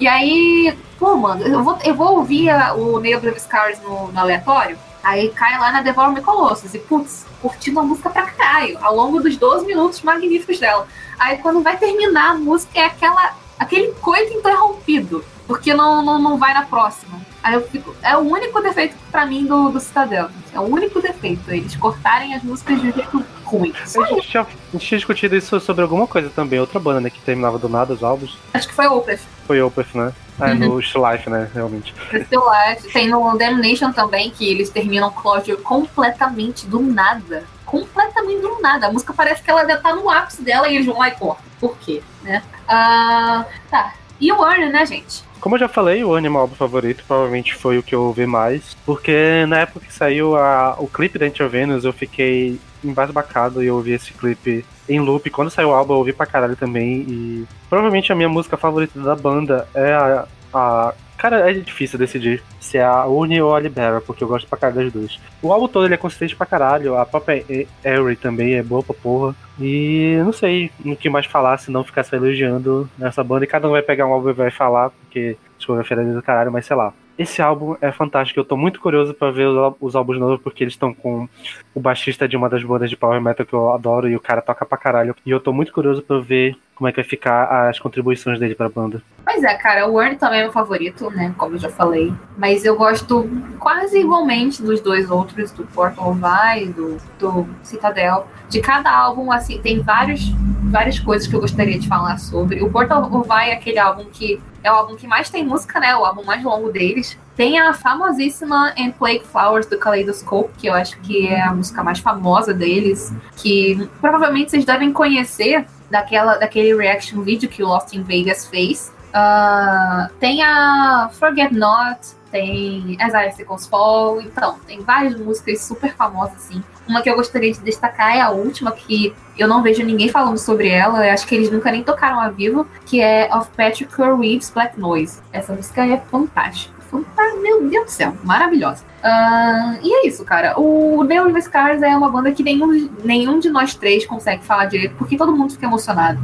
E 0.00 0.08
aí, 0.08 0.76
pô, 0.98 1.16
mano, 1.16 1.46
eu 1.46 1.62
vou, 1.62 1.78
eu 1.84 1.94
vou 1.94 2.18
ouvir 2.18 2.50
a, 2.50 2.74
o 2.74 2.98
Neil 2.98 3.20
Blue 3.20 3.38
Scars 3.38 3.80
no, 3.80 4.12
no 4.12 4.20
aleatório, 4.20 4.78
aí 5.02 5.28
cai 5.30 5.58
lá 5.58 5.70
na 5.70 5.82
Devour 5.82 6.12
Me 6.12 6.20
Colossus 6.20 6.74
e, 6.74 6.78
putz, 6.78 7.24
curtindo 7.40 7.80
a 7.80 7.82
música 7.82 8.10
pra 8.10 8.22
caralho, 8.22 8.78
ao 8.82 8.94
longo 8.94 9.20
dos 9.20 9.36
12 9.36 9.66
minutos 9.66 10.02
magníficos 10.02 10.58
dela. 10.58 10.86
Aí 11.18 11.38
quando 11.38 11.62
vai 11.62 11.76
terminar 11.76 12.32
a 12.32 12.34
música 12.34 12.78
é 12.78 12.86
aquela 12.86 13.34
aquele 13.58 13.92
coito 14.00 14.34
interrompido. 14.34 15.24
Porque 15.46 15.74
não, 15.74 16.02
não, 16.02 16.18
não 16.18 16.38
vai 16.38 16.54
na 16.54 16.64
próxima. 16.64 17.20
Aí 17.44 17.52
eu 17.52 17.68
fico. 17.68 17.94
É 18.02 18.16
o 18.16 18.20
único 18.20 18.58
defeito 18.62 18.96
pra 19.12 19.26
mim 19.26 19.44
do, 19.44 19.68
do 19.68 19.78
Citadel. 19.78 20.30
É 20.50 20.58
o 20.58 20.62
único 20.62 21.02
defeito. 21.02 21.50
Eles 21.50 21.76
cortarem 21.76 22.34
as 22.34 22.42
músicas 22.42 22.80
de 22.80 22.88
um 22.88 22.92
jeito 22.92 23.24
ruim. 23.44 23.74
Só 23.84 24.02
A 24.02 24.06
gente, 24.06 24.28
tinha, 24.30 24.42
a 24.42 24.46
gente 24.72 24.86
tinha 24.86 24.96
discutido 24.98 25.36
isso 25.36 25.60
sobre 25.60 25.82
alguma 25.82 26.06
coisa 26.06 26.30
também, 26.30 26.58
outra 26.58 26.80
banda, 26.80 27.02
né, 27.02 27.10
que 27.10 27.20
terminava 27.20 27.58
do 27.58 27.68
nada 27.68 27.92
os 27.92 28.02
álbuns. 28.02 28.38
Acho 28.54 28.66
que 28.66 28.72
foi 28.74 28.86
Opeth. 28.86 29.20
Foi 29.46 29.60
Opeth, 29.60 29.88
né? 29.94 30.14
É, 30.40 30.52
Uhum. 30.52 30.54
no 30.58 30.78
Life, 30.80 31.28
né, 31.28 31.50
realmente. 31.52 31.94
Still 32.08 32.42
Life. 32.50 32.90
Tem 32.94 33.08
no 33.08 33.36
Damnation 33.36 33.92
também, 33.92 34.30
que 34.30 34.48
eles 34.48 34.70
terminam 34.70 35.10
Closure 35.10 35.58
completamente 35.58 36.66
do 36.66 36.80
nada. 36.80 37.44
Completamente 37.66 38.40
do 38.40 38.58
nada. 38.62 38.86
A 38.86 38.90
música 38.92 39.12
parece 39.12 39.42
que 39.42 39.50
ela 39.50 39.66
já 39.66 39.76
tá 39.76 39.94
no 39.94 40.08
ápice 40.08 40.42
dela 40.42 40.66
e 40.66 40.76
eles 40.76 40.86
vão 40.86 40.98
lá 40.98 41.08
e 41.08 41.12
cortam. 41.12 41.44
Por 41.60 41.76
quê, 41.76 42.02
né? 42.22 42.42
Ah, 42.66 43.44
tá. 43.70 43.92
E 44.18 44.32
o 44.32 44.38
Warner, 44.38 44.72
né, 44.72 44.86
gente? 44.86 45.22
Como 45.44 45.56
eu 45.56 45.60
já 45.60 45.68
falei, 45.68 46.02
o 46.02 46.14
Animal 46.14 46.40
álbum 46.40 46.54
favorito 46.54 47.04
provavelmente 47.06 47.54
foi 47.54 47.76
o 47.76 47.82
que 47.82 47.94
eu 47.94 48.02
ouvi 48.04 48.24
mais, 48.24 48.74
porque 48.86 49.44
na 49.46 49.58
época 49.58 49.84
que 49.84 49.92
saiu 49.92 50.34
a- 50.38 50.74
o 50.78 50.88
clipe 50.88 51.18
da 51.18 51.26
Enter 51.26 51.46
Venus, 51.50 51.84
eu 51.84 51.92
fiquei 51.92 52.58
embasbacado 52.82 53.62
e 53.62 53.66
eu 53.66 53.74
ouvi 53.74 53.92
esse 53.92 54.14
clipe 54.14 54.64
em 54.88 55.00
loop. 55.00 55.28
Quando 55.28 55.50
saiu 55.50 55.68
o 55.68 55.74
álbum, 55.74 55.92
eu 55.92 55.98
ouvi 55.98 56.14
pra 56.14 56.24
caralho 56.24 56.56
também, 56.56 57.04
e 57.06 57.44
provavelmente 57.68 58.10
a 58.10 58.14
minha 58.14 58.28
música 58.28 58.56
favorita 58.56 58.98
da 58.98 59.14
banda 59.14 59.68
é 59.74 59.92
a. 59.92 60.26
a- 60.54 60.94
Cara, 61.24 61.50
é 61.50 61.54
difícil 61.54 61.98
decidir 61.98 62.42
se 62.60 62.76
é 62.76 62.84
a 62.84 63.06
Uni 63.06 63.40
ou 63.40 63.54
a 63.54 63.58
Libera, 63.58 63.98
porque 63.98 64.22
eu 64.22 64.28
gosto 64.28 64.46
pra 64.46 64.58
caralho 64.58 64.82
das 64.82 64.92
duas. 64.92 65.18
O 65.40 65.50
álbum 65.54 65.66
todo 65.66 65.86
ele 65.86 65.94
é 65.94 65.96
consistente 65.96 66.36
pra 66.36 66.44
caralho, 66.44 66.98
a 66.98 67.06
própria 67.06 67.42
Airy 67.82 68.14
também 68.16 68.52
é 68.56 68.62
boa 68.62 68.82
pra 68.82 68.94
porra. 68.94 69.34
E 69.58 70.18
não 70.22 70.34
sei 70.34 70.70
no 70.84 70.94
que 70.94 71.08
mais 71.08 71.24
falar 71.24 71.56
se 71.56 71.70
não 71.70 71.82
ficar 71.82 72.04
só 72.04 72.14
elogiando 72.14 72.86
essa 73.00 73.24
banda. 73.24 73.46
E 73.46 73.48
cada 73.48 73.66
um 73.66 73.70
vai 73.70 73.80
pegar 73.80 74.06
um 74.06 74.12
álbum 74.12 74.28
e 74.28 74.32
vai 74.34 74.50
falar, 74.50 74.90
porque 74.90 75.38
discografia 75.56 75.96
é 75.96 76.04
do 76.04 76.22
caralho, 76.22 76.52
mas 76.52 76.66
sei 76.66 76.76
lá. 76.76 76.92
Esse 77.16 77.40
álbum 77.40 77.74
é 77.80 77.90
fantástico. 77.90 78.38
Eu 78.40 78.44
tô 78.44 78.54
muito 78.54 78.78
curioso 78.78 79.14
pra 79.14 79.30
ver 79.30 79.46
os, 79.48 79.56
ál- 79.56 79.78
os 79.80 79.96
álbuns 79.96 80.18
novos, 80.18 80.40
porque 80.42 80.62
eles 80.62 80.74
estão 80.74 80.92
com 80.92 81.26
o 81.74 81.80
baixista 81.80 82.28
de 82.28 82.36
uma 82.36 82.50
das 82.50 82.62
bandas 82.62 82.90
de 82.90 82.98
power 82.98 83.18
metal 83.22 83.46
que 83.46 83.54
eu 83.54 83.72
adoro 83.72 84.08
e 84.10 84.14
o 84.16 84.20
cara 84.20 84.42
toca 84.42 84.66
pra 84.66 84.76
caralho. 84.76 85.16
E 85.24 85.30
eu 85.30 85.40
tô 85.40 85.54
muito 85.54 85.72
curioso 85.72 86.02
pra 86.02 86.18
ver 86.18 86.54
como 86.74 86.88
é 86.88 86.92
que 86.92 86.96
vai 86.96 87.04
ficar 87.04 87.68
as 87.68 87.78
contribuições 87.78 88.38
dele 88.38 88.54
pra 88.54 88.68
banda. 88.68 89.02
Pois 89.24 89.42
é, 89.42 89.54
cara, 89.54 89.88
o 89.88 89.94
Warner 89.94 90.18
também 90.18 90.40
é 90.40 90.42
meu 90.42 90.52
favorito, 90.52 91.10
né? 91.10 91.34
Como 91.38 91.54
eu 91.54 91.58
já 91.58 91.70
falei. 91.70 92.12
Mas 92.36 92.64
eu 92.64 92.76
gosto 92.76 93.28
quase 93.58 93.98
igualmente 93.98 94.62
dos 94.62 94.80
dois 94.80 95.10
outros, 95.10 95.50
do 95.52 95.64
Portal 95.64 96.12
Vai, 96.14 96.66
do, 96.66 96.98
do 97.18 97.46
Citadel. 97.62 98.26
De 98.48 98.60
cada 98.60 98.90
álbum, 98.90 99.32
assim, 99.32 99.60
tem 99.60 99.80
vários, 99.80 100.28
várias 100.64 100.98
coisas 100.98 101.26
que 101.26 101.34
eu 101.34 101.40
gostaria 101.40 101.78
de 101.78 101.88
falar 101.88 102.18
sobre. 102.18 102.62
O 102.62 102.70
Portal 102.70 103.08
Vai 103.22 103.50
é 103.50 103.54
aquele 103.54 103.78
álbum 103.78 104.04
que 104.12 104.40
é 104.62 104.70
o 104.70 104.74
álbum 104.74 104.96
que 104.96 105.06
mais 105.06 105.30
tem 105.30 105.44
música, 105.44 105.78
né? 105.78 105.94
O 105.96 106.04
álbum 106.04 106.24
mais 106.24 106.42
longo 106.42 106.72
deles. 106.72 107.18
Tem 107.36 107.58
a 107.58 107.72
famosíssima 107.72 108.72
And 108.78 108.92
Plague 108.92 109.24
Flowers 109.24 109.66
do 109.66 109.78
Kaleidoscope, 109.78 110.52
que 110.56 110.68
eu 110.68 110.74
acho 110.74 110.98
que 111.00 111.26
é 111.26 111.42
a 111.42 111.52
música 111.52 111.82
mais 111.82 111.98
famosa 111.98 112.54
deles, 112.54 113.12
que 113.36 113.88
provavelmente 114.00 114.50
vocês 114.50 114.64
devem 114.64 114.92
conhecer 114.92 115.66
daquela, 115.90 116.36
daquele 116.36 116.74
reaction 116.74 117.22
vídeo 117.22 117.48
que 117.48 117.62
o 117.62 117.68
Lost 117.68 117.94
in 117.94 118.02
Vegas 118.02 118.46
fez. 118.46 118.92
Ah, 119.12 120.10
tem 120.18 120.42
a 120.42 121.08
Forget 121.12 121.52
Not, 121.52 122.00
tem 122.32 122.96
As 123.00 123.14
Icicles 123.32 123.66
Fall, 123.68 124.20
então, 124.20 124.58
tem 124.66 124.80
várias 124.80 125.16
músicas 125.16 125.62
super 125.62 125.94
famosas, 125.94 126.36
assim. 126.36 126.64
Uma 126.88 127.00
que 127.00 127.08
eu 127.08 127.14
gostaria 127.14 127.52
de 127.52 127.60
destacar 127.60 128.16
é 128.16 128.20
a 128.20 128.30
última, 128.30 128.72
que 128.72 129.14
eu 129.38 129.46
não 129.46 129.62
vejo 129.62 129.84
ninguém 129.84 130.08
falando 130.08 130.36
sobre 130.36 130.68
ela, 130.68 131.06
eu 131.06 131.12
acho 131.12 131.28
que 131.28 131.34
eles 131.36 131.48
nunca 131.48 131.70
nem 131.70 131.84
tocaram 131.84 132.18
a 132.18 132.28
vivo, 132.28 132.66
que 132.84 133.00
é 133.00 133.30
Of 133.32 133.50
Patrick 133.56 133.94
Reeves 133.96 134.50
Black 134.50 134.78
Noise. 134.78 135.20
Essa 135.32 135.52
música 135.52 135.86
é 135.86 135.96
fantástica. 136.10 136.73
Fantástica, 136.94 137.40
meu 137.40 137.68
Deus 137.68 137.86
do 137.86 137.90
céu, 137.90 138.16
maravilhosa. 138.22 138.84
Ah, 139.02 139.78
e 139.82 139.92
é 139.92 140.06
isso, 140.06 140.24
cara. 140.24 140.58
O 140.58 141.04
The 141.06 141.20
Oliver 141.20 141.42
Scars 141.42 141.82
é 141.82 141.96
uma 141.96 142.08
banda 142.08 142.30
que 142.30 142.42
nenhum, 142.42 142.88
nenhum 143.02 143.40
de 143.40 143.50
nós 143.50 143.74
três 143.74 144.06
consegue 144.06 144.44
falar 144.44 144.66
direito, 144.66 144.94
porque 144.96 145.16
todo 145.16 145.34
mundo 145.34 145.52
fica 145.52 145.66
emocionado. 145.66 146.20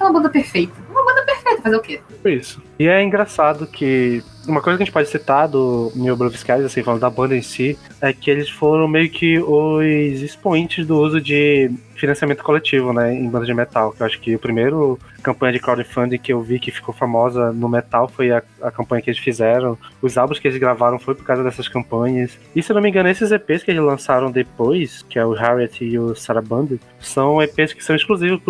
É 0.00 0.02
uma 0.02 0.12
banda 0.12 0.30
perfeita. 0.30 0.72
Uma 0.90 1.04
banda 1.04 1.22
perfeita, 1.22 1.62
fazer 1.62 1.76
o 1.76 1.80
quê? 1.80 2.00
Foi 2.22 2.34
isso. 2.34 2.62
E 2.78 2.88
é 2.88 3.02
engraçado 3.02 3.66
que 3.66 4.22
uma 4.48 4.62
coisa 4.62 4.76
que 4.76 4.82
a 4.82 4.86
gente 4.86 4.92
pode 4.92 5.08
citar 5.08 5.48
do 5.48 5.92
New 5.94 6.16
Brave 6.16 6.36
Skies, 6.36 6.64
assim, 6.64 6.82
falando 6.82 7.00
da 7.00 7.10
banda 7.10 7.36
em 7.36 7.42
si, 7.42 7.78
é 8.00 8.12
que 8.12 8.30
eles 8.30 8.48
foram 8.48 8.88
meio 8.88 9.10
que 9.10 9.38
os 9.38 10.22
expoentes 10.22 10.86
do 10.86 10.98
uso 10.98 11.20
de 11.20 11.70
financiamento 11.96 12.42
coletivo, 12.42 12.92
né, 12.92 13.14
em 13.14 13.28
bandas 13.28 13.46
de 13.46 13.54
metal. 13.54 13.94
Eu 13.98 14.06
acho 14.06 14.20
que 14.20 14.34
o 14.34 14.38
primeiro 14.38 14.98
campanha 15.22 15.52
de 15.52 15.58
crowdfunding 15.58 16.18
que 16.18 16.32
eu 16.32 16.40
vi 16.40 16.60
que 16.60 16.70
ficou 16.70 16.94
famosa 16.94 17.52
no 17.52 17.68
metal 17.68 18.08
foi 18.08 18.30
a, 18.30 18.42
a 18.62 18.70
campanha 18.70 19.02
que 19.02 19.10
eles 19.10 19.18
fizeram. 19.18 19.76
Os 20.00 20.16
álbuns 20.16 20.38
que 20.38 20.46
eles 20.46 20.58
gravaram 20.58 20.98
foi 20.98 21.14
por 21.14 21.24
causa 21.24 21.42
dessas 21.42 21.66
campanhas. 21.66 22.38
E 22.54 22.62
se 22.62 22.70
eu 22.70 22.74
não 22.74 22.82
me 22.82 22.88
engano, 22.88 23.08
esses 23.08 23.32
EPs 23.32 23.64
que 23.64 23.70
eles 23.72 23.82
lançaram 23.82 24.30
depois, 24.30 25.02
que 25.08 25.18
é 25.18 25.26
o 25.26 25.32
Harriet 25.32 25.84
e 25.84 25.98
o 25.98 26.14
Saraband, 26.14 26.78
são 27.00 27.42
EPs 27.42 27.72
que 27.72 27.82
são 27.82 27.96
exclusivos 27.96 28.40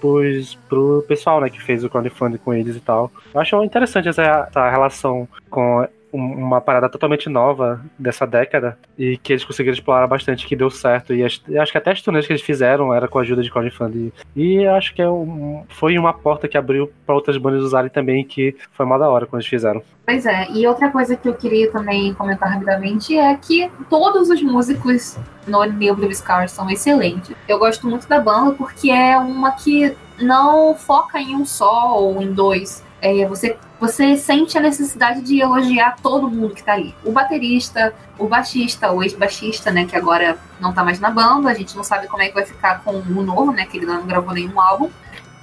pros, 0.00 0.54
pro 0.68 1.04
pessoal, 1.06 1.40
né, 1.40 1.50
que 1.50 1.62
fez 1.62 1.84
o 1.84 1.90
crowdfunding 1.90 2.38
com 2.38 2.54
eles 2.54 2.76
e 2.76 2.80
tal. 2.80 3.10
Eu 3.34 3.40
acho 3.40 3.62
interessante 3.62 4.08
essa, 4.08 4.46
essa 4.48 4.70
relação 4.70 5.28
com 5.50 5.86
uma 6.14 6.60
parada 6.60 6.88
totalmente 6.88 7.28
nova 7.28 7.80
dessa 7.98 8.24
década 8.26 8.78
e 8.96 9.16
que 9.18 9.32
eles 9.32 9.44
conseguiram 9.44 9.74
explorar 9.74 10.06
bastante, 10.06 10.46
que 10.46 10.54
deu 10.54 10.70
certo. 10.70 11.12
E 11.12 11.24
acho 11.24 11.42
que 11.72 11.78
até 11.78 11.90
as 11.90 12.00
turnês 12.00 12.26
que 12.26 12.32
eles 12.32 12.42
fizeram 12.42 12.94
era 12.94 13.08
com 13.08 13.18
a 13.18 13.22
ajuda 13.22 13.42
de 13.42 13.50
crowdfunding. 13.50 14.12
E 14.36 14.64
acho 14.66 14.94
que 14.94 15.02
é 15.02 15.08
um- 15.10 15.64
foi 15.68 15.98
uma 15.98 16.12
porta 16.12 16.46
que 16.46 16.56
abriu 16.56 16.92
para 17.04 17.14
outras 17.14 17.36
bandas 17.36 17.62
usarem 17.62 17.90
também, 17.90 18.24
que 18.24 18.54
foi 18.72 18.86
uma 18.86 18.98
da 18.98 19.10
hora 19.10 19.26
quando 19.26 19.40
eles 19.40 19.48
fizeram. 19.50 19.82
Pois 20.06 20.24
é, 20.26 20.46
e 20.52 20.66
outra 20.66 20.90
coisa 20.90 21.16
que 21.16 21.28
eu 21.28 21.34
queria 21.34 21.70
também 21.72 22.14
comentar 22.14 22.48
rapidamente 22.50 23.16
é 23.18 23.34
que 23.36 23.70
todos 23.90 24.30
os 24.30 24.42
músicos 24.42 25.16
no 25.48 25.64
New 25.64 25.96
Blue 25.96 26.14
Scars 26.14 26.52
são 26.52 26.70
excelentes. 26.70 27.34
Eu 27.48 27.58
gosto 27.58 27.88
muito 27.88 28.06
da 28.06 28.20
banda 28.20 28.52
porque 28.52 28.90
é 28.90 29.16
uma 29.18 29.52
que 29.52 29.96
não 30.20 30.74
foca 30.74 31.18
em 31.18 31.34
um 31.34 31.44
só 31.44 31.98
ou 31.98 32.22
em 32.22 32.32
dois. 32.32 32.83
É, 33.06 33.26
você, 33.26 33.58
você 33.78 34.16
sente 34.16 34.56
a 34.56 34.62
necessidade 34.62 35.20
de 35.20 35.38
elogiar 35.38 35.96
todo 36.02 36.30
mundo 36.30 36.54
que 36.54 36.64
tá 36.64 36.72
ali. 36.72 36.94
O 37.04 37.12
baterista, 37.12 37.94
o 38.18 38.26
baixista, 38.26 38.90
o 38.90 39.02
ex-baixista, 39.02 39.70
né, 39.70 39.84
que 39.84 39.94
agora 39.94 40.38
não 40.58 40.72
tá 40.72 40.82
mais 40.82 40.98
na 40.98 41.10
banda. 41.10 41.50
A 41.50 41.54
gente 41.54 41.76
não 41.76 41.84
sabe 41.84 42.06
como 42.06 42.22
é 42.22 42.28
que 42.28 42.34
vai 42.34 42.46
ficar 42.46 42.82
com 42.82 42.92
o 42.92 43.22
novo, 43.22 43.52
né, 43.52 43.66
que 43.66 43.76
ele 43.76 43.84
não 43.84 44.06
gravou 44.06 44.32
nenhum 44.32 44.58
álbum. 44.58 44.88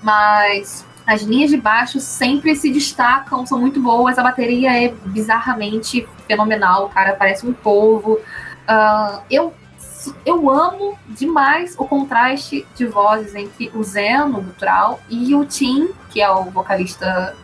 Mas 0.01 0.83
as 1.05 1.21
linhas 1.21 1.51
de 1.51 1.57
baixo 1.57 1.99
sempre 1.99 2.55
se 2.55 2.71
destacam, 2.71 3.45
são 3.45 3.59
muito 3.59 3.79
boas. 3.79 4.17
A 4.17 4.23
bateria 4.23 4.83
é 4.83 4.91
bizarramente 5.05 6.07
fenomenal. 6.27 6.85
O 6.85 6.89
cara 6.89 7.13
parece 7.13 7.45
um 7.45 7.53
povo. 7.53 8.19
Ah, 8.67 9.21
eu, 9.29 9.53
eu 10.25 10.49
amo 10.49 10.97
demais 11.09 11.75
o 11.77 11.85
contraste 11.85 12.65
de 12.75 12.87
vozes 12.87 13.35
entre 13.35 13.71
o 13.75 13.83
Zen, 13.83 14.29
no 14.29 14.41
gutural, 14.41 14.99
e 15.07 15.35
o 15.35 15.45
Tim, 15.45 15.89
que 16.11 16.21
é 16.21 16.29
o 16.29 16.43
vocalista 16.45 17.35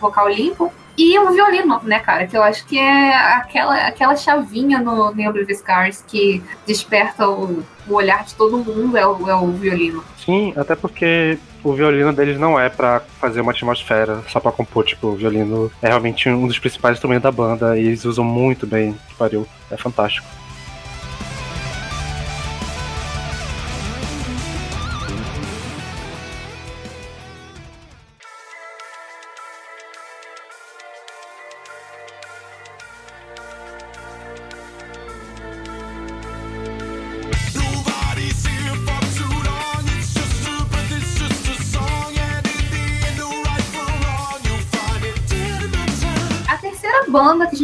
vocal 0.00 0.28
limpo. 0.28 0.72
E 0.96 1.16
o 1.16 1.30
violino, 1.30 1.80
né, 1.84 2.00
cara? 2.00 2.26
Que 2.26 2.36
eu 2.36 2.42
acho 2.42 2.66
que 2.66 2.76
é 2.76 3.14
aquela, 3.14 3.86
aquela 3.86 4.16
chavinha 4.16 4.80
no 4.80 5.14
Neil 5.14 5.32
Scars 5.54 6.02
que 6.04 6.42
desperta 6.66 7.28
o, 7.28 7.62
o 7.86 7.94
olhar 7.94 8.24
de 8.24 8.34
todo 8.34 8.58
mundo, 8.58 8.96
é 8.96 9.06
o, 9.06 9.30
é 9.30 9.34
o 9.36 9.46
violino. 9.52 10.02
Sim, 10.16 10.52
até 10.56 10.74
porque 10.74 11.38
o 11.62 11.72
violino 11.72 12.12
deles 12.12 12.36
não 12.36 12.58
é 12.58 12.68
pra 12.68 13.00
fazer 13.20 13.40
uma 13.40 13.52
atmosfera, 13.52 14.24
só 14.28 14.40
pra 14.40 14.50
compor, 14.50 14.84
tipo, 14.84 15.06
o 15.06 15.14
violino 15.14 15.70
é 15.80 15.86
realmente 15.86 16.28
um 16.28 16.48
dos 16.48 16.58
principais 16.58 16.96
instrumentos 16.96 17.22
da 17.22 17.30
banda 17.30 17.78
e 17.78 17.86
eles 17.86 18.04
usam 18.04 18.24
muito 18.24 18.66
bem, 18.66 18.98
que 19.08 19.14
pariu, 19.14 19.46
é 19.70 19.76
fantástico. 19.76 20.26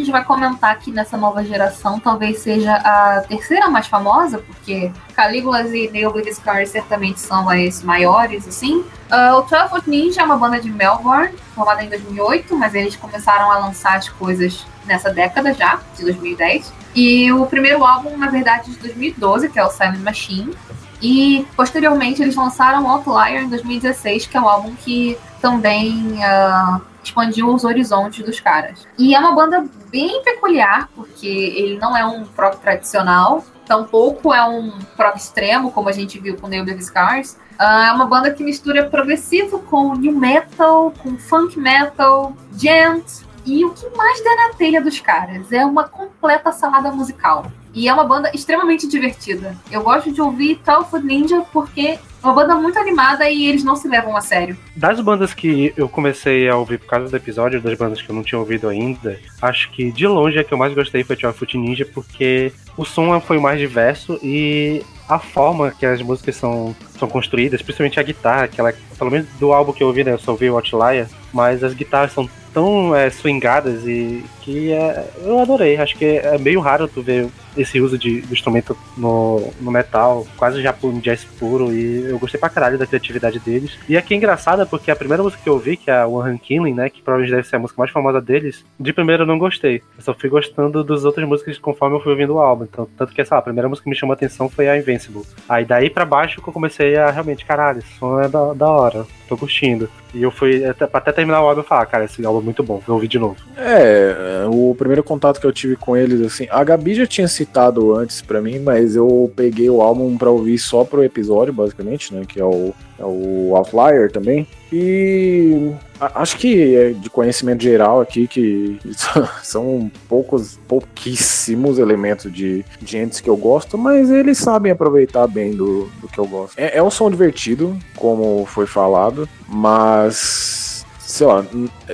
Gente 0.04 0.12
vai 0.12 0.22
comentar 0.22 0.70
aqui 0.70 0.92
nessa 0.92 1.16
nova 1.16 1.42
geração 1.42 1.98
talvez 1.98 2.38
seja 2.38 2.74
a 2.74 3.24
terceira 3.26 3.68
mais 3.68 3.86
famosa, 3.86 4.38
porque 4.38 4.92
Calígulas 5.16 5.72
e 5.72 5.88
Neil 5.90 6.12
Scars 6.32 6.68
certamente 6.68 7.18
são 7.18 7.48
as 7.48 7.82
maiores, 7.82 8.46
assim. 8.46 8.84
Ah, 9.10 9.36
o 9.36 9.42
12 9.42 9.68
Foot 9.70 9.88
Ninja 9.88 10.20
é 10.20 10.24
uma 10.24 10.36
banda 10.36 10.60
de 10.60 10.70
Melbourne, 10.70 11.34
formada 11.54 11.82
em 11.82 11.88
2008, 11.88 12.54
mas 12.56 12.74
eles 12.74 12.94
começaram 12.96 13.50
a 13.50 13.58
lançar 13.58 13.96
as 13.96 14.08
coisas 14.08 14.66
nessa 14.84 15.10
década 15.10 15.54
já, 15.54 15.80
de 15.96 16.02
2010. 16.04 16.72
E 16.94 17.32
o 17.32 17.46
primeiro 17.46 17.82
álbum, 17.84 18.16
na 18.16 18.28
verdade, 18.28 18.70
de 18.70 18.76
2012, 18.76 19.48
que 19.48 19.58
é 19.58 19.64
o 19.64 19.70
Silent 19.70 20.00
Machine. 20.00 20.54
E 21.02 21.46
posteriormente 21.56 22.22
eles 22.22 22.36
lançaram 22.36 22.88
Outlier 22.88 23.42
em 23.42 23.48
2016, 23.48 24.26
que 24.26 24.36
é 24.36 24.40
um 24.40 24.48
álbum 24.48 24.74
que 24.74 25.18
também 25.40 26.22
ah, 26.22 26.80
expandiu 27.04 27.48
os 27.48 27.64
horizontes 27.64 28.24
dos 28.24 28.40
caras. 28.40 28.86
E 28.98 29.14
é 29.14 29.18
uma 29.18 29.34
banda 29.34 29.64
bem 29.90 30.22
peculiar, 30.22 30.88
porque 30.94 31.26
ele 31.26 31.78
não 31.78 31.96
é 31.96 32.04
um 32.04 32.24
prog 32.24 32.56
tradicional, 32.56 33.44
tampouco 33.66 34.32
é 34.32 34.44
um 34.44 34.70
prog 34.96 35.16
extremo, 35.16 35.70
como 35.70 35.88
a 35.88 35.92
gente 35.92 36.18
viu 36.18 36.36
com 36.36 36.48
Neil 36.48 36.64
Davis 36.64 36.90
Cars. 36.90 37.38
Uh, 37.58 37.62
é 37.62 37.92
uma 37.92 38.06
banda 38.06 38.32
que 38.32 38.42
mistura 38.42 38.88
progressivo 38.88 39.60
com 39.60 39.94
new 39.94 40.12
metal, 40.12 40.92
com 41.02 41.16
funk 41.16 41.58
metal, 41.58 42.36
gent, 42.56 43.04
e 43.46 43.64
o 43.64 43.70
que 43.70 43.88
mais 43.96 44.22
der 44.22 44.36
na 44.36 44.54
telha 44.54 44.80
dos 44.80 44.98
caras 45.00 45.52
é 45.52 45.64
uma 45.64 45.84
completa 45.84 46.50
salada 46.50 46.90
musical. 46.90 47.50
E 47.74 47.88
é 47.88 47.92
uma 47.92 48.04
banda 48.04 48.30
extremamente 48.32 48.88
divertida. 48.88 49.56
Eu 49.70 49.82
gosto 49.82 50.10
de 50.12 50.22
ouvir 50.22 50.60
Tall 50.64 50.84
Food 50.84 51.04
Ninja 51.04 51.44
porque 51.52 51.98
uma 52.24 52.34
banda 52.34 52.54
muito 52.56 52.78
animada 52.78 53.28
e 53.28 53.46
eles 53.46 53.62
não 53.62 53.76
se 53.76 53.86
levam 53.86 54.16
a 54.16 54.20
sério. 54.20 54.56
Das 54.74 55.00
bandas 55.00 55.34
que 55.34 55.72
eu 55.76 55.88
comecei 55.88 56.48
a 56.48 56.56
ouvir 56.56 56.78
por 56.78 56.86
causa 56.86 57.10
do 57.10 57.16
episódio, 57.16 57.60
das 57.60 57.76
bandas 57.76 58.00
que 58.00 58.10
eu 58.10 58.14
não 58.14 58.22
tinha 58.22 58.38
ouvido 58.38 58.68
ainda, 58.68 59.18
acho 59.40 59.70
que 59.70 59.92
de 59.92 60.06
longe 60.06 60.38
a 60.38 60.44
que 60.44 60.52
eu 60.52 60.58
mais 60.58 60.74
gostei 60.74 61.04
foi 61.04 61.16
Tall 61.16 61.32
Food 61.32 61.58
Ninja 61.58 61.84
porque 61.84 62.52
o 62.76 62.84
som 62.84 63.20
foi 63.20 63.38
mais 63.38 63.58
diverso 63.58 64.18
e 64.22 64.82
a 65.08 65.18
forma 65.18 65.70
que 65.70 65.84
as 65.84 66.00
músicas 66.00 66.36
são, 66.36 66.74
são 66.98 67.08
construídas, 67.08 67.60
principalmente 67.60 68.00
a 68.00 68.02
guitarra, 68.02 68.48
que 68.48 68.58
ela, 68.58 68.72
pelo 68.98 69.10
menos 69.10 69.28
do 69.38 69.52
álbum 69.52 69.72
que 69.72 69.82
eu 69.82 69.88
ouvi, 69.88 70.02
né, 70.02 70.12
eu 70.12 70.18
só 70.18 70.32
ouvi 70.32 70.48
o 70.48 70.56
Outlier, 70.56 71.06
mas 71.32 71.62
as 71.62 71.74
guitarras 71.74 72.12
são 72.12 72.28
tão 72.54 72.94
é, 72.94 73.10
swingadas 73.10 73.86
e 73.86 74.24
que 74.44 74.70
é, 74.72 75.04
eu 75.24 75.38
adorei. 75.38 75.76
Acho 75.78 75.96
que 75.96 76.04
é 76.04 76.36
meio 76.36 76.60
raro 76.60 76.86
tu 76.86 77.00
ver 77.00 77.28
esse 77.56 77.80
uso 77.80 77.96
de, 77.96 78.18
instrumento 78.30 78.76
no, 78.96 79.52
no 79.60 79.70
metal, 79.70 80.26
quase 80.36 80.60
já 80.60 80.74
um 80.82 80.98
jazz 80.98 81.24
puro, 81.24 81.72
e 81.72 82.04
eu 82.10 82.18
gostei 82.18 82.38
pra 82.38 82.48
caralho 82.48 82.76
da 82.76 82.86
criatividade 82.86 83.38
deles. 83.38 83.78
E 83.88 83.96
aqui 83.96 84.12
é 84.12 84.16
engraçado 84.16 84.66
porque 84.66 84.90
a 84.90 84.96
primeira 84.96 85.22
música 85.22 85.42
que 85.42 85.48
eu 85.48 85.54
ouvi, 85.54 85.76
que 85.76 85.90
é 85.90 86.00
a 86.00 86.06
One 86.06 86.30
Hand 86.30 86.38
Killing, 86.38 86.74
né, 86.74 86.90
que 86.90 87.00
provavelmente 87.00 87.34
deve 87.34 87.48
ser 87.48 87.56
a 87.56 87.58
música 87.58 87.78
mais 87.78 87.90
famosa 87.90 88.20
deles, 88.20 88.64
de 88.78 88.92
primeiro 88.92 89.22
eu 89.22 89.26
não 89.26 89.38
gostei. 89.38 89.82
Eu 89.96 90.02
só 90.02 90.14
fui 90.14 90.28
gostando 90.28 90.84
das 90.84 91.04
outras 91.04 91.26
músicas 91.26 91.58
conforme 91.58 91.96
eu 91.96 92.00
fui 92.00 92.12
ouvindo 92.12 92.34
o 92.34 92.40
álbum. 92.40 92.64
Então, 92.64 92.88
tanto 92.98 93.14
que 93.14 93.20
essa 93.20 93.36
a 93.36 93.42
primeira 93.42 93.68
música 93.68 93.84
que 93.84 93.90
me 93.90 93.96
chamou 93.96 94.12
a 94.12 94.16
atenção 94.16 94.48
foi 94.48 94.68
a 94.68 94.76
Invincible. 94.76 95.22
Aí 95.48 95.64
daí 95.64 95.88
pra 95.88 96.04
baixo 96.04 96.42
que 96.42 96.48
eu 96.48 96.52
comecei 96.52 96.96
a 96.96 97.10
realmente, 97.10 97.44
caralho, 97.44 97.78
esse 97.78 97.98
som 97.98 98.20
é 98.20 98.28
da, 98.28 98.52
da 98.52 98.68
hora, 98.68 99.06
tô 99.28 99.36
curtindo. 99.36 99.88
E 100.12 100.22
eu 100.22 100.30
fui, 100.30 100.64
até, 100.64 100.88
até 100.92 101.12
terminar 101.12 101.42
o 101.42 101.48
álbum, 101.48 101.60
eu 101.60 101.64
falar, 101.64 101.86
cara, 101.86 102.04
esse 102.04 102.24
álbum 102.24 102.40
é 102.40 102.42
muito 102.44 102.62
bom, 102.62 102.80
vou 102.86 102.94
ouvir 102.94 103.08
de 103.08 103.18
novo. 103.18 103.36
É, 103.56 104.33
o 104.50 104.74
primeiro 104.76 105.02
contato 105.02 105.40
que 105.40 105.46
eu 105.46 105.52
tive 105.52 105.76
com 105.76 105.96
eles, 105.96 106.20
assim, 106.20 106.46
a 106.50 106.62
Gabi 106.64 106.94
já 106.94 107.06
tinha 107.06 107.28
citado 107.28 107.94
antes 107.96 108.22
para 108.22 108.40
mim, 108.40 108.58
mas 108.58 108.96
eu 108.96 109.30
peguei 109.34 109.68
o 109.68 109.80
álbum 109.80 110.16
para 110.16 110.30
ouvir 110.30 110.58
só 110.58 110.84
pro 110.84 111.04
episódio, 111.04 111.52
basicamente, 111.52 112.12
né, 112.14 112.22
que 112.26 112.40
é 112.40 112.44
o, 112.44 112.72
é 112.98 113.04
o 113.04 113.54
Outlier 113.56 114.10
também. 114.10 114.46
E 114.72 115.72
acho 116.00 116.36
que 116.36 116.74
é 116.74 116.90
de 116.90 117.08
conhecimento 117.08 117.62
geral 117.62 118.00
aqui 118.00 118.26
que 118.26 118.78
são 119.42 119.90
poucos, 120.08 120.58
pouquíssimos 120.66 121.78
elementos 121.78 122.32
de 122.32 122.64
gente 122.84 123.22
que 123.22 123.30
eu 123.30 123.36
gosto, 123.36 123.78
mas 123.78 124.10
eles 124.10 124.38
sabem 124.38 124.72
aproveitar 124.72 125.26
bem 125.28 125.52
do, 125.52 125.88
do 126.00 126.08
que 126.08 126.18
eu 126.18 126.26
gosto. 126.26 126.58
É, 126.58 126.78
é 126.78 126.82
um 126.82 126.90
som 126.90 127.10
divertido, 127.10 127.78
como 127.96 128.44
foi 128.46 128.66
falado, 128.66 129.28
mas 129.48 130.73
sei 131.14 131.28
lá, 131.28 131.44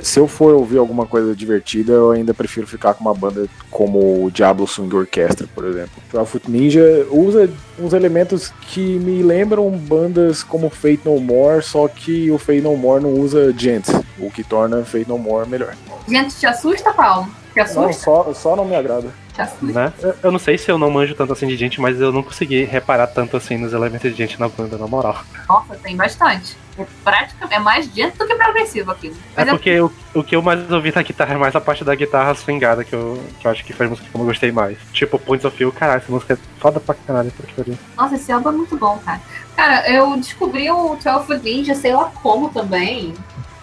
se 0.03 0.19
eu 0.19 0.27
for 0.27 0.55
ouvir 0.55 0.79
alguma 0.79 1.05
coisa 1.05 1.37
divertida, 1.37 1.93
eu 1.93 2.11
ainda 2.11 2.33
prefiro 2.33 2.67
ficar 2.67 2.95
com 2.95 3.05
uma 3.05 3.13
banda 3.13 3.47
como 3.71 4.25
o 4.25 4.31
Diablo 4.31 4.67
Swing 4.67 4.97
Orchestra, 4.97 5.47
por 5.55 5.67
exemplo. 5.67 6.03
O 6.11 6.25
Foot 6.25 6.51
Ninja 6.51 7.07
usa 7.11 7.51
uns 7.79 7.93
elementos 7.93 8.51
que 8.63 8.81
me 8.81 9.23
lembram 9.23 9.69
bandas 9.73 10.43
como 10.43 10.71
Fate 10.71 11.03
No 11.05 11.21
More, 11.21 11.63
só 11.63 11.87
que 11.87 12.31
o 12.31 12.39
Fate 12.39 12.63
No 12.63 12.75
More 12.79 13.03
não 13.03 13.13
usa 13.13 13.53
gent, 13.53 13.89
o 14.19 14.31
que 14.31 14.43
torna 14.43 14.83
Fate 14.85 15.07
No 15.07 15.19
More 15.19 15.47
melhor. 15.47 15.75
Gente, 16.09 16.37
te 16.37 16.47
assusta, 16.47 16.91
Paulo? 16.95 17.29
Te 17.53 17.61
assusta? 17.61 17.83
Não, 17.83 17.93
só, 17.93 18.33
só 18.33 18.57
não 18.57 18.65
me 18.65 18.75
agrada. 18.75 19.09
Né? 19.63 19.93
Eu 20.23 20.33
não 20.33 20.39
sei 20.39 20.59
se 20.59 20.71
eu 20.71 20.79
não 20.79 20.91
manjo 20.91 21.15
tanto 21.15 21.33
assim 21.33 21.47
de 21.47 21.57
gente, 21.57 21.81
mas 21.81 22.01
eu 22.01 22.13
não 22.13 22.23
consegui 22.23 22.65
reparar 22.65 23.07
tanto 23.07 23.37
assim 23.37 23.57
nos 23.57 23.73
elementos 23.73 24.11
de 24.11 24.17
gente 24.17 24.39
na 24.39 24.49
banda, 24.49 24.77
na 24.77 24.87
moral. 24.87 25.23
Nossa, 25.49 25.77
tem 25.77 25.97
bastante. 25.97 26.57
É 26.79 26.87
praticamente 27.05 27.55
é 27.55 27.59
mais 27.59 27.87
gente 27.87 28.17
do 28.17 28.27
que 28.27 28.35
progressivo 28.35 28.91
aqui. 28.93 29.13
é 29.37 29.45
porque 29.45 29.71
é... 29.71 29.83
O, 29.83 29.93
o 30.15 30.23
que 30.23 30.37
eu 30.37 30.43
mais 30.43 30.71
ouvi 30.71 30.93
na 30.95 31.03
guitarra 31.03 31.35
é 31.35 31.37
mais 31.37 31.55
a 31.55 31.61
parte 31.61 31.85
da 31.85 31.95
guitarra 31.95 32.35
swingada, 32.35 32.85
que 32.85 32.95
eu, 32.95 33.23
que 33.39 33.47
eu 33.47 33.51
acho 33.51 33.65
que 33.65 33.73
foi 33.73 33.87
a 33.87 33.89
música 33.91 34.09
que 34.09 34.17
eu 34.17 34.25
gostei 34.25 34.53
mais. 34.53 34.79
Tipo, 34.93 35.19
Points 35.19 35.45
of 35.45 35.57
View, 35.57 35.73
caralho, 35.73 35.99
essa 35.99 36.13
música 36.13 36.35
é 36.35 36.39
foda 36.59 36.81
pra 36.81 36.95
caralho. 36.95 37.33
Nossa, 37.97 38.15
esse 38.15 38.31
álbum 38.33 38.51
é 38.51 38.53
muito 38.53 38.77
bom, 38.77 38.99
cara. 39.05 39.21
Cara, 39.57 39.91
eu 39.91 40.17
descobri 40.17 40.71
o 40.71 40.97
12 40.97 41.39
Ninja, 41.43 41.75
sei 41.75 41.95
lá 41.95 42.11
como 42.23 42.49
também. 42.49 43.15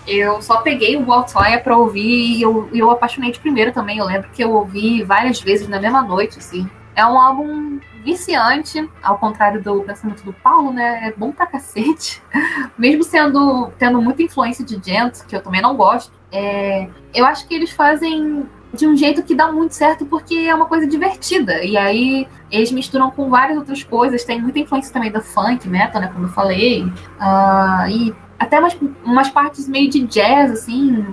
Eu 0.08 0.41
só 0.41 0.62
peguei 0.62 0.95
o 0.95 1.12
Outlier 1.12 1.62
pra 1.62 1.78
ouvir 1.78 2.38
e 2.38 2.41
eu, 2.41 2.70
eu 2.74 2.89
apaixonei 2.89 3.32
de 3.32 3.39
primeiro 3.39 3.74
também. 3.74 3.97
Eu 3.97 4.05
lembro 4.05 4.30
que 4.32 4.41
eu 4.41 4.53
ouvi 4.53 5.03
várias 5.03 5.41
vezes 5.41 5.68
na 5.68 5.80
mesma 5.80 6.01
noite, 6.01 6.39
assim. 6.39 6.68
É 6.95 7.05
um 7.05 7.20
álbum 7.20 7.80
viciante, 8.03 8.89
ao 9.03 9.18
contrário 9.18 9.62
do 9.62 9.84
pensamento 9.84 10.24
do 10.24 10.32
Paulo, 10.32 10.72
né? 10.72 11.10
É 11.10 11.12
bom 11.12 11.32
pra 11.32 11.45
cacete. 11.45 12.24
Mesmo 12.78 13.03
sendo 13.03 13.70
tendo 13.78 14.01
muita 14.01 14.24
influência 14.24 14.64
de 14.64 14.80
Gent, 14.84 15.26
que 15.28 15.36
eu 15.36 15.41
também 15.41 15.62
não 15.62 15.76
gosto, 15.76 16.12
é, 16.32 16.88
eu 17.14 17.26
acho 17.26 17.45
que 17.47 17.53
eles 17.53 17.72
fazem 17.72 18.47
de 18.74 18.88
um 18.88 18.95
jeito 18.95 19.24
que 19.24 19.36
dá 19.36 19.51
muito 19.51 19.74
certo 19.74 20.05
porque 20.05 20.36
é 20.36 20.55
uma 20.55 20.66
coisa 20.66 20.88
divertida. 20.88 21.64
E 21.64 21.76
aí 21.78 22.28
eles 22.49 22.72
misturam 22.72 23.12
com 23.12 23.30
várias 23.30 23.58
outras 23.58 23.84
coisas. 23.84 24.24
Tem 24.24 24.41
muita 24.41 24.60
influência 24.60 24.93
também 24.93 25.12
do 25.12 25.22
funk, 25.22 25.68
metal, 25.68 26.01
né? 26.01 26.10
Como 26.14 26.26
eu 26.26 26.30
falei. 26.30 26.84
Uh, 26.84 27.89
e 27.89 28.16
até 28.39 28.59
umas, 28.59 28.77
umas 29.03 29.29
partes 29.29 29.67
meio 29.67 29.89
de 29.89 30.05
jazz, 30.05 30.51
assim, 30.51 31.05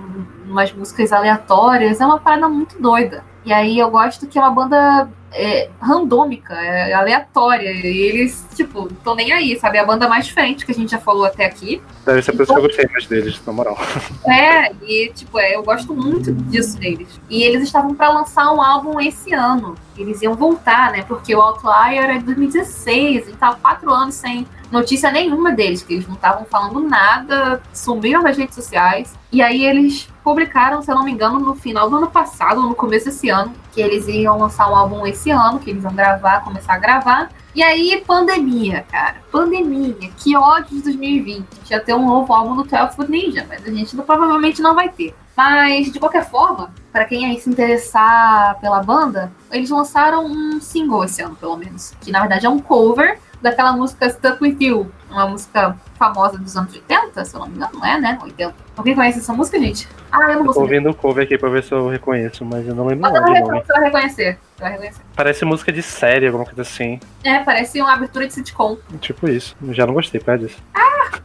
umas 0.45 0.71
músicas 0.73 1.11
aleatórias. 1.11 1.99
É 1.99 2.05
uma 2.05 2.19
parada 2.19 2.47
muito 2.47 2.81
doida. 2.81 3.23
E 3.43 3.53
aí 3.53 3.77
eu 3.77 3.89
gosto 3.89 4.27
que 4.27 4.37
é 4.37 4.41
uma 4.41 4.51
banda 4.51 5.07
é, 5.35 5.69
randômica, 5.79 6.53
é 6.53 6.93
aleatória. 6.93 7.69
E 7.69 7.97
eles, 7.97 8.45
tipo, 8.55 8.87
tô 9.03 9.13
nem 9.13 9.31
aí, 9.31 9.59
sabe? 9.59 9.77
É 9.77 9.81
a 9.81 9.85
banda 9.85 10.07
mais 10.07 10.25
diferente 10.25 10.65
que 10.65 10.71
a 10.71 10.75
gente 10.75 10.91
já 10.91 10.99
falou 10.99 11.25
até 11.25 11.45
aqui. 11.45 11.81
Deve 12.05 12.21
ser 12.21 12.31
por 12.31 12.43
isso 12.43 12.53
que 12.53 12.59
eu 12.59 12.63
gostei 12.63 12.85
mais 12.91 13.05
deles, 13.07 13.41
na 13.45 13.53
moral. 13.53 13.77
É, 14.25 14.71
e, 14.83 15.11
tipo, 15.13 15.37
é, 15.37 15.55
eu 15.55 15.63
gosto 15.63 15.93
muito 15.93 16.31
disso 16.31 16.77
deles. 16.79 17.19
E 17.29 17.43
eles 17.43 17.63
estavam 17.63 17.93
para 17.93 18.09
lançar 18.09 18.51
um 18.51 18.61
álbum 18.61 18.99
esse 18.99 19.33
ano. 19.33 19.75
Eles 19.97 20.21
iam 20.21 20.33
voltar, 20.33 20.91
né? 20.91 21.03
Porque 21.03 21.35
o 21.35 21.41
Outlier 21.41 22.09
é 22.09 22.17
de 22.17 22.25
2016, 22.25 23.29
e 23.29 23.31
tava 23.33 23.57
quatro 23.57 23.93
anos 23.93 24.15
sem 24.15 24.45
notícia 24.71 25.11
nenhuma 25.11 25.51
deles, 25.51 25.83
que 25.83 25.93
eles 25.93 26.07
não 26.07 26.15
estavam 26.15 26.45
falando 26.45 26.79
nada, 26.81 27.61
sumiram 27.73 28.23
das 28.23 28.37
redes 28.37 28.55
sociais. 28.55 29.13
E 29.31 29.41
aí 29.41 29.65
eles 29.65 30.07
publicaram, 30.23 30.81
se 30.81 30.91
eu 30.91 30.95
não 30.95 31.03
me 31.03 31.11
engano, 31.11 31.39
no 31.39 31.55
final 31.55 31.89
do 31.89 31.97
ano 31.97 32.09
passado, 32.09 32.61
no 32.61 32.75
começo 32.75 33.05
desse 33.05 33.29
ano, 33.29 33.53
que 33.71 33.81
eles 33.81 34.07
iam 34.07 34.37
lançar 34.37 34.69
um 34.71 34.75
álbum 34.75 35.05
esse 35.05 35.24
ano, 35.31 35.59
que 35.59 35.69
eles 35.69 35.83
iam 35.83 35.93
gravar, 35.93 36.43
começar 36.43 36.73
a 36.73 36.79
gravar. 36.79 37.29
E 37.53 37.63
aí, 37.63 38.03
pandemia, 38.05 38.85
cara. 38.91 39.15
Pandemia. 39.31 40.11
Que 40.17 40.35
ódio 40.35 40.77
de 40.77 40.83
2020. 40.83 41.45
Já 41.65 41.79
ter 41.79 41.93
um 41.93 42.05
novo 42.05 42.33
álbum 42.33 42.55
do 42.55 42.63
12 42.63 42.95
Foot 42.95 43.09
Ninja, 43.09 43.45
mas 43.47 43.65
a 43.65 43.71
gente 43.71 43.95
provavelmente 43.95 44.61
não 44.61 44.75
vai 44.75 44.89
ter. 44.89 45.15
Mas, 45.35 45.91
de 45.91 45.99
qualquer 45.99 46.29
forma, 46.29 46.73
para 46.91 47.05
quem 47.05 47.25
aí 47.25 47.39
se 47.39 47.49
interessar 47.49 48.59
pela 48.59 48.81
banda, 48.81 49.31
eles 49.51 49.69
lançaram 49.69 50.25
um 50.25 50.61
single 50.61 51.03
esse 51.03 51.21
ano, 51.21 51.35
pelo 51.35 51.57
menos. 51.57 51.93
Que 51.99 52.11
na 52.11 52.21
verdade 52.21 52.45
é 52.45 52.49
um 52.49 52.59
cover 52.59 53.19
daquela 53.45 53.73
música 53.73 54.09
Stuck 54.09 54.43
With 54.43 54.57
You, 54.59 54.91
uma 55.09 55.27
música 55.27 55.77
famosa 55.99 56.37
dos 56.37 56.57
anos 56.57 56.73
80, 56.73 57.23
se 57.23 57.35
eu 57.35 57.39
não 57.39 57.47
me 57.47 57.55
engano, 57.55 57.73
não 57.75 57.85
é, 57.85 58.01
né? 58.01 58.17
80. 58.21 58.55
Alguém 58.75 58.95
conhece 58.95 59.19
essa 59.19 59.33
música, 59.33 59.59
gente? 59.59 59.87
Ah, 60.11 60.31
eu 60.31 60.37
não 60.37 60.45
vou 60.45 60.53
Tô 60.53 60.61
ouvindo 60.61 60.89
o 60.89 60.95
cover 60.95 61.23
aqui 61.23 61.37
pra 61.37 61.47
ver 61.49 61.63
se 61.63 61.71
eu 61.71 61.87
reconheço, 61.87 62.43
mas 62.43 62.67
eu 62.67 62.73
não 62.73 62.87
lembro 62.87 63.09
não, 63.09 63.13
não 63.13 63.61
Você 63.61 63.73
vai 63.73 63.83
reconhecer. 63.83 64.39
Você 64.55 64.63
vai 64.63 64.71
reconhecer. 64.71 65.01
Parece 65.15 65.45
música 65.45 65.71
de 65.71 65.83
série, 65.83 66.25
alguma 66.25 66.43
coisa 66.43 66.63
assim. 66.63 66.99
É, 67.23 67.39
parece 67.39 67.79
uma 67.79 67.93
abertura 67.93 68.27
de 68.27 68.33
sitcom. 68.33 68.77
Tipo 68.99 69.29
isso. 69.29 69.55
Já 69.69 69.85
não 69.85 69.93
gostei, 69.93 70.19
pede 70.19 70.47
disso. 70.47 70.57
Ah! 70.73 71.19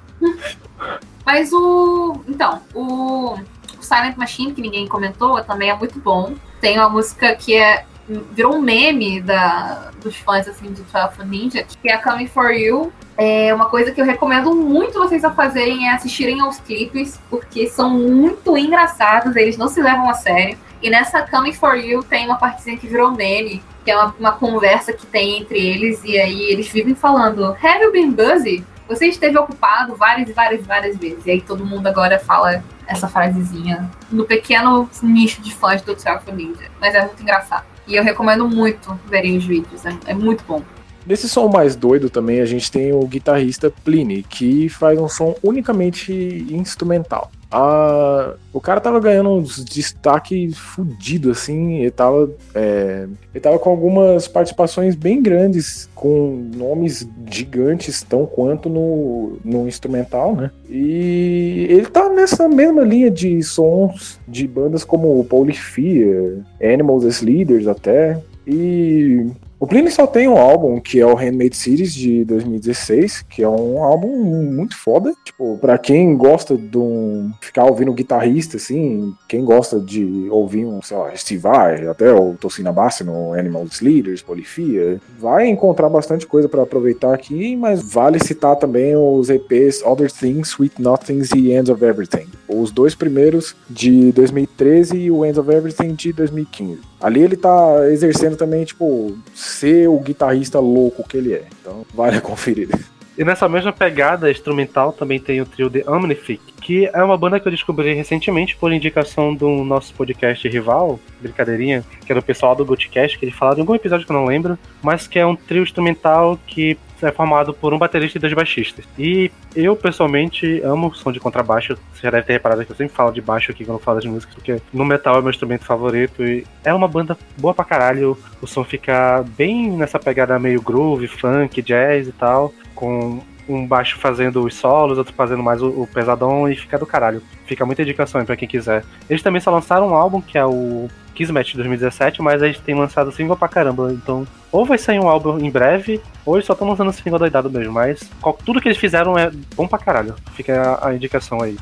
mas 1.24 1.50
o... 1.54 2.22
Então, 2.28 2.60
o... 2.74 3.32
o 3.32 3.82
Silent 3.82 4.16
Machine, 4.18 4.52
que 4.52 4.60
ninguém 4.60 4.86
comentou, 4.86 5.42
também 5.42 5.70
é 5.70 5.74
muito 5.74 5.98
bom. 5.98 6.34
Tem 6.60 6.78
uma 6.78 6.90
música 6.90 7.34
que 7.34 7.56
é 7.56 7.86
virou 8.32 8.56
um 8.56 8.60
meme 8.60 9.20
da, 9.20 9.90
dos 10.02 10.16
fãs 10.16 10.48
assim 10.48 10.72
de 10.72 10.82
12 10.82 11.24
Ninja, 11.24 11.64
que 11.64 11.88
é 11.88 11.94
a 11.94 12.02
Coming 12.02 12.26
For 12.26 12.50
You. 12.50 12.92
É 13.16 13.52
uma 13.54 13.66
coisa 13.66 13.90
que 13.90 14.00
eu 14.00 14.04
recomendo 14.04 14.54
muito 14.54 14.98
vocês 14.98 15.24
a 15.24 15.30
fazerem 15.30 15.88
é 15.88 15.92
assistirem 15.92 16.40
aos 16.40 16.58
clipes, 16.58 17.20
porque 17.28 17.66
são 17.66 17.90
muito 17.90 18.56
engraçados, 18.56 19.36
eles 19.36 19.56
não 19.56 19.68
se 19.68 19.82
levam 19.82 20.08
a 20.08 20.14
sério. 20.14 20.58
E 20.82 20.88
nessa 20.88 21.22
Coming 21.22 21.52
For 21.52 21.76
You 21.76 22.02
tem 22.02 22.26
uma 22.26 22.36
partezinha 22.36 22.76
que 22.76 22.86
virou 22.86 23.10
meme, 23.10 23.62
que 23.84 23.90
é 23.90 23.96
uma, 23.96 24.14
uma 24.18 24.32
conversa 24.32 24.92
que 24.92 25.06
tem 25.06 25.38
entre 25.38 25.58
eles, 25.58 26.02
e 26.04 26.18
aí 26.18 26.42
eles 26.44 26.68
vivem 26.68 26.94
falando, 26.94 27.56
Have 27.62 27.82
you 27.82 27.92
been 27.92 28.12
busy? 28.12 28.64
Você 28.88 29.06
esteve 29.06 29.38
ocupado 29.38 29.94
várias 29.94 30.34
várias 30.34 30.66
várias 30.66 30.96
vezes. 30.96 31.24
E 31.24 31.30
aí 31.30 31.40
todo 31.40 31.64
mundo 31.64 31.86
agora 31.86 32.18
fala 32.18 32.64
essa 32.88 33.06
frasezinha 33.06 33.88
no 34.10 34.24
pequeno 34.24 34.90
nicho 35.00 35.40
de 35.40 35.54
fãs 35.54 35.80
do 35.80 35.94
12 35.94 36.08
Ninja. 36.34 36.68
Mas 36.80 36.92
é 36.96 37.04
muito 37.04 37.22
engraçado. 37.22 37.64
E 37.90 37.96
eu 37.96 38.04
recomendo 38.04 38.48
muito 38.48 38.98
verem 39.08 39.36
os 39.36 39.44
vídeos, 39.44 39.84
é, 39.84 39.92
é 40.06 40.14
muito 40.14 40.44
bom. 40.46 40.62
Nesse 41.04 41.28
som 41.28 41.48
mais 41.48 41.74
doido 41.74 42.08
também 42.08 42.40
a 42.40 42.46
gente 42.46 42.70
tem 42.70 42.92
o 42.92 43.00
guitarrista 43.00 43.68
Pliny, 43.84 44.22
que 44.22 44.68
faz 44.68 44.96
um 44.96 45.08
som 45.08 45.34
unicamente 45.42 46.12
instrumental. 46.50 47.32
A, 47.50 48.34
o 48.52 48.60
cara 48.60 48.80
tava 48.80 49.00
ganhando 49.00 49.30
uns 49.30 49.64
destaque 49.64 50.52
fudido, 50.52 51.30
assim. 51.30 51.78
Ele 51.78 51.90
tava, 51.90 52.30
é, 52.54 53.08
ele 53.34 53.40
tava 53.40 53.58
com 53.58 53.70
algumas 53.70 54.28
participações 54.28 54.94
bem 54.94 55.20
grandes, 55.20 55.88
com 55.94 56.48
nomes 56.54 57.08
gigantes, 57.28 58.02
tão 58.02 58.24
quanto 58.24 58.68
no, 58.68 59.38
no 59.44 59.66
instrumental, 59.66 60.36
né? 60.36 60.50
E 60.68 61.66
ele 61.68 61.86
tá 61.86 62.08
nessa 62.08 62.48
mesma 62.48 62.82
linha 62.82 63.10
de 63.10 63.42
sons 63.42 64.20
de 64.28 64.46
bandas 64.46 64.84
como 64.84 65.24
Polifia, 65.24 66.44
Animals 66.62 67.04
as 67.04 67.20
Leaders 67.20 67.66
até. 67.66 68.20
E 68.46 69.26
o 69.60 69.66
Pliny 69.66 69.90
só 69.90 70.06
tem 70.06 70.26
um 70.26 70.38
álbum 70.38 70.80
que 70.80 70.98
é 70.98 71.04
o 71.04 71.14
Handmade 71.14 71.54
Series 71.54 71.92
de 71.92 72.24
2016, 72.24 73.26
que 73.28 73.42
é 73.42 73.48
um 73.48 73.84
álbum 73.84 74.16
muito 74.16 74.74
foda. 74.74 75.12
Tipo, 75.22 75.58
pra 75.58 75.76
quem 75.76 76.16
gosta 76.16 76.56
de 76.56 76.78
um, 76.78 77.30
ficar 77.42 77.66
ouvindo 77.66 77.92
guitarrista, 77.92 78.56
assim, 78.56 79.14
quem 79.28 79.44
gosta 79.44 79.78
de 79.78 80.28
ouvir 80.30 80.64
um, 80.64 80.80
sei 80.80 80.96
lá, 80.96 81.14
Steve 81.14 81.42
Vai, 81.42 81.86
até 81.86 82.10
o 82.10 82.36
Tocina 82.40 82.72
Bassi 82.72 83.04
no 83.04 83.34
Animals 83.34 83.82
Leaders, 83.82 84.22
Polifia, 84.22 84.98
vai 85.18 85.46
encontrar 85.46 85.90
bastante 85.90 86.26
coisa 86.26 86.48
para 86.48 86.62
aproveitar 86.62 87.12
aqui, 87.12 87.54
mas 87.54 87.82
vale 87.82 88.18
citar 88.18 88.56
também 88.56 88.96
os 88.96 89.28
EPs 89.28 89.82
Other 89.84 90.10
Things, 90.10 90.48
Sweet 90.48 90.80
Nothings 90.80 91.32
e 91.32 91.52
Ends 91.52 91.68
of 91.68 91.84
Everything. 91.84 92.28
Os 92.48 92.70
dois 92.70 92.94
primeiros 92.94 93.54
de 93.68 94.10
2013 94.12 94.96
e 94.96 95.10
o 95.10 95.22
Ends 95.22 95.36
of 95.36 95.50
Everything 95.50 95.92
de 95.92 96.14
2015. 96.14 96.80
Ali 97.00 97.22
ele 97.22 97.36
tá 97.36 97.88
exercendo 97.90 98.36
também, 98.36 98.64
tipo, 98.64 99.16
ser 99.50 99.88
o 99.88 99.98
guitarrista 99.98 100.58
louco 100.60 101.06
que 101.06 101.16
ele 101.16 101.34
é. 101.34 101.44
Então, 101.60 101.84
vale 101.94 102.16
a 102.18 102.20
conferida. 102.20 102.78
E 103.18 103.24
nessa 103.24 103.48
mesma 103.48 103.70
pegada 103.70 104.30
instrumental 104.30 104.92
também 104.92 105.20
tem 105.20 105.42
o 105.42 105.44
trio 105.44 105.68
The 105.68 105.84
Omnific, 105.86 106.40
que 106.62 106.86
é 106.86 107.02
uma 107.02 107.18
banda 107.18 107.38
que 107.38 107.46
eu 107.46 107.52
descobri 107.52 107.92
recentemente 107.92 108.56
por 108.56 108.72
indicação 108.72 109.34
do 109.34 109.62
nosso 109.62 109.92
podcast 109.92 110.48
rival, 110.48 110.98
brincadeirinha, 111.20 111.84
que 112.06 112.10
era 112.10 112.18
o 112.18 112.22
pessoal 112.22 112.56
do 112.56 112.64
Goldcast, 112.64 113.18
que 113.18 113.24
ele 113.26 113.32
falou 113.32 113.56
em 113.56 113.60
algum 113.60 113.74
episódio 113.74 114.06
que 114.06 114.12
eu 114.12 114.16
não 114.16 114.24
lembro, 114.24 114.58
mas 114.82 115.06
que 115.06 115.18
é 115.18 115.26
um 115.26 115.36
trio 115.36 115.62
instrumental 115.62 116.38
que 116.46 116.78
é 117.06 117.12
formado 117.12 117.52
por 117.54 117.72
um 117.72 117.78
baterista 117.78 118.18
e 118.18 118.20
dois 118.20 118.32
baixistas. 118.32 118.84
E 118.98 119.30
eu, 119.54 119.74
pessoalmente, 119.76 120.60
amo 120.62 120.88
o 120.88 120.94
som 120.94 121.12
de 121.12 121.20
contrabaixo. 121.20 121.76
Você 121.92 122.02
já 122.02 122.10
deve 122.10 122.26
ter 122.26 122.32
reparado 122.34 122.64
que 122.64 122.72
eu 122.72 122.76
sempre 122.76 122.94
falo 122.94 123.12
de 123.12 123.20
baixo 123.20 123.50
aqui 123.50 123.64
quando 123.64 123.78
falo 123.78 124.00
de 124.00 124.08
música, 124.08 124.32
porque 124.34 124.60
no 124.72 124.84
metal 124.84 125.18
é 125.18 125.20
meu 125.20 125.30
instrumento 125.30 125.64
favorito. 125.64 126.24
E 126.24 126.46
é 126.64 126.72
uma 126.72 126.88
banda 126.88 127.16
boa 127.38 127.54
pra 127.54 127.64
caralho. 127.64 128.16
O 128.40 128.46
som 128.46 128.64
fica 128.64 129.24
bem 129.36 129.70
nessa 129.70 129.98
pegada 129.98 130.38
meio 130.38 130.60
groove, 130.60 131.08
funk, 131.08 131.60
jazz 131.62 132.08
e 132.08 132.12
tal, 132.12 132.52
com 132.74 133.20
um 133.48 133.66
baixo 133.66 133.98
fazendo 133.98 134.44
os 134.44 134.54
solos, 134.54 134.96
outro 134.96 135.12
fazendo 135.14 135.42
mais 135.42 135.60
o, 135.60 135.68
o 135.68 135.86
pesadão 135.86 136.48
e 136.48 136.54
fica 136.54 136.78
do 136.78 136.86
caralho. 136.86 137.22
Fica 137.46 137.66
muita 137.66 137.82
indicação 137.82 138.20
aí 138.20 138.26
pra 138.26 138.36
quem 138.36 138.48
quiser. 138.48 138.84
Eles 139.08 139.22
também 139.22 139.40
só 139.40 139.50
lançaram 139.50 139.88
um 139.88 139.94
álbum 139.94 140.20
que 140.20 140.38
é 140.38 140.44
o 140.44 140.88
Kismet 141.20 141.54
2017, 141.54 142.22
mas 142.22 142.40
eles 142.40 142.58
têm 142.60 142.74
lançado 142.74 143.12
single 143.12 143.36
pra 143.36 143.46
caramba. 143.46 143.92
Então, 143.92 144.26
ou 144.50 144.64
vai 144.64 144.78
sair 144.78 144.98
um 144.98 145.06
álbum 145.06 145.38
em 145.38 145.50
breve, 145.50 146.00
ou 146.24 146.36
eles 146.36 146.46
só 146.46 146.54
estão 146.54 146.66
lançando 146.66 146.90
single 146.92 147.18
doidado 147.18 147.50
mesmo. 147.50 147.74
Mas 147.74 148.00
tudo 148.42 148.58
que 148.58 148.68
eles 148.68 148.78
fizeram 148.78 149.18
é 149.18 149.30
bom 149.54 149.68
pra 149.68 149.78
caralho. 149.78 150.14
Fica 150.32 150.58
a, 150.58 150.88
a 150.88 150.94
indicação 150.94 151.42
aí. 151.42 151.58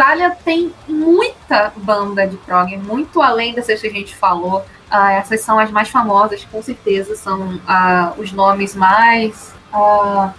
Austrália 0.00 0.34
tem 0.42 0.72
muita 0.88 1.74
banda 1.76 2.26
de 2.26 2.38
prog, 2.38 2.74
muito 2.78 3.20
além 3.20 3.52
dessas 3.52 3.82
que 3.82 3.86
a 3.86 3.90
gente 3.90 4.16
falou. 4.16 4.64
Ah, 4.90 5.12
essas 5.12 5.42
são 5.42 5.58
as 5.58 5.70
mais 5.70 5.90
famosas, 5.90 6.42
com 6.50 6.62
certeza, 6.62 7.14
são 7.14 7.60
ah, 7.68 8.14
os 8.16 8.32
nomes 8.32 8.74
mais 8.74 9.52
ah, 9.70 10.32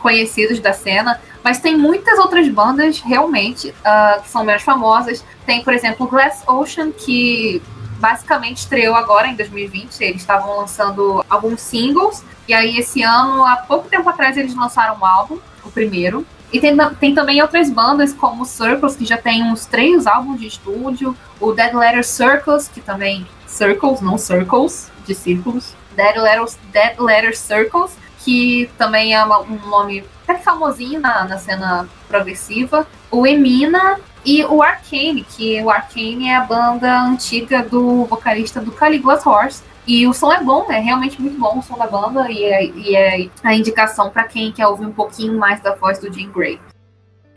conhecidos 0.00 0.60
da 0.60 0.74
cena. 0.74 1.18
Mas 1.42 1.58
tem 1.58 1.78
muitas 1.78 2.18
outras 2.18 2.46
bandas, 2.50 3.00
realmente, 3.00 3.74
que 4.22 4.28
são 4.28 4.44
menos 4.44 4.62
famosas. 4.62 5.24
Tem, 5.46 5.64
por 5.64 5.72
exemplo, 5.72 6.06
Glass 6.06 6.42
Ocean, 6.46 6.90
que 6.90 7.62
basicamente 7.98 8.58
estreou 8.58 8.96
agora, 8.96 9.28
em 9.28 9.36
2020. 9.36 9.98
Eles 10.02 10.20
estavam 10.20 10.58
lançando 10.58 11.24
alguns 11.30 11.62
singles. 11.62 12.22
E 12.46 12.52
aí, 12.52 12.76
esse 12.78 13.02
ano, 13.02 13.46
há 13.46 13.56
pouco 13.56 13.88
tempo 13.88 14.10
atrás, 14.10 14.36
eles 14.36 14.54
lançaram 14.54 14.98
um 15.00 15.06
álbum, 15.06 15.38
o 15.64 15.70
primeiro. 15.70 16.26
E 16.52 16.60
tem, 16.60 16.76
tem 17.00 17.14
também 17.14 17.42
outras 17.42 17.70
bandas 17.70 18.12
como 18.12 18.44
Circles, 18.44 18.96
que 18.96 19.04
já 19.04 19.16
tem 19.16 19.42
uns 19.42 19.66
três 19.66 20.06
álbuns 20.06 20.40
de 20.40 20.46
estúdio. 20.46 21.16
O 21.40 21.52
Dead 21.52 21.74
Letter 21.74 22.04
Circles, 22.04 22.68
que 22.68 22.80
também. 22.80 23.26
Circles, 23.46 24.00
não 24.00 24.18
Circles, 24.18 24.90
de 25.06 25.14
círculos. 25.14 25.74
Dead 25.94 26.16
Letter, 26.16 26.44
Dead 26.72 26.98
Letter 26.98 27.36
Circles, 27.36 27.96
que 28.18 28.70
também 28.76 29.14
é 29.14 29.24
uma, 29.24 29.40
um 29.40 29.58
nome 29.68 30.04
até 30.26 30.38
famosinho 30.38 31.00
na, 31.00 31.24
na 31.24 31.38
cena 31.38 31.88
progressiva. 32.08 32.86
O 33.10 33.26
Emina 33.26 33.98
e 34.24 34.44
o 34.44 34.62
Arcane, 34.62 35.24
que 35.24 35.62
o 35.62 35.70
Arcane 35.70 36.28
é 36.28 36.36
a 36.36 36.40
banda 36.40 37.00
antiga 37.02 37.62
do 37.62 38.04
vocalista 38.04 38.60
do 38.60 38.72
Caligula's 38.72 39.24
Horse. 39.24 39.62
E 39.86 40.06
o 40.06 40.12
som 40.12 40.32
é 40.32 40.42
bom, 40.42 40.70
é 40.70 40.80
realmente 40.80 41.20
muito 41.20 41.38
bom 41.38 41.58
o 41.58 41.62
som 41.62 41.78
da 41.78 41.86
banda 41.86 42.30
e 42.30 42.42
é, 42.44 42.66
e 42.66 42.96
é 42.96 43.28
a 43.44 43.54
indicação 43.54 44.10
para 44.10 44.24
quem 44.24 44.50
quer 44.50 44.66
ouvir 44.66 44.86
um 44.86 44.92
pouquinho 44.92 45.38
mais 45.38 45.60
da 45.60 45.74
voz 45.74 45.98
do 45.98 46.12
Jim 46.12 46.30
Gray. 46.30 46.58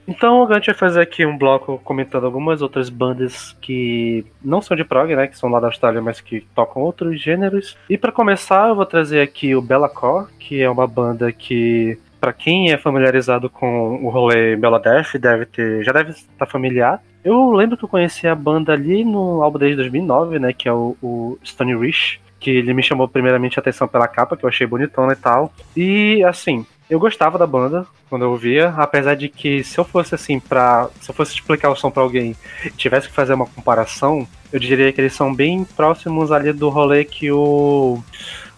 Então 0.09 0.49
a 0.49 0.55
gente 0.55 0.65
vai 0.65 0.75
fazer 0.75 1.01
aqui 1.01 1.23
um 1.23 1.37
bloco 1.37 1.79
comentando 1.83 2.25
algumas 2.25 2.63
outras 2.63 2.89
bandas 2.89 3.55
que 3.61 4.25
não 4.43 4.59
são 4.59 4.75
de 4.75 4.83
prog, 4.83 5.15
né, 5.15 5.27
que 5.27 5.37
são 5.37 5.51
lá 5.51 5.59
da 5.59 5.67
Austrália, 5.67 6.01
mas 6.01 6.19
que 6.19 6.41
tocam 6.55 6.81
outros 6.81 7.21
gêneros. 7.21 7.77
E 7.87 7.95
para 7.95 8.11
começar, 8.11 8.69
eu 8.69 8.75
vou 8.75 8.87
trazer 8.87 9.21
aqui 9.21 9.55
o 9.55 9.61
Bellacore, 9.61 10.25
que 10.39 10.59
é 10.59 10.69
uma 10.69 10.87
banda 10.87 11.31
que 11.31 11.99
para 12.19 12.33
quem 12.33 12.71
é 12.71 12.77
familiarizado 12.77 13.51
com 13.51 14.03
o 14.03 14.09
rolê 14.09 14.55
Meladeth, 14.55 15.19
deve 15.19 15.45
ter, 15.45 15.83
já 15.83 15.91
deve 15.91 16.09
estar 16.09 16.47
familiar. 16.47 17.01
Eu 17.23 17.51
lembro 17.51 17.77
que 17.77 17.85
eu 17.85 17.89
conheci 17.89 18.27
a 18.27 18.33
banda 18.33 18.73
ali 18.73 19.05
no 19.05 19.43
álbum 19.43 19.59
desde 19.59 19.77
2009, 19.77 20.39
né, 20.39 20.53
que 20.53 20.67
é 20.67 20.73
o, 20.73 20.97
o 21.03 21.37
Stone 21.45 21.75
Rich, 21.77 22.19
que 22.39 22.49
ele 22.49 22.73
me 22.73 22.83
chamou 22.83 23.07
primeiramente 23.07 23.59
a 23.59 23.61
atenção 23.61 23.87
pela 23.87 24.07
capa, 24.07 24.37
que 24.37 24.45
eu 24.45 24.49
achei 24.49 24.65
bonitona 24.65 25.13
e 25.13 25.15
tal. 25.15 25.53
E 25.75 26.23
assim, 26.23 26.65
eu 26.89 26.99
gostava 26.99 27.37
da 27.37 27.45
banda 27.45 27.85
quando 28.09 28.23
eu 28.23 28.31
ouvia, 28.31 28.69
apesar 28.69 29.15
de 29.15 29.29
que 29.29 29.63
se 29.63 29.77
eu 29.77 29.85
fosse 29.85 30.15
assim 30.15 30.39
para, 30.39 30.89
se 30.99 31.11
eu 31.11 31.15
fosse 31.15 31.33
explicar 31.35 31.69
o 31.69 31.75
som 31.75 31.91
para 31.91 32.01
alguém, 32.01 32.35
e 32.65 32.71
tivesse 32.71 33.07
que 33.07 33.13
fazer 33.13 33.33
uma 33.33 33.45
comparação, 33.45 34.27
eu 34.51 34.59
diria 34.59 34.91
que 34.91 34.99
eles 34.99 35.13
são 35.13 35.33
bem 35.33 35.63
próximos 35.63 36.31
ali 36.31 36.51
do 36.51 36.69
rolê 36.69 37.05
que 37.05 37.31
o 37.31 38.01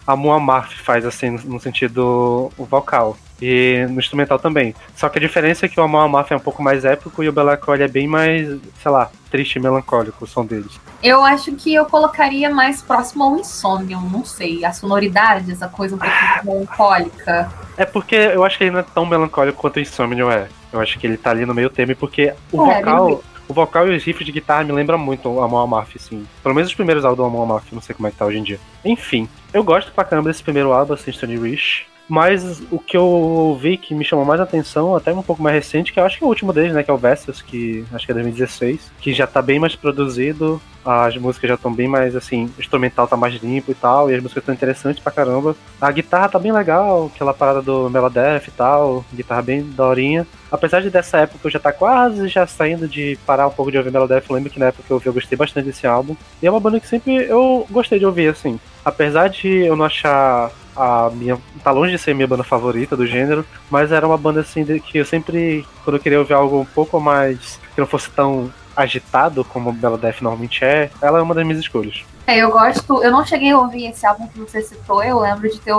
a 0.06 0.16
Muammar 0.16 0.70
faz 0.82 1.04
assim 1.04 1.30
no 1.30 1.60
sentido 1.60 2.50
vocal 2.58 3.16
e 3.40 3.84
no 3.90 3.98
instrumental 3.98 4.38
também. 4.38 4.74
Só 4.94 5.08
que 5.08 5.18
a 5.18 5.20
diferença 5.20 5.66
é 5.66 5.68
que 5.68 5.80
o 5.80 5.88
Máfia 5.88 6.34
é 6.34 6.36
um 6.36 6.40
pouco 6.40 6.62
mais 6.62 6.84
épico 6.84 7.22
e 7.24 7.28
o 7.28 7.32
Belacole 7.32 7.82
é 7.82 7.88
bem 7.88 8.06
mais, 8.06 8.46
sei 8.80 8.90
lá, 8.90 9.10
triste 9.30 9.56
e 9.56 9.60
melancólico 9.60 10.24
o 10.24 10.28
som 10.28 10.44
deles. 10.46 10.80
Eu 11.02 11.24
acho 11.24 11.52
que 11.52 11.74
eu 11.74 11.84
colocaria 11.86 12.48
mais 12.50 12.80
próximo 12.80 13.24
ao 13.24 13.36
Insomnium, 13.36 14.08
não 14.08 14.24
sei. 14.24 14.64
A 14.64 14.72
sonoridade, 14.72 15.50
essa 15.50 15.66
coisa 15.66 15.96
um 15.96 15.98
pouco 15.98 16.14
melancólica. 16.44 17.50
É 17.76 17.84
porque 17.84 18.14
eu 18.14 18.44
acho 18.44 18.58
que 18.58 18.64
ele 18.64 18.70
não 18.70 18.80
é 18.80 18.84
tão 18.94 19.04
melancólico 19.04 19.58
quanto 19.58 19.76
o 19.76 19.80
Insomnium 19.80 20.30
é. 20.30 20.46
Eu 20.72 20.80
acho 20.80 20.98
que 20.98 21.06
ele 21.06 21.16
tá 21.16 21.30
ali 21.30 21.44
no 21.44 21.52
meio 21.52 21.68
termo, 21.68 21.96
porque 21.96 22.32
o 22.52 22.62
É, 22.70 22.76
vocal. 22.76 23.22
O 23.48 23.54
vocal 23.54 23.88
e 23.88 23.96
os 23.96 24.04
riffs 24.04 24.24
de 24.24 24.32
guitarra 24.32 24.64
me 24.64 24.72
lembram 24.72 24.98
muito 24.98 25.28
o 25.28 25.42
Amon 25.42 25.58
Amarth, 25.58 25.96
assim. 25.96 26.26
Pelo 26.42 26.54
menos 26.54 26.70
os 26.70 26.74
primeiros 26.74 27.04
álbuns 27.04 27.18
do 27.18 27.24
Amon 27.24 27.42
Amarth, 27.42 27.72
não 27.72 27.82
sei 27.82 27.94
como 27.94 28.08
é 28.08 28.10
que 28.10 28.16
tá 28.16 28.24
hoje 28.24 28.38
em 28.38 28.42
dia. 28.42 28.60
Enfim, 28.84 29.28
eu 29.52 29.62
gosto 29.62 29.92
pra 29.92 30.04
caramba 30.04 30.30
desse 30.30 30.42
primeiro 30.42 30.72
álbum, 30.72 30.94
assim, 30.94 31.12
Stone 31.12 31.36
Rich. 31.36 31.86
Mas 32.12 32.62
o 32.70 32.78
que 32.78 32.94
eu 32.94 33.06
ouvi 33.06 33.78
que 33.78 33.94
me 33.94 34.04
chamou 34.04 34.22
mais 34.22 34.38
atenção, 34.38 34.94
até 34.94 35.10
um 35.14 35.22
pouco 35.22 35.42
mais 35.42 35.54
recente, 35.54 35.94
que 35.94 35.98
eu 35.98 36.04
acho 36.04 36.18
que 36.18 36.24
é 36.24 36.26
o 36.26 36.28
último 36.28 36.52
deles, 36.52 36.74
né? 36.74 36.82
Que 36.82 36.90
é 36.90 36.92
o 36.92 36.98
Versus, 36.98 37.40
que 37.40 37.86
acho 37.90 38.04
que 38.04 38.12
é 38.12 38.14
2016, 38.14 38.92
que 39.00 39.14
já 39.14 39.26
tá 39.26 39.40
bem 39.40 39.58
mais 39.58 39.74
produzido, 39.74 40.60
as 40.84 41.16
músicas 41.16 41.48
já 41.48 41.54
estão 41.54 41.72
bem 41.72 41.88
mais 41.88 42.14
assim, 42.14 42.50
o 42.58 42.60
instrumental 42.60 43.08
tá 43.08 43.16
mais 43.16 43.42
limpo 43.42 43.70
e 43.70 43.74
tal, 43.74 44.10
e 44.10 44.14
as 44.14 44.20
músicas 44.22 44.42
estão 44.42 44.54
interessantes 44.54 45.02
pra 45.02 45.10
caramba. 45.10 45.56
A 45.80 45.90
guitarra 45.90 46.28
tá 46.28 46.38
bem 46.38 46.52
legal, 46.52 47.10
aquela 47.14 47.32
parada 47.32 47.62
do 47.62 47.88
Meladeth 47.88 48.42
e 48.46 48.50
tal, 48.50 49.02
guitarra 49.14 49.40
bem 49.40 49.62
daorinha. 49.62 50.26
Apesar 50.50 50.82
de 50.82 50.90
dessa 50.90 51.16
época 51.16 51.46
eu 51.46 51.50
já 51.50 51.58
tá 51.58 51.72
quase 51.72 52.28
já 52.28 52.46
saindo 52.46 52.86
de 52.86 53.18
parar 53.24 53.46
um 53.46 53.52
pouco 53.52 53.72
de 53.72 53.78
ouvir 53.78 53.90
Meladeth, 53.90 54.24
eu 54.28 54.36
lembro 54.36 54.50
que 54.50 54.60
na 54.60 54.66
época 54.66 54.84
eu 54.90 54.96
ouvi 54.96 55.06
eu 55.06 55.14
gostei 55.14 55.38
bastante 55.38 55.64
desse 55.64 55.86
álbum. 55.86 56.14
E 56.42 56.46
é 56.46 56.50
uma 56.50 56.60
banda 56.60 56.78
que 56.78 56.86
sempre 56.86 57.24
eu 57.24 57.66
gostei 57.70 57.98
de 57.98 58.04
ouvir, 58.04 58.28
assim. 58.28 58.60
Apesar 58.84 59.28
de 59.28 59.48
eu 59.48 59.74
não 59.74 59.86
achar 59.86 60.50
a 60.76 61.10
minha. 61.12 61.38
tá 61.62 61.70
longe 61.70 61.92
de 61.92 61.98
ser 61.98 62.14
minha 62.14 62.26
banda 62.26 62.44
favorita 62.44 62.96
do 62.96 63.06
gênero, 63.06 63.44
mas 63.70 63.92
era 63.92 64.06
uma 64.06 64.18
banda 64.18 64.40
assim 64.40 64.64
que 64.64 64.98
eu 64.98 65.04
sempre, 65.04 65.66
quando 65.84 65.96
eu 65.96 66.02
queria 66.02 66.18
ouvir 66.18 66.34
algo 66.34 66.60
um 66.60 66.64
pouco 66.64 67.00
mais 67.00 67.58
que 67.74 67.80
não 67.80 67.86
fosse 67.86 68.10
tão 68.10 68.52
agitado 68.76 69.44
como 69.44 69.72
Bela 69.72 69.98
Death 69.98 70.22
normalmente 70.22 70.64
é, 70.64 70.90
ela 71.00 71.18
é 71.18 71.22
uma 71.22 71.34
das 71.34 71.44
minhas 71.44 71.60
escolhas. 71.60 72.04
É, 72.26 72.38
eu 72.38 72.50
gosto. 72.50 73.02
Eu 73.02 73.10
não 73.10 73.26
cheguei 73.26 73.50
a 73.50 73.58
ouvir 73.58 73.86
esse 73.86 74.06
álbum 74.06 74.26
que 74.28 74.38
você 74.38 74.62
citou. 74.62 75.02
Eu 75.02 75.18
lembro 75.20 75.50
de 75.50 75.60
ter, 75.60 75.74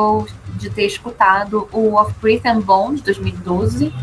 de 0.56 0.70
ter 0.70 0.86
escutado 0.86 1.68
o 1.72 2.00
Of 2.00 2.14
Breath 2.22 2.46
and 2.46 2.62
Bone 2.62 2.98
de 2.98 3.04
2012 3.04 3.94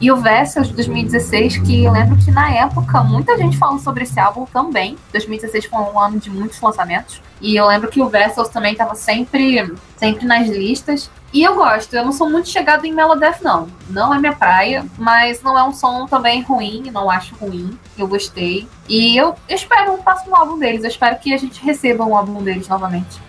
e 0.00 0.12
o 0.12 0.16
Vessels 0.16 0.68
de 0.68 0.74
2016, 0.74 1.58
que 1.58 1.84
eu 1.84 1.92
lembro 1.92 2.16
que 2.16 2.30
na 2.30 2.50
época 2.50 3.02
muita 3.02 3.36
gente 3.38 3.56
falou 3.56 3.78
sobre 3.78 4.04
esse 4.04 4.20
álbum 4.20 4.44
também. 4.46 4.96
2016 5.12 5.66
foi 5.66 5.80
um 5.80 5.98
ano 5.98 6.18
de 6.18 6.30
muitos 6.30 6.60
lançamentos. 6.60 7.22
E 7.40 7.56
eu 7.56 7.66
lembro 7.66 7.88
que 7.88 8.00
o 8.00 8.08
Vessels 8.08 8.48
também 8.48 8.72
estava 8.72 8.94
sempre, 8.94 9.74
sempre 9.96 10.26
nas 10.26 10.48
listas. 10.48 11.10
E 11.32 11.42
eu 11.42 11.54
gosto, 11.54 11.94
eu 11.94 12.04
não 12.04 12.12
sou 12.12 12.30
muito 12.30 12.48
chegado 12.48 12.84
em 12.84 12.92
Melodeath, 12.92 13.42
não. 13.42 13.68
Não 13.88 14.14
é 14.14 14.18
minha 14.18 14.34
praia, 14.34 14.84
mas 14.98 15.42
não 15.42 15.58
é 15.58 15.64
um 15.64 15.72
som 15.72 16.06
também 16.06 16.42
ruim, 16.42 16.90
não 16.92 17.10
acho 17.10 17.34
ruim. 17.34 17.78
Eu 17.96 18.06
gostei. 18.06 18.68
E 18.88 19.16
eu 19.16 19.34
espero 19.48 19.94
um 19.94 20.02
próximo 20.02 20.36
álbum 20.36 20.58
deles. 20.58 20.82
Eu 20.82 20.90
espero 20.90 21.18
que 21.18 21.32
a 21.34 21.36
gente 21.36 21.62
receba 21.64 22.04
um 22.04 22.16
álbum 22.16 22.42
deles 22.42 22.68
novamente. 22.68 23.25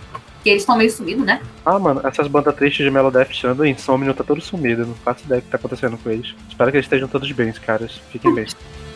Porque 0.48 0.54
eles 0.54 0.62
estão 0.62 0.78
meio 0.78 0.90
sumidos, 0.90 1.26
né? 1.26 1.42
Ah, 1.64 1.78
mano, 1.78 2.00
essas 2.02 2.26
bandas 2.26 2.54
tristes 2.54 2.82
de 2.82 2.90
Melodeath 2.90 3.28
tirando 3.28 3.66
Insomnio 3.66 4.14
tá 4.14 4.24
todo 4.24 4.40
sumido. 4.40 4.86
Não 4.86 4.94
faço 4.94 5.26
ideia 5.26 5.42
do 5.42 5.44
que 5.44 5.50
tá 5.50 5.58
acontecendo 5.58 5.98
com 5.98 6.08
eles. 6.08 6.34
Espero 6.48 6.70
que 6.70 6.78
eles 6.78 6.86
estejam 6.86 7.06
todos 7.06 7.30
bem, 7.32 7.52
caras. 7.52 8.00
Fiquem 8.10 8.34
bem. 8.34 8.46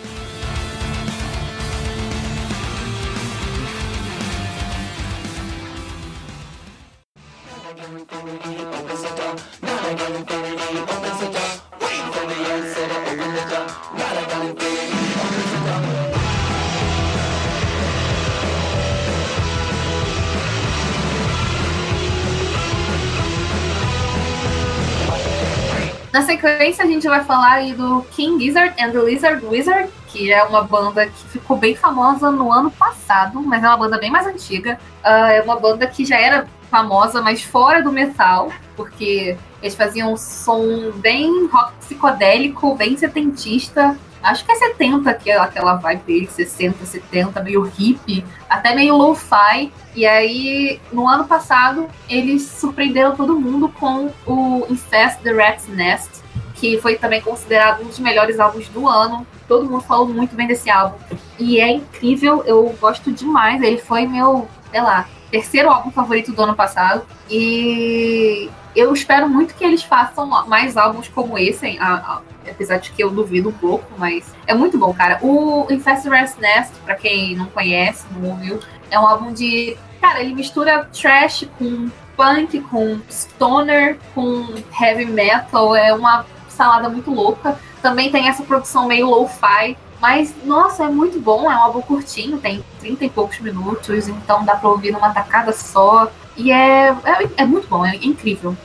Na 26.22 26.26
sequência, 26.26 26.84
a 26.84 26.86
gente 26.86 27.08
vai 27.08 27.24
falar 27.24 27.54
aí 27.54 27.74
do 27.74 28.06
King 28.12 28.44
Gizzard 28.44 28.80
and 28.80 28.92
the 28.92 28.98
Lizard 29.00 29.44
Wizard, 29.44 29.90
que 30.06 30.32
é 30.32 30.40
uma 30.44 30.62
banda 30.62 31.04
que 31.06 31.28
ficou 31.30 31.56
bem 31.56 31.74
famosa 31.74 32.30
no 32.30 32.52
ano 32.52 32.70
passado, 32.70 33.42
mas 33.42 33.64
é 33.64 33.66
uma 33.66 33.76
banda 33.76 33.98
bem 33.98 34.08
mais 34.08 34.24
antiga. 34.24 34.78
Uh, 35.04 35.32
é 35.32 35.42
uma 35.42 35.58
banda 35.58 35.84
que 35.84 36.04
já 36.04 36.16
era 36.16 36.46
famosa, 36.70 37.20
mas 37.20 37.42
fora 37.42 37.82
do 37.82 37.90
metal, 37.90 38.52
porque 38.76 39.36
eles 39.60 39.74
faziam 39.74 40.12
um 40.12 40.16
som 40.16 40.92
bem 40.94 41.48
rock 41.48 41.72
psicodélico, 41.80 42.72
bem 42.76 42.96
setentista. 42.96 43.98
Acho 44.22 44.44
que 44.44 44.52
é 44.52 44.54
70 44.54 45.10
aquela, 45.10 45.44
aquela 45.44 45.74
vibe 45.74 46.02
dele, 46.02 46.26
60, 46.26 46.84
70, 46.84 47.42
meio 47.42 47.62
hippie, 47.62 48.24
até 48.48 48.74
meio 48.74 48.96
lo-fi. 48.96 49.72
E 49.94 50.06
aí, 50.06 50.80
no 50.92 51.08
ano 51.08 51.24
passado, 51.26 51.88
eles 52.08 52.42
surpreenderam 52.42 53.16
todo 53.16 53.38
mundo 53.38 53.68
com 53.68 54.10
o 54.26 54.66
Infest 54.70 55.20
the 55.22 55.32
Rat's 55.32 55.66
Nest, 55.68 56.22
que 56.54 56.80
foi 56.80 56.96
também 56.96 57.20
considerado 57.20 57.82
um 57.82 57.88
dos 57.88 57.98
melhores 57.98 58.38
álbuns 58.38 58.68
do 58.68 58.86
ano. 58.88 59.26
Todo 59.48 59.68
mundo 59.68 59.82
falou 59.82 60.06
muito 60.06 60.36
bem 60.36 60.46
desse 60.46 60.70
álbum. 60.70 60.96
E 61.38 61.60
é 61.60 61.70
incrível, 61.72 62.44
eu 62.46 62.74
gosto 62.80 63.10
demais. 63.10 63.60
Ele 63.60 63.78
foi 63.78 64.06
meu, 64.06 64.48
sei 64.70 64.80
lá, 64.80 65.08
terceiro 65.32 65.70
álbum 65.70 65.90
favorito 65.90 66.30
do 66.30 66.42
ano 66.42 66.54
passado. 66.54 67.04
E 67.28 68.50
eu 68.76 68.92
espero 68.92 69.28
muito 69.28 69.54
que 69.54 69.64
eles 69.64 69.82
façam 69.82 70.26
mais 70.46 70.76
álbuns 70.76 71.08
como 71.08 71.38
esse, 71.38 71.78
a, 71.80 71.94
a, 71.94 72.20
apesar 72.48 72.76
de 72.76 72.90
que 72.92 73.02
eu 73.02 73.10
duvido 73.10 73.48
um 73.48 73.52
pouco, 73.52 73.86
mas 73.96 74.32
é 74.46 74.54
muito 74.54 74.78
bom, 74.78 74.92
cara. 74.92 75.18
O 75.22 75.66
Infest 75.70 76.06
Rest 76.06 76.38
Nest, 76.38 76.72
pra 76.84 76.94
quem 76.94 77.34
não 77.34 77.46
conhece, 77.46 78.04
não 78.14 78.30
ouviu, 78.30 78.60
é 78.90 79.00
um 79.00 79.06
álbum 79.06 79.32
de. 79.32 79.76
Cara, 80.00 80.20
ele 80.20 80.34
mistura 80.34 80.88
trash 80.92 81.48
com 81.58 81.90
punk, 82.16 82.60
com 82.62 83.00
stoner, 83.08 83.98
com 84.14 84.46
heavy 84.80 85.06
metal, 85.06 85.74
é 85.74 85.94
uma 85.94 86.26
salada 86.48 86.88
muito 86.88 87.10
louca. 87.10 87.58
Também 87.80 88.10
tem 88.10 88.28
essa 88.28 88.42
produção 88.42 88.86
meio 88.86 89.08
lo-fi. 89.08 89.76
Mas, 90.02 90.34
nossa, 90.44 90.82
é 90.82 90.88
muito 90.88 91.20
bom. 91.20 91.48
É 91.48 91.54
um 91.54 91.60
álbum 91.60 91.80
curtinho, 91.80 92.36
tem 92.38 92.60
30 92.80 93.04
e 93.04 93.08
poucos 93.08 93.38
minutos, 93.38 94.08
então 94.08 94.44
dá 94.44 94.56
pra 94.56 94.68
ouvir 94.68 94.90
numa 94.90 95.10
tacada 95.10 95.52
só. 95.52 96.10
E 96.36 96.50
é, 96.50 96.88
é, 96.88 97.28
é 97.36 97.46
muito 97.46 97.68
bom, 97.68 97.86
é 97.86 97.94
incrível. 97.94 98.56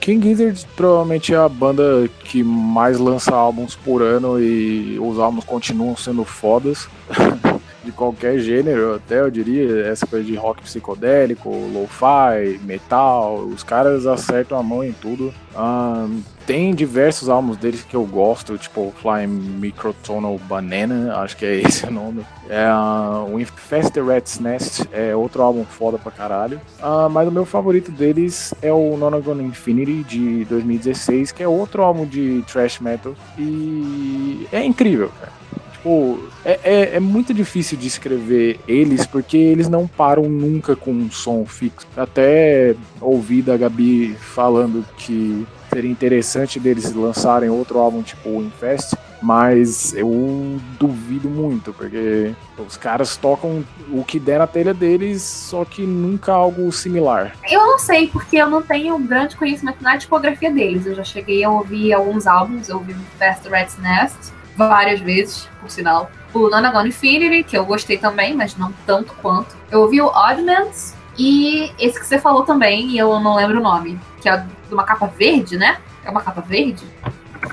King 0.00 0.26
Gizzard 0.26 0.66
provavelmente 0.74 1.34
é 1.34 1.36
a 1.36 1.48
banda 1.48 2.08
que 2.24 2.42
mais 2.42 2.98
lança 2.98 3.34
álbuns 3.34 3.74
por 3.74 4.00
ano 4.00 4.40
e 4.40 4.98
os 4.98 5.18
álbuns 5.18 5.44
continuam 5.44 5.96
sendo 5.96 6.24
fodas. 6.24 6.88
de 7.86 7.92
qualquer 7.92 8.38
gênero, 8.40 8.96
até 8.96 9.20
eu 9.20 9.30
diria, 9.30 9.86
essa 9.86 10.06
coisa 10.06 10.24
de 10.24 10.34
rock 10.34 10.62
psicodélico, 10.62 11.48
lo-fi, 11.48 12.58
metal, 12.64 13.38
os 13.38 13.62
caras 13.62 14.06
acertam 14.06 14.58
a 14.58 14.62
mão 14.62 14.82
em 14.82 14.92
tudo. 14.92 15.32
Um, 15.56 16.20
tem 16.44 16.74
diversos 16.74 17.28
álbuns 17.28 17.56
deles 17.56 17.82
que 17.82 17.96
eu 17.96 18.04
gosto, 18.04 18.58
tipo 18.58 18.92
Flying 19.00 19.26
Microtonal 19.26 20.38
Banana, 20.38 21.16
acho 21.18 21.36
que 21.36 21.46
é 21.46 21.54
esse 21.62 21.86
o 21.86 21.90
nome. 21.90 22.26
É, 22.48 22.68
uh, 22.68 23.32
o 23.32 23.40
Infest 23.40 23.96
Rat's 23.96 24.38
Nest 24.38 24.84
é 24.92 25.14
outro 25.14 25.42
álbum 25.42 25.64
foda 25.64 25.96
pra 25.96 26.10
caralho. 26.10 26.60
Uh, 26.80 27.08
mas 27.08 27.28
o 27.28 27.32
meu 27.32 27.44
favorito 27.44 27.90
deles 27.90 28.52
é 28.60 28.72
o 28.72 28.96
Nonagon 28.96 29.40
Infinity 29.40 30.02
de 30.04 30.44
2016, 30.46 31.32
que 31.32 31.42
é 31.42 31.48
outro 31.48 31.82
álbum 31.82 32.04
de 32.04 32.44
thrash 32.46 32.80
metal 32.80 33.14
e 33.38 34.46
é 34.52 34.64
incrível, 34.64 35.10
cara 35.20 35.36
tipo, 35.86 36.28
é, 36.44 36.60
é, 36.64 36.96
é, 36.96 37.00
muito 37.00 37.32
difícil 37.32 37.78
de 37.78 37.86
escrever 37.86 38.58
eles 38.66 39.06
porque 39.06 39.36
eles 39.36 39.68
não 39.68 39.86
param 39.86 40.24
nunca 40.24 40.74
com 40.74 40.90
um 40.90 41.10
som 41.10 41.46
fixo. 41.46 41.86
Até 41.96 42.74
ouvi 43.00 43.40
da 43.40 43.56
Gabi 43.56 44.14
falando 44.14 44.84
que 44.96 45.46
seria 45.72 45.90
interessante 45.90 46.58
deles 46.58 46.92
lançarem 46.92 47.48
outro 47.48 47.78
álbum 47.78 48.02
tipo 48.02 48.28
o 48.28 48.42
Infest, 48.42 48.94
mas 49.22 49.94
eu 49.94 50.58
duvido 50.78 51.28
muito, 51.28 51.72
porque 51.72 52.34
os 52.58 52.76
caras 52.76 53.16
tocam 53.16 53.64
o 53.90 54.04
que 54.04 54.18
der 54.18 54.38
na 54.38 54.46
telha 54.46 54.72
deles, 54.72 55.22
só 55.22 55.64
que 55.64 55.82
nunca 55.82 56.32
algo 56.32 56.70
similar. 56.70 57.34
Eu 57.50 57.66
não 57.66 57.78
sei, 57.78 58.08
porque 58.08 58.36
eu 58.36 58.48
não 58.48 58.62
tenho 58.62 58.94
um 58.94 59.06
grande 59.06 59.36
conhecimento 59.36 59.82
na 59.82 59.96
discografia 59.96 60.50
deles. 60.50 60.86
Eu 60.86 60.94
já 60.94 61.04
cheguei 61.04 61.42
a 61.44 61.50
ouvir 61.50 61.92
alguns 61.92 62.26
álbuns, 62.26 62.68
eu 62.68 62.76
ouvi 62.76 62.94
Fast 63.18 63.48
Rat's 63.48 63.78
Nest, 63.78 64.35
várias 64.56 65.00
vezes, 65.00 65.48
por 65.60 65.70
sinal. 65.70 66.10
O 66.32 66.48
Nanagon 66.48 66.86
Infinity, 66.86 67.42
que 67.44 67.56
eu 67.56 67.64
gostei 67.64 67.98
também, 67.98 68.34
mas 68.34 68.56
não 68.56 68.72
tanto 68.86 69.12
quanto. 69.14 69.56
Eu 69.70 69.80
ouvi 69.82 70.00
o 70.00 70.06
Oddments 70.06 70.94
e 71.18 71.72
esse 71.78 71.98
que 71.98 72.06
você 72.06 72.18
falou 72.18 72.42
também, 72.42 72.90
e 72.90 72.98
eu 72.98 73.18
não 73.20 73.36
lembro 73.36 73.58
o 73.58 73.62
nome, 73.62 73.98
que 74.20 74.28
é 74.28 74.36
de 74.36 74.74
uma 74.74 74.84
capa 74.84 75.06
verde, 75.06 75.56
né? 75.56 75.78
É 76.04 76.10
uma 76.10 76.20
capa 76.20 76.40
verde? 76.40 76.84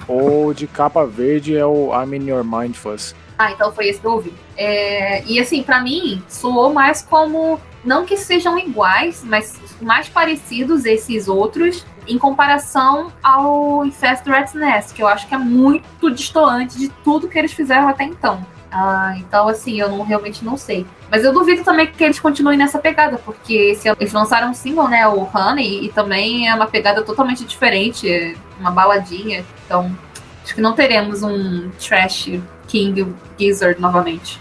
O 0.08 0.54
de 0.54 0.68
capa 0.68 1.06
verde 1.06 1.56
é 1.56 1.66
o 1.66 1.92
I'm 1.94 2.16
in 2.16 2.30
Your 2.30 2.44
Mind 2.44 2.76
Fuzz. 2.76 3.16
Ah, 3.38 3.52
então 3.52 3.72
foi 3.72 3.88
esse 3.88 4.00
que 4.00 4.06
eu 4.06 4.14
ouvi. 4.14 4.34
É, 4.56 5.24
e 5.26 5.40
assim, 5.40 5.64
para 5.64 5.82
mim, 5.82 6.24
soou 6.28 6.74
mais 6.74 7.02
como. 7.02 7.60
Não 7.84 8.06
que 8.06 8.16
sejam 8.16 8.58
iguais, 8.58 9.24
mas 9.26 9.60
mais 9.82 10.08
parecidos 10.08 10.86
esses 10.86 11.28
outros 11.28 11.86
em 12.08 12.18
comparação 12.18 13.12
ao 13.22 13.86
Infest 13.86 14.26
Rat's 14.26 14.54
Nest, 14.54 14.94
que 14.94 15.02
eu 15.04 15.08
acho 15.08 15.28
que 15.28 15.36
é 15.36 15.38
muito 15.38 16.10
distoante 16.12 16.78
de 16.78 16.90
tudo 17.04 17.28
que 17.28 17.38
eles 17.38 17.52
fizeram 17.54 17.88
até 17.88 18.04
então. 18.06 18.46
Ah, 18.76 19.14
então, 19.18 19.48
assim, 19.48 19.80
eu 19.80 19.88
não, 19.88 20.04
realmente 20.04 20.44
não 20.44 20.58
sei. 20.58 20.86
Mas 21.10 21.24
eu 21.24 21.32
duvido 21.32 21.64
também 21.64 21.86
que 21.86 22.04
eles 22.04 22.20
continuem 22.20 22.58
nessa 22.58 22.80
pegada, 22.80 23.20
porque 23.20 23.54
esse, 23.54 23.88
eles 23.88 24.12
lançaram 24.12 24.50
um 24.50 24.54
single, 24.54 24.88
né, 24.88 25.08
o 25.08 25.30
Honey, 25.32 25.86
e 25.86 25.90
também 25.90 26.50
é 26.50 26.56
uma 26.56 26.66
pegada 26.66 27.04
totalmente 27.04 27.46
diferente, 27.46 28.10
é 28.10 28.34
uma 28.60 28.72
baladinha. 28.72 29.46
Então, 29.66 29.96
acho 30.44 30.56
que 30.56 30.62
não 30.62 30.74
teremos 30.74 31.22
um 31.22 31.70
trash 31.78 32.40
King 32.74 33.14
Gizzard 33.38 33.80
novamente. 33.80 34.40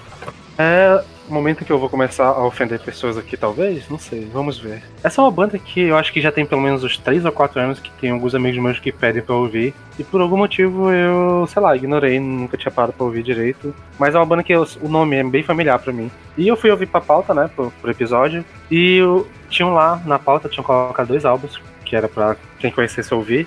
É, 0.56 1.04
momento 1.28 1.66
que 1.66 1.70
eu 1.70 1.78
vou 1.78 1.90
começar 1.90 2.28
a 2.28 2.46
ofender 2.46 2.80
pessoas 2.80 3.18
aqui, 3.18 3.36
talvez? 3.36 3.90
Não 3.90 3.98
sei, 3.98 4.26
vamos 4.32 4.58
ver. 4.58 4.82
Essa 5.04 5.20
é 5.20 5.24
uma 5.24 5.30
banda 5.30 5.58
que 5.58 5.80
eu 5.80 5.98
acho 5.98 6.10
que 6.10 6.20
já 6.20 6.32
tem 6.32 6.46
pelo 6.46 6.62
menos 6.62 6.82
uns 6.82 6.96
3 6.96 7.26
ou 7.26 7.32
4 7.32 7.60
anos 7.60 7.78
que 7.78 7.90
tem 8.00 8.10
alguns 8.10 8.34
amigos 8.34 8.62
meus 8.62 8.78
que 8.78 8.90
pedem 8.90 9.20
pra 9.20 9.34
ouvir. 9.34 9.74
E 9.98 10.04
por 10.04 10.22
algum 10.22 10.38
motivo 10.38 10.90
eu, 10.90 11.46
sei 11.46 11.60
lá, 11.60 11.76
ignorei, 11.76 12.18
nunca 12.18 12.56
tinha 12.56 12.72
parado 12.72 12.94
pra 12.94 13.04
ouvir 13.04 13.22
direito. 13.22 13.74
Mas 13.98 14.14
é 14.14 14.18
uma 14.18 14.24
banda 14.24 14.42
que 14.42 14.54
eu, 14.54 14.66
o 14.80 14.88
nome 14.88 15.16
é 15.16 15.22
bem 15.22 15.42
familiar 15.42 15.78
pra 15.78 15.92
mim. 15.92 16.10
E 16.38 16.48
eu 16.48 16.56
fui 16.56 16.70
ouvir 16.70 16.86
pra 16.86 17.02
pauta, 17.02 17.34
né, 17.34 17.50
pro, 17.54 17.70
pro 17.82 17.90
episódio. 17.90 18.42
E 18.70 18.96
eu, 18.96 19.28
tinham 19.50 19.74
lá 19.74 20.00
na 20.06 20.18
pauta, 20.18 20.48
tinham 20.48 20.64
colocado 20.64 21.08
dois 21.08 21.26
álbuns, 21.26 21.60
que 21.84 21.94
era 21.94 22.08
pra 22.08 22.34
quem 22.58 22.70
conhecesse 22.70 23.12
ouvir. 23.12 23.46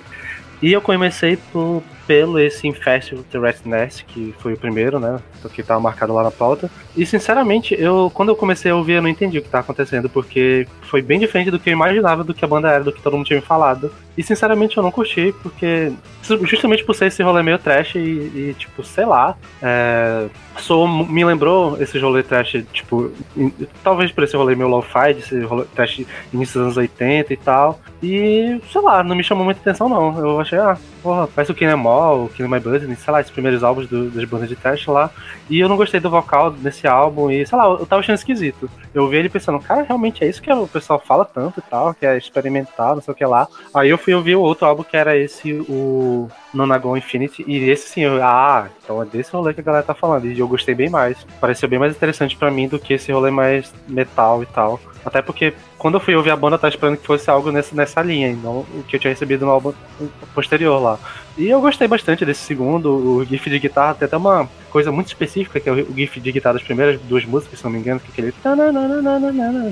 E 0.62 0.72
eu 0.72 0.80
comecei 0.80 1.36
por, 1.52 1.82
pelo 2.06 2.38
esse 2.38 2.66
Infest 2.66 3.14
the 3.30 3.38
Rat 3.38 3.58
Nest, 3.64 4.04
que 4.04 4.34
foi 4.38 4.52
o 4.52 4.56
primeiro, 4.56 4.98
né? 4.98 5.18
Que 5.54 5.62
tava 5.62 5.80
marcado 5.80 6.12
lá 6.12 6.22
na 6.22 6.30
pauta. 6.30 6.70
E 6.96 7.04
sinceramente, 7.04 7.74
eu 7.78 8.10
quando 8.12 8.30
eu 8.30 8.36
comecei 8.36 8.70
a 8.70 8.76
ouvir, 8.76 8.94
eu 8.94 9.02
não 9.02 9.08
entendi 9.08 9.38
o 9.38 9.42
que 9.42 9.48
tava 9.48 9.62
acontecendo, 9.62 10.08
porque 10.08 10.66
foi 10.82 11.02
bem 11.02 11.18
diferente 11.18 11.50
do 11.50 11.58
que 11.58 11.70
eu 11.70 11.72
imaginava 11.72 12.24
do 12.24 12.34
que 12.34 12.44
a 12.44 12.48
banda 12.48 12.70
era, 12.70 12.84
do 12.84 12.92
que 12.92 13.02
todo 13.02 13.16
mundo 13.16 13.26
tinha 13.26 13.38
me 13.38 13.44
falado. 13.44 13.90
E 14.16 14.22
sinceramente 14.22 14.76
eu 14.76 14.82
não 14.82 14.90
curti, 14.90 15.34
porque 15.42 15.92
justamente 16.42 16.84
por 16.84 16.94
ser 16.94 17.06
esse 17.06 17.22
rolê 17.22 17.42
meio 17.42 17.58
trash 17.58 17.96
e, 17.96 17.98
e 17.98 18.56
tipo, 18.58 18.82
sei 18.82 19.04
lá, 19.04 19.36
é, 19.62 20.26
sou, 20.58 20.88
me 20.88 21.24
lembrou 21.24 21.80
esse 21.80 21.98
rolê 21.98 22.22
trash, 22.22 22.64
tipo, 22.72 23.12
in, 23.36 23.52
talvez 23.84 24.10
por 24.10 24.24
esse 24.24 24.36
rolê 24.36 24.54
meio 24.54 24.68
lo-fi, 24.68 25.10
esse 25.10 25.38
rolê 25.40 25.64
trash 25.74 26.04
início 26.32 26.54
dos 26.54 26.62
anos 26.62 26.76
80 26.76 27.32
e 27.32 27.36
tal. 27.36 27.80
E, 28.02 28.60
sei 28.72 28.80
lá, 28.80 29.02
não 29.02 29.16
me 29.16 29.24
chamou 29.24 29.44
muita 29.44 29.60
atenção 29.60 29.88
não. 29.88 30.18
Eu 30.18 30.40
achei, 30.40 30.58
ah, 30.58 30.76
porra, 31.02 31.26
parece 31.26 31.52
o 31.52 31.54
Kill 31.54 31.70
Em 31.70 31.86
All, 31.86 32.30
o 32.38 32.48
My 32.48 32.60
Business, 32.60 32.98
sei 33.00 33.12
lá, 33.12 33.20
esses 33.20 33.32
primeiros 33.32 33.62
álbuns 33.62 33.86
do, 33.86 34.10
das 34.10 34.24
bandas 34.24 34.48
de 34.48 34.56
trash 34.56 34.86
lá. 34.86 35.10
E 35.48 35.60
eu 35.60 35.68
não 35.68 35.76
gostei 35.76 36.00
do 36.00 36.10
vocal 36.10 36.50
nesse 36.50 36.86
álbum 36.86 37.30
e, 37.30 37.46
sei 37.46 37.56
lá, 37.56 37.66
eu 37.66 37.86
tava 37.86 38.00
achando 38.00 38.16
esquisito. 38.16 38.68
Eu 38.92 39.08
vi 39.08 39.18
ele 39.18 39.28
pensando, 39.28 39.60
cara, 39.60 39.82
realmente 39.82 40.24
é 40.24 40.28
isso 40.28 40.42
que 40.42 40.52
o 40.52 40.66
pessoal 40.66 40.98
fala 40.98 41.24
tanto 41.24 41.60
e 41.60 41.62
tal, 41.62 41.94
que 41.94 42.04
é 42.04 42.16
experimentar, 42.16 42.94
não 42.94 43.02
sei 43.02 43.12
o 43.12 43.16
que 43.16 43.24
lá. 43.24 43.46
Aí 43.74 43.88
eu 43.90 43.98
fui 43.98 44.14
ouvir 44.14 44.36
o 44.36 44.40
outro 44.40 44.66
álbum 44.66 44.82
que 44.82 44.96
era 44.96 45.16
esse, 45.16 45.52
o 45.68 46.28
Nonagon 46.52 46.96
Infinity, 46.96 47.44
e 47.46 47.70
esse 47.70 47.88
sim, 47.88 48.02
eu, 48.02 48.22
ah, 48.22 48.68
então 48.82 49.02
é 49.02 49.06
desse 49.06 49.32
rolê 49.32 49.54
que 49.54 49.60
a 49.60 49.64
galera 49.64 49.84
tá 49.84 49.94
falando. 49.94 50.26
E 50.26 50.38
eu 50.38 50.48
gostei 50.48 50.74
bem 50.74 50.88
mais. 50.88 51.24
Pareceu 51.40 51.68
bem 51.68 51.78
mais 51.78 51.94
interessante 51.94 52.36
para 52.36 52.50
mim 52.50 52.66
do 52.68 52.78
que 52.78 52.94
esse 52.94 53.12
rolê 53.12 53.30
mais 53.30 53.72
metal 53.88 54.42
e 54.42 54.46
tal. 54.46 54.80
Até 55.04 55.22
porque 55.22 55.54
quando 55.78 55.94
eu 55.94 56.00
fui 56.00 56.14
ouvir 56.14 56.30
a 56.30 56.36
banda, 56.36 56.56
eu 56.56 56.58
tava 56.58 56.72
esperando 56.72 56.96
que 56.96 57.06
fosse 57.06 57.30
algo 57.30 57.50
nessa, 57.50 57.74
nessa 57.74 58.02
linha, 58.02 58.36
não 58.42 58.60
o 58.60 58.84
que 58.86 58.96
eu 58.96 59.00
tinha 59.00 59.12
recebido 59.12 59.44
no 59.44 59.52
álbum 59.52 59.72
posterior 60.34 60.80
lá. 60.80 60.98
E 61.36 61.48
eu 61.48 61.60
gostei 61.60 61.86
bastante 61.86 62.24
desse 62.24 62.40
segundo, 62.40 62.90
o 62.90 63.24
GIF 63.24 63.50
de 63.50 63.58
guitarra 63.58 63.94
tem 63.94 64.06
até 64.06 64.16
uma 64.16 64.48
coisa 64.70 64.90
muito 64.90 65.08
específica, 65.08 65.60
que 65.60 65.68
é 65.68 65.72
o 65.72 65.94
GIF 65.94 66.18
de 66.18 66.32
guitarra 66.32 66.54
das 66.54 66.62
primeiras 66.62 66.98
duas 67.02 67.24
músicas, 67.26 67.58
se 67.58 67.64
não 67.64 67.70
me 67.70 67.78
engano, 67.78 68.00
que 68.00 68.06
é 68.06 68.10
aquele. 68.10 68.32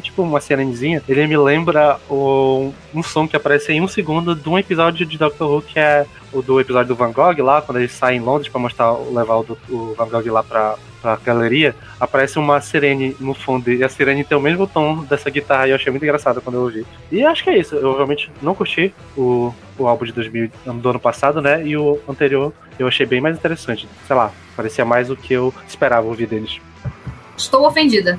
Tipo 0.00 0.22
uma 0.22 0.40
sirenezinha. 0.40 1.02
Ele 1.08 1.26
me 1.26 1.36
lembra 1.38 1.98
o, 2.08 2.72
um 2.94 3.02
som 3.02 3.26
que 3.26 3.36
aparece 3.36 3.72
em 3.72 3.80
um 3.80 3.88
segundo 3.88 4.34
de 4.34 4.48
um 4.48 4.58
episódio 4.58 5.06
de 5.06 5.16
Doctor 5.16 5.50
Who, 5.50 5.62
que 5.62 5.78
é 5.78 6.06
o 6.32 6.42
do 6.42 6.60
episódio 6.60 6.88
do 6.88 6.96
Van 6.96 7.12
Gogh 7.12 7.42
lá, 7.42 7.62
quando 7.62 7.78
ele 7.78 7.88
sai 7.88 8.16
em 8.16 8.20
Londres 8.20 8.50
para 8.50 8.60
mostrar, 8.60 8.92
levar 8.92 9.36
o, 9.36 9.58
o 9.70 9.94
Van 9.96 10.08
Gogh 10.08 10.32
lá 10.32 10.42
pra, 10.42 10.76
pra 11.00 11.16
galeria, 11.24 11.76
aparece 12.00 12.38
uma 12.38 12.60
sirene 12.60 13.14
no 13.20 13.34
fundo, 13.34 13.70
e 13.70 13.84
a 13.84 13.88
sirene 13.88 14.24
tem 14.24 14.36
o 14.36 14.40
mesmo 14.40 14.66
tom 14.66 15.04
dessa 15.04 15.30
guitarra, 15.30 15.68
e 15.68 15.70
eu 15.70 15.76
achei 15.76 15.92
muito 15.94 16.04
engraçado 16.04 16.40
quando 16.40 16.56
eu 16.56 16.62
ouvi. 16.62 16.86
E 17.10 17.24
acho 17.24 17.42
que 17.44 17.50
é 17.50 17.58
isso, 17.58 17.76
eu 17.76 17.94
realmente 17.94 18.30
não 18.42 18.54
curti 18.54 18.92
o, 19.16 19.52
o 19.78 19.86
álbum 19.86 20.04
de 20.04 20.12
2000, 20.12 20.50
do 20.66 20.90
ano 20.90 21.00
passado, 21.00 21.40
né, 21.40 21.64
e 21.64 21.76
o 21.76 21.98
anterior 22.08 22.52
eu 22.78 22.86
achei 22.88 23.06
bem 23.06 23.20
mais 23.20 23.36
interessante, 23.36 23.88
sei 24.06 24.16
lá, 24.16 24.32
parecia 24.56 24.84
mais 24.84 25.10
o 25.10 25.16
que 25.16 25.32
eu 25.32 25.54
esperava 25.66 26.06
ouvir 26.06 26.26
deles. 26.26 26.60
Estou 27.36 27.66
ofendida. 27.66 28.18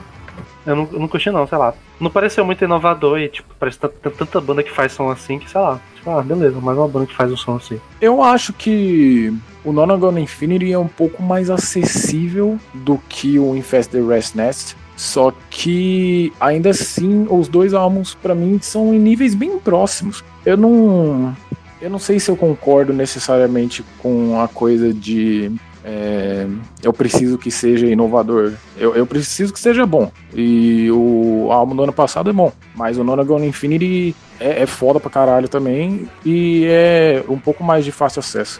Eu 0.65 0.75
não, 0.75 0.89
eu 0.91 0.99
não 0.99 1.07
curti 1.07 1.29
não, 1.29 1.47
sei 1.47 1.57
lá. 1.57 1.73
Não 1.99 2.09
pareceu 2.09 2.43
muito 2.43 2.63
inovador 2.63 3.19
e, 3.19 3.29
tipo, 3.29 3.53
parece 3.59 3.79
que 3.79 3.87
tem 3.87 4.11
tanta 4.11 4.41
banda 4.41 4.63
que 4.63 4.71
faz 4.71 4.91
som 4.91 5.09
assim 5.09 5.37
que, 5.37 5.49
sei 5.49 5.61
lá. 5.61 5.79
Tipo, 5.95 6.09
ah, 6.09 6.21
beleza, 6.21 6.59
mais 6.59 6.77
uma 6.77 6.87
banda 6.87 7.05
que 7.05 7.15
faz 7.15 7.31
um 7.31 7.37
som 7.37 7.55
assim. 7.55 7.79
Eu 8.01 8.23
acho 8.23 8.51
que 8.51 9.31
o 9.63 9.71
Nonagon 9.71 10.17
Infinity 10.17 10.73
é 10.73 10.79
um 10.79 10.87
pouco 10.87 11.21
mais 11.21 11.49
acessível 11.49 12.59
do 12.73 12.97
que 13.07 13.37
o 13.37 13.55
Infest 13.55 13.91
the 13.91 14.01
Rest 14.01 14.35
Nest. 14.35 14.75
Só 14.95 15.33
que 15.49 16.31
ainda 16.39 16.69
assim, 16.69 17.27
os 17.29 17.47
dois 17.47 17.73
álbuns 17.73 18.15
para 18.15 18.33
mim 18.33 18.59
são 18.61 18.93
em 18.93 18.99
níveis 18.99 19.35
bem 19.35 19.59
próximos. 19.59 20.23
Eu 20.45 20.55
não 20.55 21.35
eu 21.81 21.89
não 21.89 21.99
sei 21.99 22.19
se 22.19 22.31
eu 22.31 22.37
concordo 22.37 22.93
necessariamente 22.93 23.83
com 24.01 24.41
a 24.41 24.47
coisa 24.47 24.93
de 24.93 25.51
é, 25.87 26.47
eu 26.81 26.91
preciso 26.91 27.37
que 27.37 27.51
seja 27.51 27.85
inovador. 27.85 28.53
Eu, 28.75 28.95
eu, 28.95 29.05
preciso 29.05 29.53
que 29.53 29.59
seja 29.59 29.85
bom. 29.85 30.11
E 30.33 30.89
o 30.89 31.49
álbum 31.51 31.75
do 31.75 31.83
ano 31.83 31.93
passado 31.93 32.27
é 32.27 32.33
bom. 32.33 32.51
Mas 32.73 32.97
o 32.97 33.03
Nonagon 33.03 33.43
Infinity 33.43 34.15
é, 34.39 34.63
é 34.63 34.65
foda 34.65 34.99
pra 34.99 35.11
caralho 35.11 35.47
também. 35.47 36.09
E 36.25 36.65
é 36.67 37.23
um 37.29 37.37
pouco 37.37 37.63
mais 37.63 37.85
de 37.85 37.91
fácil 37.91 38.21
acesso. 38.21 38.59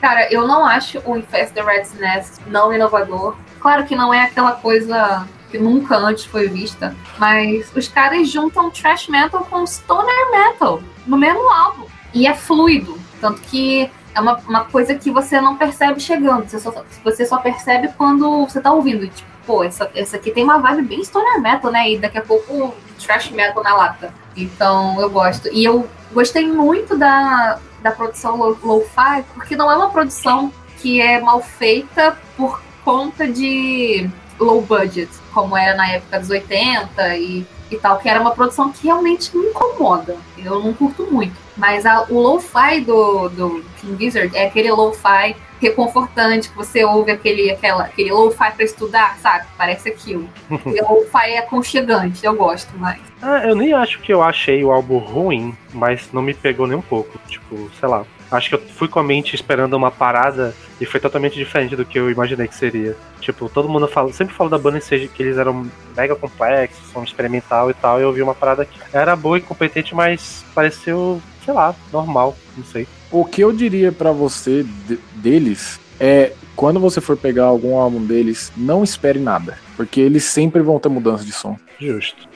Cara, 0.00 0.32
eu 0.32 0.48
não 0.48 0.64
acho 0.64 0.98
o 1.04 1.16
Infest 1.18 1.52
the 1.52 1.62
Red's 1.62 1.92
Nest 2.00 2.40
não 2.46 2.72
inovador. 2.72 3.36
Claro 3.60 3.84
que 3.84 3.94
não 3.94 4.14
é 4.14 4.22
aquela 4.22 4.52
coisa 4.52 5.26
que 5.56 5.62
nunca 5.62 5.96
antes 5.96 6.24
foi 6.26 6.48
vista, 6.48 6.94
mas 7.18 7.72
os 7.74 7.88
caras 7.88 8.28
juntam 8.28 8.70
trash 8.70 9.08
metal 9.08 9.46
com 9.50 9.66
stoner 9.66 10.30
metal 10.30 10.82
no 11.06 11.16
mesmo 11.16 11.50
álbum. 11.50 11.86
E 12.12 12.26
é 12.26 12.34
fluido. 12.34 12.98
Tanto 13.20 13.40
que 13.42 13.90
é 14.14 14.20
uma, 14.20 14.36
uma 14.46 14.64
coisa 14.64 14.94
que 14.94 15.10
você 15.10 15.40
não 15.40 15.56
percebe 15.56 15.98
chegando. 16.00 16.48
Você 16.48 16.58
só, 16.60 16.84
você 17.02 17.26
só 17.26 17.38
percebe 17.38 17.88
quando 17.96 18.46
você 18.46 18.60
tá 18.60 18.72
ouvindo. 18.72 19.08
Tipo, 19.08 19.30
pô, 19.46 19.64
essa, 19.64 19.90
essa 19.94 20.16
aqui 20.16 20.30
tem 20.30 20.44
uma 20.44 20.58
vibe 20.58 20.82
bem 20.82 21.04
stoner 21.04 21.40
metal, 21.40 21.70
né? 21.70 21.90
E 21.90 21.98
daqui 21.98 22.18
a 22.18 22.22
pouco 22.22 22.74
trash 23.04 23.30
metal 23.30 23.62
na 23.62 23.74
lata. 23.74 24.12
Então 24.36 25.00
eu 25.00 25.08
gosto. 25.10 25.48
E 25.52 25.64
eu 25.64 25.88
gostei 26.12 26.46
muito 26.46 26.96
da, 26.96 27.58
da 27.82 27.90
produção 27.90 28.36
lo-fi, 28.62 29.24
porque 29.34 29.56
não 29.56 29.70
é 29.70 29.76
uma 29.76 29.90
produção 29.90 30.52
que 30.78 31.00
é 31.00 31.20
mal 31.20 31.40
feita 31.40 32.16
por 32.36 32.60
conta 32.84 33.26
de 33.26 34.08
low 34.38 34.60
budget, 34.60 35.10
como 35.32 35.56
era 35.56 35.74
na 35.74 35.88
época 35.88 36.18
dos 36.20 36.30
80 36.30 37.16
e, 37.16 37.46
e 37.70 37.76
tal, 37.76 37.98
que 37.98 38.08
era 38.08 38.20
uma 38.20 38.32
produção 38.32 38.70
que 38.70 38.86
realmente 38.86 39.36
me 39.36 39.46
incomoda. 39.46 40.16
Eu 40.36 40.60
não 40.62 40.72
curto 40.72 41.06
muito. 41.10 41.34
Mas 41.56 41.86
a, 41.86 42.04
o 42.08 42.20
lo-fi 42.20 42.80
do, 42.80 43.28
do 43.30 43.64
King 43.80 44.04
Gizzard 44.04 44.36
é 44.36 44.46
aquele 44.46 44.70
lo-fi 44.70 45.34
reconfortante, 45.60 46.50
que 46.50 46.56
você 46.56 46.84
ouve 46.84 47.10
aquele, 47.10 47.50
aquela, 47.50 47.84
aquele 47.84 48.12
lo-fi 48.12 48.52
pra 48.52 48.64
estudar, 48.64 49.16
sabe? 49.18 49.46
Parece 49.56 49.88
aquilo. 49.88 50.28
e 50.50 50.80
lo-fi 50.82 51.30
é 51.30 51.38
aconchegante, 51.38 52.24
eu 52.24 52.34
gosto 52.34 52.76
mais. 52.78 53.00
Ah, 53.22 53.42
eu 53.46 53.54
nem 53.54 53.72
acho 53.72 54.00
que 54.00 54.12
eu 54.12 54.22
achei 54.22 54.62
o 54.62 54.70
álbum 54.70 54.98
ruim, 54.98 55.56
mas 55.72 56.12
não 56.12 56.20
me 56.20 56.34
pegou 56.34 56.66
nem 56.66 56.76
um 56.76 56.82
pouco. 56.82 57.18
Tipo, 57.26 57.70
sei 57.80 57.88
lá. 57.88 58.04
Acho 58.30 58.48
que 58.48 58.54
eu 58.56 58.62
fui 58.74 58.88
com 58.88 58.98
a 58.98 59.04
mente 59.04 59.34
esperando 59.34 59.74
uma 59.74 59.90
parada 59.90 60.54
e 60.80 60.84
foi 60.84 60.98
totalmente 60.98 61.36
diferente 61.36 61.76
do 61.76 61.84
que 61.84 61.98
eu 61.98 62.10
imaginei 62.10 62.48
que 62.48 62.56
seria. 62.56 62.96
Tipo, 63.26 63.48
todo 63.48 63.68
mundo 63.68 63.88
fala, 63.88 64.12
sempre 64.12 64.36
fala 64.36 64.50
da 64.50 64.56
banda 64.56 64.80
seja 64.80 65.08
que 65.08 65.20
eles 65.20 65.36
eram 65.36 65.66
mega 65.96 66.14
complexos, 66.14 66.92
são 66.92 67.02
experimental 67.02 67.68
e 67.68 67.74
tal, 67.74 67.98
e 67.98 68.04
eu 68.04 68.12
vi 68.12 68.22
uma 68.22 68.36
parada 68.36 68.64
que 68.64 68.78
era 68.92 69.16
boa 69.16 69.36
e 69.36 69.40
competente, 69.40 69.96
mas 69.96 70.44
pareceu, 70.54 71.20
sei 71.44 71.52
lá, 71.52 71.74
normal, 71.92 72.36
não 72.56 72.64
sei. 72.64 72.86
O 73.10 73.24
que 73.24 73.40
eu 73.40 73.52
diria 73.52 73.90
para 73.90 74.12
você 74.12 74.62
de, 74.62 74.96
deles 75.16 75.80
é 75.98 76.34
quando 76.54 76.78
você 76.78 77.00
for 77.00 77.16
pegar 77.16 77.46
algum 77.46 77.76
álbum 77.76 78.06
deles, 78.06 78.52
não 78.56 78.84
espere 78.84 79.18
nada, 79.18 79.58
porque 79.76 80.00
eles 80.00 80.22
sempre 80.22 80.62
vão 80.62 80.78
ter 80.78 80.88
mudança 80.88 81.24
de 81.24 81.32
som. 81.32 81.56
Justo. 81.80 82.28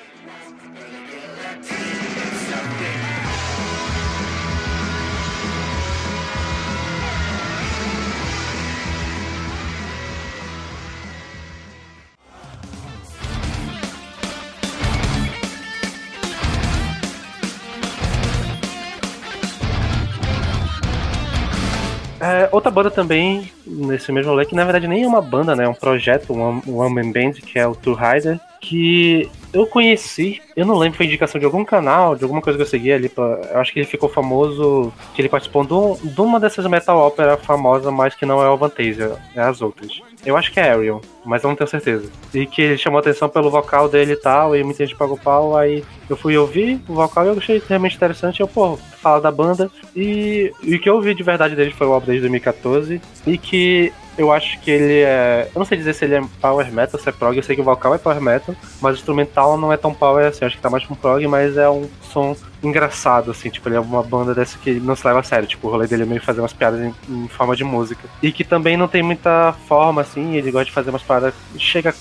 É, 22.30 22.48
outra 22.52 22.70
banda 22.70 22.90
também, 22.90 23.50
nesse 23.66 24.12
mesmo 24.12 24.30
rolê, 24.30 24.46
que 24.46 24.54
na 24.54 24.62
verdade 24.62 24.86
nem 24.86 25.02
é 25.02 25.06
uma 25.06 25.20
banda, 25.20 25.56
né? 25.56 25.64
É 25.64 25.68
um 25.68 25.74
projeto, 25.74 26.32
um, 26.32 26.62
One 26.78 27.12
Band, 27.12 27.32
que 27.32 27.58
é 27.58 27.66
o 27.66 27.74
Tour 27.74 27.98
Rider, 27.98 28.38
que 28.60 29.28
eu 29.52 29.66
conheci, 29.66 30.40
eu 30.54 30.64
não 30.64 30.76
lembro, 30.76 30.96
foi 30.96 31.06
indicação 31.06 31.40
de 31.40 31.44
algum 31.44 31.64
canal, 31.64 32.14
de 32.14 32.22
alguma 32.22 32.40
coisa 32.40 32.56
que 32.56 32.62
eu 32.62 32.68
segui 32.68 32.92
ali. 32.92 33.08
Pra, 33.08 33.24
eu 33.24 33.58
acho 33.58 33.72
que 33.72 33.80
ele 33.80 33.86
ficou 33.86 34.08
famoso, 34.08 34.92
que 35.14 35.20
ele 35.20 35.28
participou 35.28 35.64
de, 35.64 36.08
de 36.08 36.20
uma 36.20 36.38
dessas 36.38 36.64
metal 36.66 36.98
ópera 36.98 37.36
famosa, 37.36 37.90
mas 37.90 38.14
que 38.14 38.24
não 38.24 38.40
é 38.42 38.48
o 38.48 38.56
Vantasia, 38.56 39.16
é 39.34 39.40
as 39.40 39.60
outras. 39.60 40.00
Eu 40.24 40.36
acho 40.36 40.52
que 40.52 40.60
é 40.60 40.70
Ariel, 40.70 41.00
mas 41.24 41.42
eu 41.42 41.48
não 41.48 41.56
tenho 41.56 41.68
certeza. 41.68 42.10
E 42.34 42.46
que 42.46 42.60
ele 42.60 42.78
chamou 42.78 43.00
atenção 43.00 43.28
pelo 43.28 43.50
vocal 43.50 43.88
dele 43.88 44.12
e 44.12 44.16
tal, 44.16 44.54
e 44.54 44.62
muita 44.62 44.84
gente 44.84 44.96
pagou 44.96 45.16
pau, 45.16 45.56
aí 45.56 45.82
eu 46.08 46.16
fui 46.16 46.36
ouvir 46.36 46.80
o 46.88 46.94
vocal 46.94 47.24
e 47.24 47.28
eu 47.28 47.38
achei 47.38 47.62
realmente 47.66 47.96
interessante. 47.96 48.40
Eu, 48.40 48.48
pô, 48.48 48.76
fala 48.76 49.20
da 49.20 49.30
banda. 49.30 49.70
E, 49.96 50.52
e 50.62 50.76
o 50.76 50.80
que 50.80 50.88
eu 50.88 50.96
ouvi 50.96 51.14
de 51.14 51.22
verdade 51.22 51.56
dele 51.56 51.70
foi 51.70 51.86
o 51.86 51.92
álbum 51.92 52.06
desde 52.06 52.22
2014, 52.22 53.00
e 53.26 53.38
que 53.38 53.92
eu 54.20 54.30
acho 54.30 54.60
que 54.60 54.70
ele 54.70 55.00
é. 55.00 55.48
Eu 55.54 55.58
não 55.58 55.64
sei 55.64 55.78
dizer 55.78 55.94
se 55.94 56.04
ele 56.04 56.14
é 56.14 56.22
power 56.42 56.70
metal, 56.70 57.00
se 57.00 57.08
é 57.08 57.12
prog, 57.12 57.34
eu 57.34 57.42
sei 57.42 57.56
que 57.56 57.62
o 57.62 57.64
vocal 57.64 57.94
é 57.94 57.98
power 57.98 58.20
metal, 58.20 58.54
mas 58.80 58.94
o 58.94 58.98
instrumental 58.98 59.56
não 59.56 59.72
é 59.72 59.78
tão 59.78 59.94
power 59.94 60.26
assim, 60.26 60.44
acho 60.44 60.56
que 60.56 60.62
tá 60.62 60.68
mais 60.68 60.84
pra 60.84 60.92
um 60.92 60.96
prog, 60.96 61.26
mas 61.26 61.56
é 61.56 61.68
um 61.70 61.88
som 62.02 62.36
engraçado, 62.62 63.30
assim, 63.30 63.48
tipo, 63.48 63.66
ele 63.68 63.76
é 63.76 63.80
uma 63.80 64.02
banda 64.02 64.34
dessa 64.34 64.58
que 64.58 64.72
não 64.72 64.94
se 64.94 65.06
leva 65.06 65.20
a 65.20 65.22
sério, 65.22 65.48
tipo, 65.48 65.66
o 65.66 65.70
rolê 65.70 65.86
dele 65.86 66.02
é 66.02 66.06
meio 66.06 66.20
fazer 66.20 66.40
umas 66.40 66.52
piadas 66.52 66.80
em, 66.80 66.94
em 67.08 67.28
forma 67.28 67.56
de 67.56 67.64
música. 67.64 68.06
E 68.22 68.30
que 68.30 68.44
também 68.44 68.76
não 68.76 68.86
tem 68.86 69.02
muita 69.02 69.54
forma, 69.66 70.02
assim, 70.02 70.36
ele 70.36 70.50
gosta 70.50 70.66
de 70.66 70.72
fazer 70.72 70.90
umas 70.90 71.02
paradas, 71.02 71.32
chega 71.56 71.90
a 71.90 71.94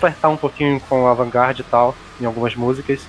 flertar 0.00 0.30
um 0.30 0.36
pouquinho 0.36 0.80
com 0.88 1.06
a 1.06 1.12
vanguarda 1.12 1.60
e 1.60 1.64
tal, 1.64 1.94
em 2.18 2.24
algumas 2.24 2.54
músicas. 2.54 3.06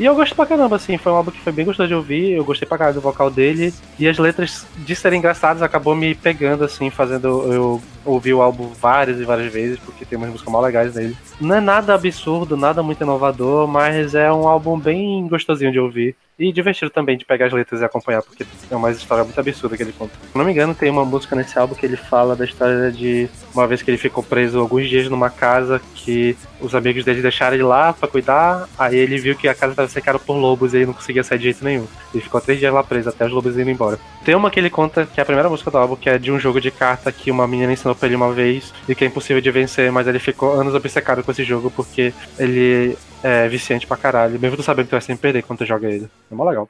E 0.00 0.04
eu 0.06 0.14
gosto 0.14 0.34
pra 0.34 0.46
caramba, 0.46 0.76
assim, 0.76 0.96
foi 0.96 1.12
um 1.12 1.16
álbum 1.16 1.30
que 1.30 1.42
foi 1.42 1.52
bem 1.52 1.66
gostoso 1.66 1.86
de 1.86 1.94
ouvir, 1.94 2.30
eu 2.30 2.42
gostei 2.42 2.66
pra 2.66 2.78
caramba 2.78 2.94
do 2.94 3.02
vocal 3.02 3.30
dele, 3.30 3.70
e 3.98 4.08
as 4.08 4.16
letras 4.16 4.66
de 4.78 4.96
serem 4.96 5.18
engraçadas 5.18 5.60
acabou 5.60 5.94
me 5.94 6.14
pegando, 6.14 6.64
assim, 6.64 6.88
fazendo 6.88 7.52
eu 7.52 7.82
ouvir 8.04 8.34
o 8.34 8.42
álbum 8.42 8.68
várias 8.80 9.20
e 9.20 9.24
várias 9.24 9.52
vezes, 9.52 9.78
porque 9.78 10.04
tem 10.04 10.16
umas 10.16 10.30
músicas 10.30 10.52
mal 10.52 10.62
legais 10.62 10.94
nele. 10.94 11.16
Não 11.40 11.56
é 11.56 11.60
nada 11.60 11.94
absurdo, 11.94 12.56
nada 12.56 12.82
muito 12.82 13.02
inovador, 13.02 13.66
mas 13.66 14.14
é 14.14 14.32
um 14.32 14.48
álbum 14.48 14.78
bem 14.78 15.26
gostosinho 15.28 15.72
de 15.72 15.78
ouvir. 15.78 16.16
E 16.38 16.50
divertido 16.50 16.90
também 16.90 17.18
de 17.18 17.24
pegar 17.26 17.46
as 17.46 17.52
letras 17.52 17.82
e 17.82 17.84
acompanhar, 17.84 18.22
porque 18.22 18.46
é 18.70 18.74
uma 18.74 18.90
história 18.90 19.22
muito 19.22 19.38
absurda 19.38 19.76
que 19.76 19.82
ele 19.82 19.92
conta. 19.92 20.14
Se 20.14 20.38
não 20.38 20.42
me 20.42 20.52
engano, 20.52 20.74
tem 20.74 20.88
uma 20.88 21.04
música 21.04 21.36
nesse 21.36 21.58
álbum 21.58 21.74
que 21.74 21.84
ele 21.84 21.98
fala 21.98 22.34
da 22.34 22.46
história 22.46 22.90
de 22.90 23.28
uma 23.54 23.66
vez 23.66 23.82
que 23.82 23.90
ele 23.90 23.98
ficou 23.98 24.22
preso 24.22 24.58
alguns 24.58 24.88
dias 24.88 25.06
numa 25.10 25.28
casa 25.28 25.82
que 25.94 26.34
os 26.58 26.74
amigos 26.74 27.04
dele 27.04 27.20
deixaram 27.20 27.56
ele 27.56 27.62
lá 27.62 27.92
para 27.92 28.08
cuidar, 28.08 28.66
aí 28.78 28.96
ele 28.96 29.18
viu 29.18 29.36
que 29.36 29.48
a 29.48 29.54
casa 29.54 29.72
estava 29.72 29.88
cercada 29.88 30.18
por 30.18 30.34
lobos 30.34 30.72
e 30.72 30.78
ele 30.78 30.86
não 30.86 30.94
conseguia 30.94 31.22
sair 31.22 31.36
de 31.36 31.44
jeito 31.44 31.62
nenhum. 31.62 31.86
Ele 32.14 32.22
ficou 32.22 32.40
três 32.40 32.58
dias 32.58 32.72
lá 32.72 32.82
preso 32.82 33.10
até 33.10 33.26
os 33.26 33.32
lobos 33.32 33.58
irem 33.58 33.74
embora. 33.74 33.98
Tem 34.24 34.34
uma 34.34 34.50
que 34.50 34.58
ele 34.58 34.70
conta, 34.70 35.04
que 35.04 35.20
é 35.20 35.22
a 35.22 35.26
primeira 35.26 35.50
música 35.50 35.70
do 35.70 35.76
álbum, 35.76 35.96
que 35.96 36.08
é 36.08 36.16
de 36.16 36.32
um 36.32 36.38
jogo 36.38 36.58
de 36.58 36.70
carta 36.70 37.12
que 37.12 37.30
uma 37.30 37.46
menina 37.46 37.72
ensinou 37.72 37.89
pra 37.94 38.06
ele 38.06 38.16
uma 38.16 38.32
vez 38.32 38.72
e 38.88 38.94
que 38.94 39.04
é 39.04 39.06
impossível 39.06 39.40
de 39.40 39.50
vencer, 39.50 39.90
mas 39.90 40.06
ele 40.06 40.18
ficou 40.18 40.52
anos 40.52 40.74
obcecado 40.74 41.22
com 41.22 41.30
esse 41.30 41.44
jogo 41.44 41.70
porque 41.70 42.12
ele 42.38 42.96
é 43.22 43.48
viciante 43.48 43.86
pra 43.86 43.96
caralho, 43.96 44.38
mesmo 44.38 44.56
tu 44.56 44.62
sabendo 44.62 44.86
que 44.86 44.90
tu 44.90 44.92
vai 44.92 45.00
sempre 45.00 45.22
perder 45.22 45.42
quando 45.42 45.60
tu 45.60 45.66
joga 45.66 45.88
ele. 45.88 46.08
É 46.30 46.34
mó 46.34 46.48
legal. 46.48 46.68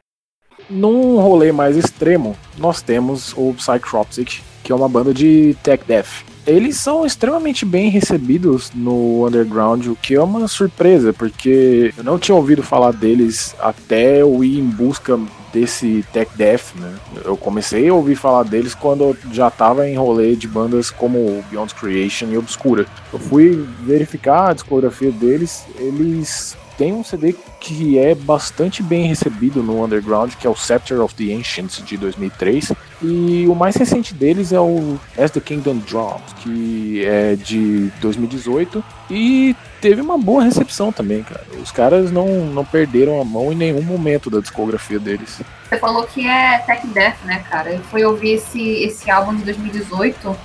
Num 0.69 1.17
rolê 1.17 1.51
mais 1.53 1.77
extremo, 1.77 2.37
nós 2.59 2.83
temos 2.83 3.33
o 3.37 3.55
Psychropsic, 3.55 4.43
que 4.63 4.71
é 4.71 4.75
uma 4.75 4.89
banda 4.89 5.13
de 5.13 5.57
tech 5.63 5.85
death. 5.87 6.25
Eles 6.47 6.77
são 6.77 7.05
extremamente 7.05 7.65
bem 7.65 7.91
recebidos 7.91 8.73
no 8.75 9.27
underground, 9.27 9.87
o 9.87 9.97
que 9.97 10.15
é 10.15 10.23
uma 10.23 10.49
surpresa, 10.49 11.13
porque 11.13 11.93
eu 11.97 12.03
não 12.03 12.19
tinha 12.19 12.35
ouvido 12.35 12.63
falar 12.63 12.93
deles 12.93 13.55
até 13.59 14.23
eu 14.23 14.43
ir 14.43 14.59
em 14.59 14.65
busca 14.65 15.19
desse 15.53 16.05
tech 16.13 16.31
death, 16.37 16.75
né? 16.77 16.95
Eu 17.25 17.37
comecei 17.37 17.89
a 17.89 17.95
ouvir 17.95 18.17
falar 18.17 18.45
deles 18.45 18.75
quando 18.75 19.05
eu 19.05 19.17
já 19.33 19.49
estava 19.49 19.89
em 19.89 19.97
rolê 19.97 20.35
de 20.37 20.47
bandas 20.47 20.91
como 20.91 21.45
Beyond 21.51 21.75
Creation 21.75 22.27
e 22.31 22.39
Obscura. 22.39 22.87
Eu 23.13 23.19
fui 23.19 23.67
verificar 23.81 24.51
a 24.51 24.53
discografia 24.53 25.11
deles, 25.11 25.65
eles 25.79 26.57
tem 26.77 26.95
um 26.95 27.05
CD 27.05 27.35
que 27.61 27.99
é 27.99 28.15
bastante 28.15 28.83
bem 28.83 29.07
recebido 29.07 29.63
no 29.63 29.85
underground, 29.85 30.33
que 30.35 30.47
é 30.47 30.51
o 30.51 30.57
Scepter 30.57 31.01
of 31.01 31.15
the 31.15 31.33
Ancients 31.35 31.85
de 31.85 31.97
2003, 31.99 32.73
e 33.03 33.47
o 33.47 33.55
mais 33.55 33.77
recente 33.77 34.15
deles 34.15 34.53
é 34.53 34.59
o 34.59 34.99
As 35.17 35.31
the 35.31 35.41
Kingdom 35.41 35.77
Drums, 35.77 36.23
que 36.39 37.05
é 37.05 37.37
de 37.37 37.93
2018 38.01 38.83
e 39.11 39.55
teve 39.81 40.01
uma 40.01 40.19
boa 40.19 40.45
recepção 40.45 40.91
também, 40.91 41.23
cara. 41.23 41.45
Os 41.63 41.71
caras 41.71 42.11
não, 42.11 42.47
não 42.47 42.65
perderam 42.65 43.21
a 43.21 43.25
mão 43.25 43.53
em 43.53 43.57
nenhum 43.57 43.83
momento 43.83 44.31
da 44.31 44.41
discografia 44.41 44.99
deles. 44.99 45.41
Você 45.69 45.79
falou 45.79 46.05
que 46.05 46.27
é 46.27 46.59
Tech 46.67 46.87
Death, 46.89 47.17
né, 47.25 47.45
cara? 47.49 47.71
Eu 47.71 47.81
fui 47.85 48.05
ouvir 48.05 48.33
esse, 48.33 48.83
esse 48.83 49.11
álbum 49.11 49.37
de 49.37 49.45
2018, 49.45 50.37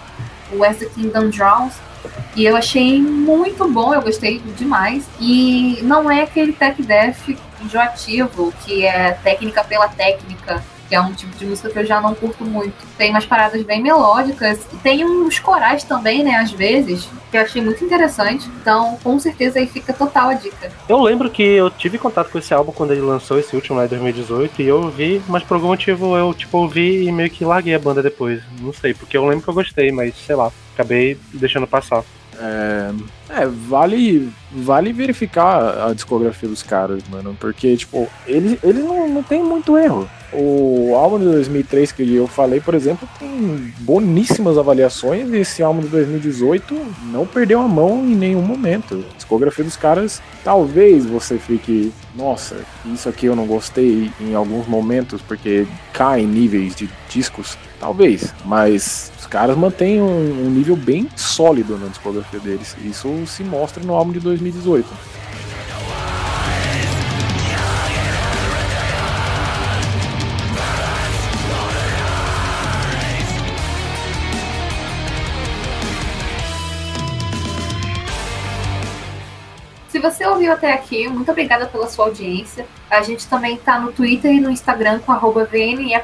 o 0.53 0.63
As 0.63 0.78
the 0.78 0.86
Kingdom 0.86 1.30
Drums, 1.30 1.74
e 2.35 2.45
eu 2.45 2.55
achei 2.55 3.01
muito 3.01 3.67
bom, 3.71 3.93
eu 3.93 4.01
gostei 4.01 4.39
demais. 4.57 5.05
E 5.19 5.79
não 5.83 6.09
é 6.09 6.23
aquele 6.23 6.53
tech 6.53 6.81
death 6.81 7.29
enjoativo, 7.61 8.53
que 8.65 8.85
é 8.85 9.11
técnica 9.23 9.63
pela 9.63 9.87
técnica, 9.87 10.63
que 10.87 10.95
é 10.95 11.01
um 11.01 11.13
tipo 11.13 11.35
de 11.37 11.45
música 11.45 11.69
que 11.69 11.79
eu 11.79 11.85
já 11.85 11.99
não 11.99 12.13
curto 12.13 12.43
muito. 12.43 12.75
Tem 12.97 13.09
umas 13.09 13.25
paradas 13.25 13.61
bem 13.63 13.81
melódicas, 13.81 14.59
tem 14.83 15.03
uns 15.03 15.39
corais 15.39 15.83
também, 15.83 16.23
né, 16.23 16.35
às 16.35 16.51
vezes, 16.51 17.07
que 17.31 17.37
eu 17.37 17.41
achei 17.41 17.61
muito 17.61 17.83
interessante. 17.83 18.47
Então, 18.61 18.97
com 19.03 19.17
certeza 19.19 19.59
aí 19.59 19.67
fica 19.67 19.93
total 19.93 20.29
a 20.29 20.33
dica. 20.33 20.71
Eu 20.87 21.01
lembro 21.01 21.29
que 21.29 21.43
eu 21.43 21.69
tive 21.69 21.97
contato 21.97 22.29
com 22.29 22.37
esse 22.37 22.53
álbum 22.53 22.71
quando 22.71 22.91
ele 22.91 23.01
lançou 23.01 23.39
esse 23.39 23.55
último 23.55 23.77
lá 23.77 23.85
em 23.85 23.89
2018 23.89 24.61
e 24.61 24.67
eu 24.67 24.83
ouvi, 24.83 25.21
mas 25.27 25.43
por 25.43 25.55
algum 25.55 25.67
motivo 25.67 26.15
eu 26.15 26.33
tipo 26.33 26.57
ouvi 26.57 27.05
e 27.05 27.11
meio 27.11 27.29
que 27.29 27.43
larguei 27.43 27.73
a 27.73 27.79
banda 27.79 28.03
depois. 28.03 28.41
Não 28.59 28.73
sei, 28.73 28.93
porque 28.93 29.17
eu 29.17 29.25
lembro 29.25 29.43
que 29.43 29.49
eu 29.49 29.53
gostei, 29.53 29.91
mas 29.91 30.15
sei 30.15 30.35
lá, 30.35 30.51
acabei 30.76 31.17
deixando 31.34 31.65
passar. 31.65 32.03
É, 32.38 32.91
é, 33.30 33.45
vale, 33.47 34.30
vale 34.51 34.91
verificar 34.91 35.88
a 35.88 35.93
discografia 35.93 36.49
dos 36.49 36.61
caras, 36.61 37.01
mano, 37.09 37.36
porque, 37.39 37.76
tipo, 37.78 38.07
eles, 38.28 38.59
eles 38.61 38.84
não, 38.84 39.07
não 39.07 39.23
tem 39.23 39.41
muito 39.41 39.78
erro. 39.78 40.09
O 40.38 40.95
álbum 40.95 41.19
de 41.19 41.25
2003 41.25 41.91
que 41.91 42.15
eu 42.15 42.27
falei, 42.27 42.59
por 42.59 42.73
exemplo, 42.73 43.07
tem 43.17 43.73
boníssimas 43.79 44.57
avaliações 44.57 45.29
e 45.29 45.38
esse 45.38 45.63
álbum 45.63 45.81
de 45.81 45.88
2018 45.88 46.75
não 47.11 47.25
perdeu 47.25 47.61
a 47.61 47.67
mão 47.67 47.99
em 48.05 48.15
nenhum 48.15 48.41
momento. 48.41 49.03
A 49.11 49.15
discografia 49.15 49.63
dos 49.63 49.77
caras, 49.77 50.21
talvez 50.43 51.05
você 51.05 51.38
fique, 51.38 51.93
nossa, 52.15 52.57
isso 52.86 53.07
aqui 53.07 53.27
eu 53.27 53.36
não 53.36 53.45
gostei 53.45 54.11
em 54.19 54.36
alguns 54.36 54.67
momentos 54.67 55.21
porque 55.21 55.65
cai 55.93 56.21
em 56.21 56.27
níveis 56.27 56.75
de 56.75 56.89
discos, 57.09 57.57
talvez, 57.79 58.33
mas 58.43 59.11
os 59.19 59.25
caras 59.27 59.57
mantêm 59.57 60.01
um, 60.01 60.45
um 60.45 60.49
nível 60.49 60.75
bem 60.75 61.07
sólido 61.15 61.77
na 61.77 61.88
discografia 61.88 62.39
deles. 62.39 62.75
Isso 62.83 63.09
se 63.25 63.43
mostra 63.43 63.83
no 63.83 63.93
álbum 63.93 64.11
de 64.11 64.19
2018. 64.19 64.88
Você 80.11 80.25
ouviu 80.25 80.51
até 80.51 80.73
aqui, 80.73 81.07
muito 81.07 81.31
obrigada 81.31 81.65
pela 81.65 81.87
sua 81.87 82.05
audiência. 82.05 82.65
A 82.89 83.01
gente 83.01 83.27
também 83.27 83.55
está 83.55 83.79
no 83.79 83.91
Twitter 83.91 84.31
e 84.31 84.39
no 84.39 84.49
Instagram 84.49 84.99
com 84.99 85.11
arroba 85.11 85.49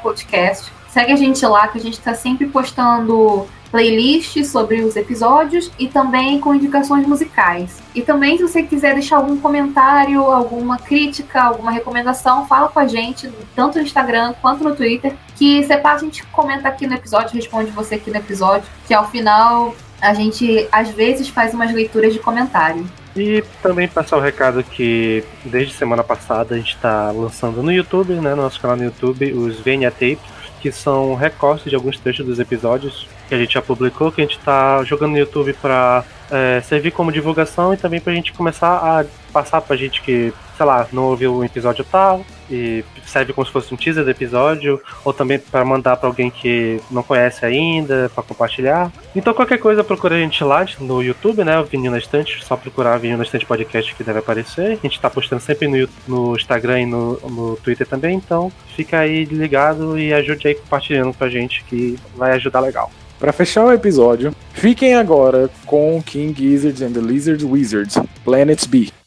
Podcast. 0.02 0.72
Segue 0.90 1.14
a 1.14 1.16
gente 1.16 1.46
lá 1.46 1.68
que 1.68 1.78
a 1.78 1.82
gente 1.82 1.94
está 1.94 2.14
sempre 2.14 2.48
postando 2.48 3.48
playlists 3.72 4.50
sobre 4.50 4.82
os 4.82 4.98
episódios 4.98 5.72
e 5.80 5.88
também 5.88 6.40
com 6.40 6.54
indicações 6.54 7.08
musicais. 7.08 7.82
E 7.96 8.02
também, 8.02 8.36
se 8.36 8.44
você 8.44 8.62
quiser 8.64 8.94
deixar 8.94 9.18
algum 9.18 9.38
comentário, 9.38 10.22
alguma 10.24 10.78
crítica, 10.78 11.42
alguma 11.42 11.72
recomendação, 11.72 12.46
fala 12.46 12.68
com 12.68 12.80
a 12.80 12.88
gente, 12.88 13.32
tanto 13.56 13.78
no 13.78 13.86
Instagram 13.86 14.34
quanto 14.42 14.64
no 14.64 14.76
Twitter, 14.76 15.16
que 15.38 15.64
separa 15.64 15.96
a 15.96 16.00
gente 16.00 16.26
comenta 16.28 16.68
aqui 16.68 16.86
no 16.86 16.94
episódio, 16.94 17.34
responde 17.34 17.72
você 17.72 17.96
aqui 17.96 18.10
no 18.12 18.18
episódio, 18.18 18.68
que 18.86 18.94
ao 18.94 19.10
final 19.10 19.74
a 20.02 20.14
gente 20.14 20.68
às 20.72 20.90
vezes 20.90 21.30
faz 21.30 21.54
umas 21.54 21.72
leituras 21.72 22.12
de 22.12 22.20
comentário. 22.20 22.86
E 23.16 23.44
também 23.62 23.88
passar 23.88 24.18
o 24.18 24.22
recado 24.22 24.64
que 24.64 25.24
desde 25.44 25.74
semana 25.74 26.04
passada 26.04 26.56
a 26.56 26.58
gente 26.58 26.76
está 26.76 27.12
lançando 27.12 27.62
no 27.62 27.72
YouTube, 27.72 28.14
né, 28.14 28.36
no 28.36 28.44
nosso 28.44 28.60
canal 28.60 28.78
no 28.78 28.84
YouTube, 28.84 29.34
os 29.34 29.60
VNA 29.60 29.92
Tapes, 29.92 30.20
que 30.62 30.72
são 30.72 31.16
recortes 31.16 31.70
de 31.70 31.76
alguns 31.76 31.98
trechos 32.00 32.26
dos 32.26 32.40
episódios 32.40 33.08
que 33.28 33.36
a 33.36 33.38
gente 33.38 33.54
já 33.54 33.62
publicou, 33.62 34.12
que 34.12 34.22
a 34.22 34.24
gente 34.24 34.38
está 34.38 34.84
jogando 34.84 35.12
no 35.12 35.18
YouTube 35.18 35.54
para 35.54 36.06
é, 36.30 36.62
servir 36.62 36.92
como 36.92 37.12
divulgação 37.12 37.74
e 37.74 37.78
também 37.78 38.00
para 38.00 38.14
a 38.14 38.16
gente 38.16 38.32
começar 38.32 38.78
a 38.78 39.06
passar 39.34 39.62
para 39.62 39.76
gente 39.76 40.02
que, 40.02 40.34
sei 40.56 40.66
lá, 40.66 40.88
não 40.94 41.04
ouviu 41.04 41.36
o 41.36 41.44
episódio 41.44 41.84
tal 41.84 42.24
e 42.52 42.84
serve 43.06 43.34
como 43.34 43.46
se 43.46 43.52
fosse 43.52 43.74
um 43.74 43.78
teaser 43.78 44.04
do 44.04 44.10
episódio, 44.10 44.82
ou 45.04 45.14
também 45.14 45.40
para 45.40 45.64
mandar 45.64 45.96
para 45.98 46.08
alguém 46.08 46.30
que 46.30 46.80
não 46.92 47.02
conhece 47.02 47.46
ainda, 47.46 48.12
para 48.14 48.24
compartilhar. 48.24 48.92
Então 49.16 49.34
qualquer 49.34 49.58
coisa 49.58 49.84
procura 49.84 50.16
a 50.16 50.20
gente 50.20 50.44
lá 50.44 50.66
no 50.80 51.02
YouTube, 51.02 51.44
né, 51.44 51.60
o 51.60 51.64
Vinil 51.64 51.92
na 51.92 51.98
Estante, 51.98 52.44
só 52.44 52.56
procurar 52.56 52.98
Vinil 52.98 53.18
na 53.18 53.24
Estante 53.24 53.46
Podcast 53.46 53.96
que 53.96 54.04
deve 54.04 54.20
aparecer. 54.20 54.68
A 54.68 54.76
gente 54.76 54.96
está 54.96 55.10
postando 55.10 55.42
sempre 55.42 55.68
no, 55.68 55.90
no 56.08 56.36
Instagram 56.36 56.82
e 56.82 56.86
no, 56.86 57.20
no 57.22 57.56
Twitter 57.58 57.88
também, 57.88 58.16
então 58.16 58.52
fica 58.76 59.00
aí 59.00 59.26
ligado 59.26 59.98
e 59.98 60.14
ajude 60.14 60.48
aí 60.48 60.56
compartilhando 60.56 61.14
com 61.14 61.24
a 61.24 61.30
gente 61.30 61.64
que 61.64 61.98
vai 62.16 62.34
ajudar 62.34 62.60
legal. 62.60 62.92
Para 63.20 63.32
fechar 63.32 63.66
o 63.66 63.72
episódio, 63.72 64.34
fiquem 64.52 64.96
agora 64.96 65.48
com 65.68 66.02
King 66.04 66.34
Gizzards 66.36 66.82
and 66.82 66.94
the 66.94 67.00
Lizard 67.00 67.46
Wizards, 67.46 67.96
Planets 68.26 68.66
B. 68.66 69.01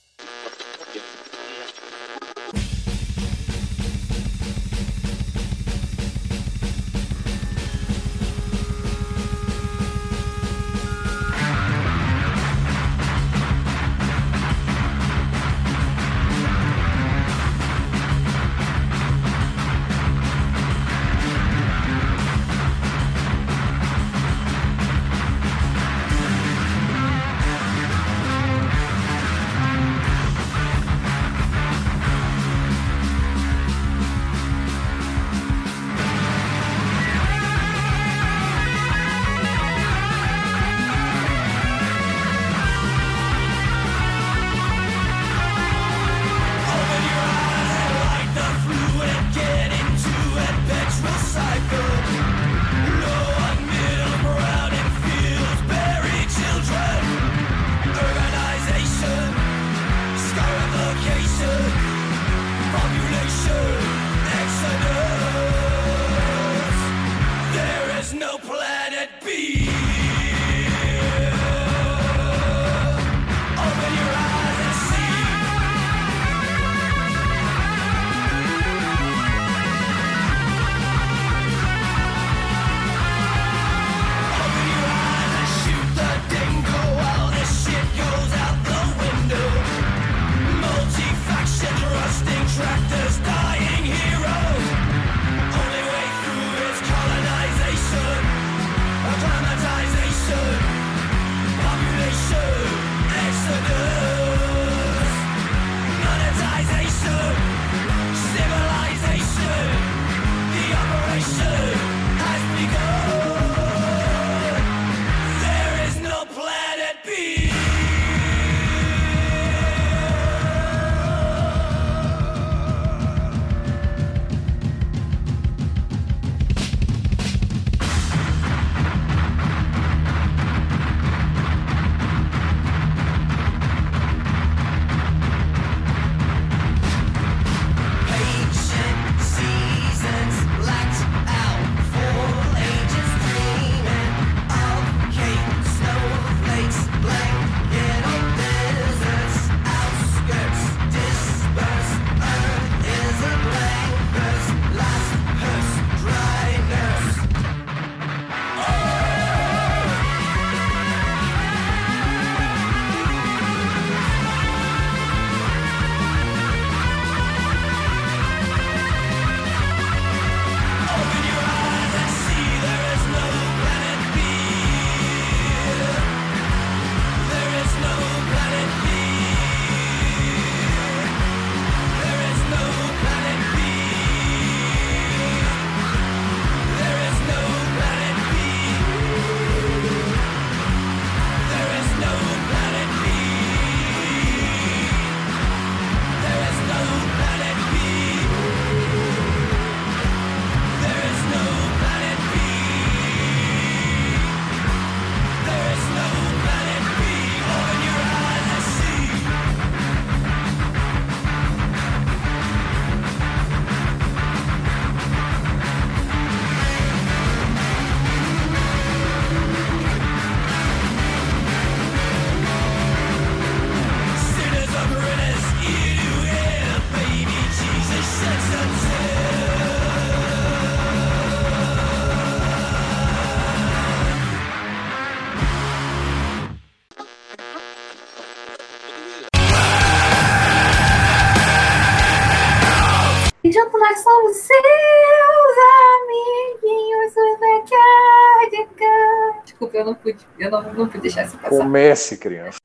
pude, 250.14 250.26
eu 250.38 250.50
não, 250.50 250.62
não 250.62 250.86
pude 250.88 251.00
deixar 251.00 251.24
isso 251.24 251.36
passar. 251.38 251.56
Comece, 251.56 252.16
criança. 252.16 252.58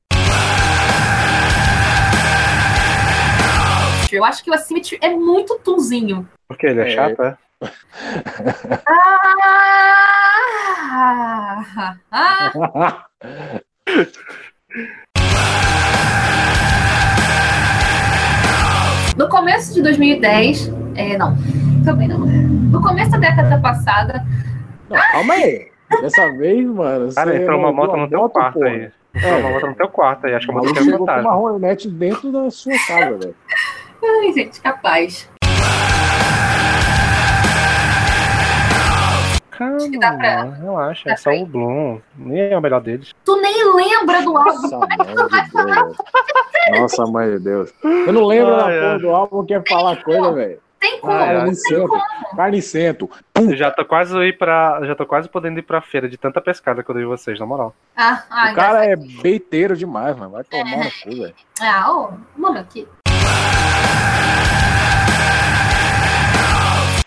Eu 4.12 4.24
acho 4.24 4.42
que 4.42 4.50
o 4.50 4.54
Assimit 4.54 4.98
é 5.00 5.10
muito 5.10 5.58
tunzinho. 5.60 6.28
Porque 6.48 6.66
ele 6.66 6.80
é, 6.80 6.86
É. 6.86 6.90
chato, 6.90 7.22
é? 7.22 7.36
Ah, 10.92 11.64
ah, 12.10 13.06
no 19.16 19.28
começo 19.28 19.74
de 19.74 19.82
2010, 19.82 20.72
é, 20.96 21.16
não, 21.16 21.36
também 21.84 22.08
não. 22.08 22.18
No 22.18 22.80
começo 22.82 23.10
da 23.12 23.18
década 23.18 23.60
passada, 23.60 24.24
Não, 24.88 24.96
calma 25.12 25.34
aí. 25.34 25.70
Dessa 26.00 26.30
vez, 26.32 26.66
mano. 26.66 27.12
Cara, 27.14 27.36
entrou 27.36 27.58
uma 27.58 27.72
moto 27.72 27.96
no 27.96 28.08
teu 28.08 28.28
quarto 28.28 28.54
porra. 28.54 28.66
aí. 28.68 28.90
Entrou 29.14 29.38
uma 29.40 29.50
moto 29.50 29.66
no 29.66 29.74
teu 29.74 29.88
quarto 29.88 30.26
aí. 30.26 30.34
Acho 30.34 30.46
que 30.46 30.52
a 30.52 30.54
moto 30.56 30.74
chegou 30.84 31.06
com 31.06 31.12
uma 31.20 31.36
Hornet 31.36 31.88
dentro 31.88 32.30
da 32.32 32.50
sua 32.50 32.72
casa, 32.86 33.18
velho. 33.18 33.34
ai, 34.02 34.32
gente, 34.32 34.60
capaz. 34.60 35.28
que 39.90 39.98
dá 39.98 40.12
pra- 40.14 40.36
Calma, 40.36 40.54
relaxa. 40.56 41.10
É 41.10 41.16
só 41.16 41.30
o 41.32 41.44
Bloom. 41.44 42.00
Nem 42.16 42.40
é 42.52 42.56
o 42.56 42.62
melhor 42.62 42.80
deles. 42.80 43.12
Tu 43.24 43.36
nem 43.42 43.74
lembra 43.74 44.22
do 44.22 44.34
álbum. 44.36 44.52
Nossa, 44.52 44.78
mãe 44.78 44.96
de 44.96 45.52
Deus. 45.54 45.96
Nossa, 46.80 47.06
mãe 47.06 47.30
de 47.30 47.38
Deus. 47.40 47.74
Eu 47.84 48.12
não 48.12 48.24
lembro 48.24 48.56
da 48.56 48.66
Ai, 48.66 48.80
porra 48.80 48.98
do 49.00 49.10
álbum 49.10 49.44
que 49.44 49.52
é 49.54 49.62
falar 49.68 50.02
coisa, 50.02 50.32
velho. 50.32 50.58
Tem 50.80 50.98
como, 50.98 51.12
Ai, 51.12 51.20
ai. 51.20 51.28
tem 51.28 51.36
Carnicento. 51.40 51.88
como. 51.88 52.36
Carnicento. 52.36 53.10
Eu 53.34 53.56
já 53.56 53.70
tô 53.70 53.84
quase 53.84 54.16
ir 54.18 54.38
pra. 54.38 54.80
Já 54.86 54.94
tô 54.94 55.04
quase 55.06 55.28
podendo 55.28 55.58
ir 55.58 55.62
pra 55.62 55.82
feira 55.82 56.08
de 56.08 56.16
tanta 56.16 56.40
pescada 56.40 56.82
que 56.82 56.90
eu 56.90 56.94
dei 56.94 57.04
vocês, 57.04 57.38
na 57.38 57.44
moral. 57.44 57.74
Ah, 57.94 58.22
ai, 58.30 58.52
O 58.52 58.56
cara 58.56 58.86
é 58.86 58.96
beiteiro 58.96 59.76
demais, 59.76 60.16
mano. 60.16 60.32
Vai 60.32 60.44
tomar 60.44 60.64
no 60.78 60.90
cu, 61.02 61.10
velho. 61.22 61.34
Ah, 61.60 61.92
ô, 61.92 62.12
mano, 62.34 62.58
aqui. 62.58 62.88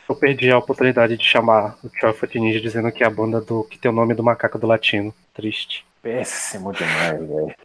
Eu 0.08 0.16
perdi 0.16 0.52
a 0.52 0.58
oportunidade 0.58 1.18
de 1.18 1.24
chamar 1.26 1.76
o 1.84 1.90
Chocolate 2.00 2.40
Ninja 2.40 2.60
dizendo 2.60 2.92
que 2.92 3.04
é 3.04 3.08
a 3.08 3.10
banda 3.10 3.42
do 3.42 3.64
que 3.64 3.80
tem 3.80 3.90
o 3.90 3.94
nome 3.94 4.14
do 4.14 4.22
macaco 4.22 4.60
do 4.60 4.68
latino. 4.68 5.14
Triste. 5.34 5.84
Péssimo 6.02 6.72
demais, 6.74 7.20
velho. 7.20 7.56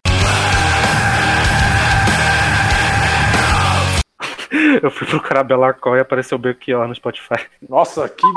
Eu 4.83 4.91
fui 4.91 5.07
procurar 5.07 5.43
Belarcó 5.45 5.97
e 5.97 6.01
apareceu 6.01 6.39
Belchior 6.39 6.87
no 6.89 6.95
Spotify. 6.95 7.47
Nossa, 7.69 8.09
que. 8.09 8.27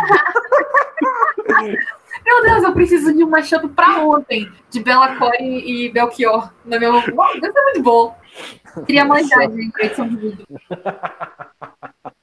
Meu 2.24 2.44
Deus, 2.44 2.64
eu 2.64 2.74
preciso 2.74 3.16
de 3.16 3.24
um 3.24 3.30
machado 3.30 3.68
pra 3.70 3.98
ontem. 4.00 4.52
De 4.70 4.84
Bela 4.84 5.16
Core 5.16 5.38
e 5.42 5.92
Belchior. 5.92 6.52
No 6.64 6.80
meu... 6.80 6.94
Uau, 6.94 7.34
Deve 7.40 7.52
ser 7.52 7.62
muito 7.62 7.82
bom. 7.82 8.16
Queria 8.86 9.06
manjar 9.06 9.50
de 9.50 9.72
edição 9.82 10.08
de 10.08 10.16
vídeo. 10.18 10.46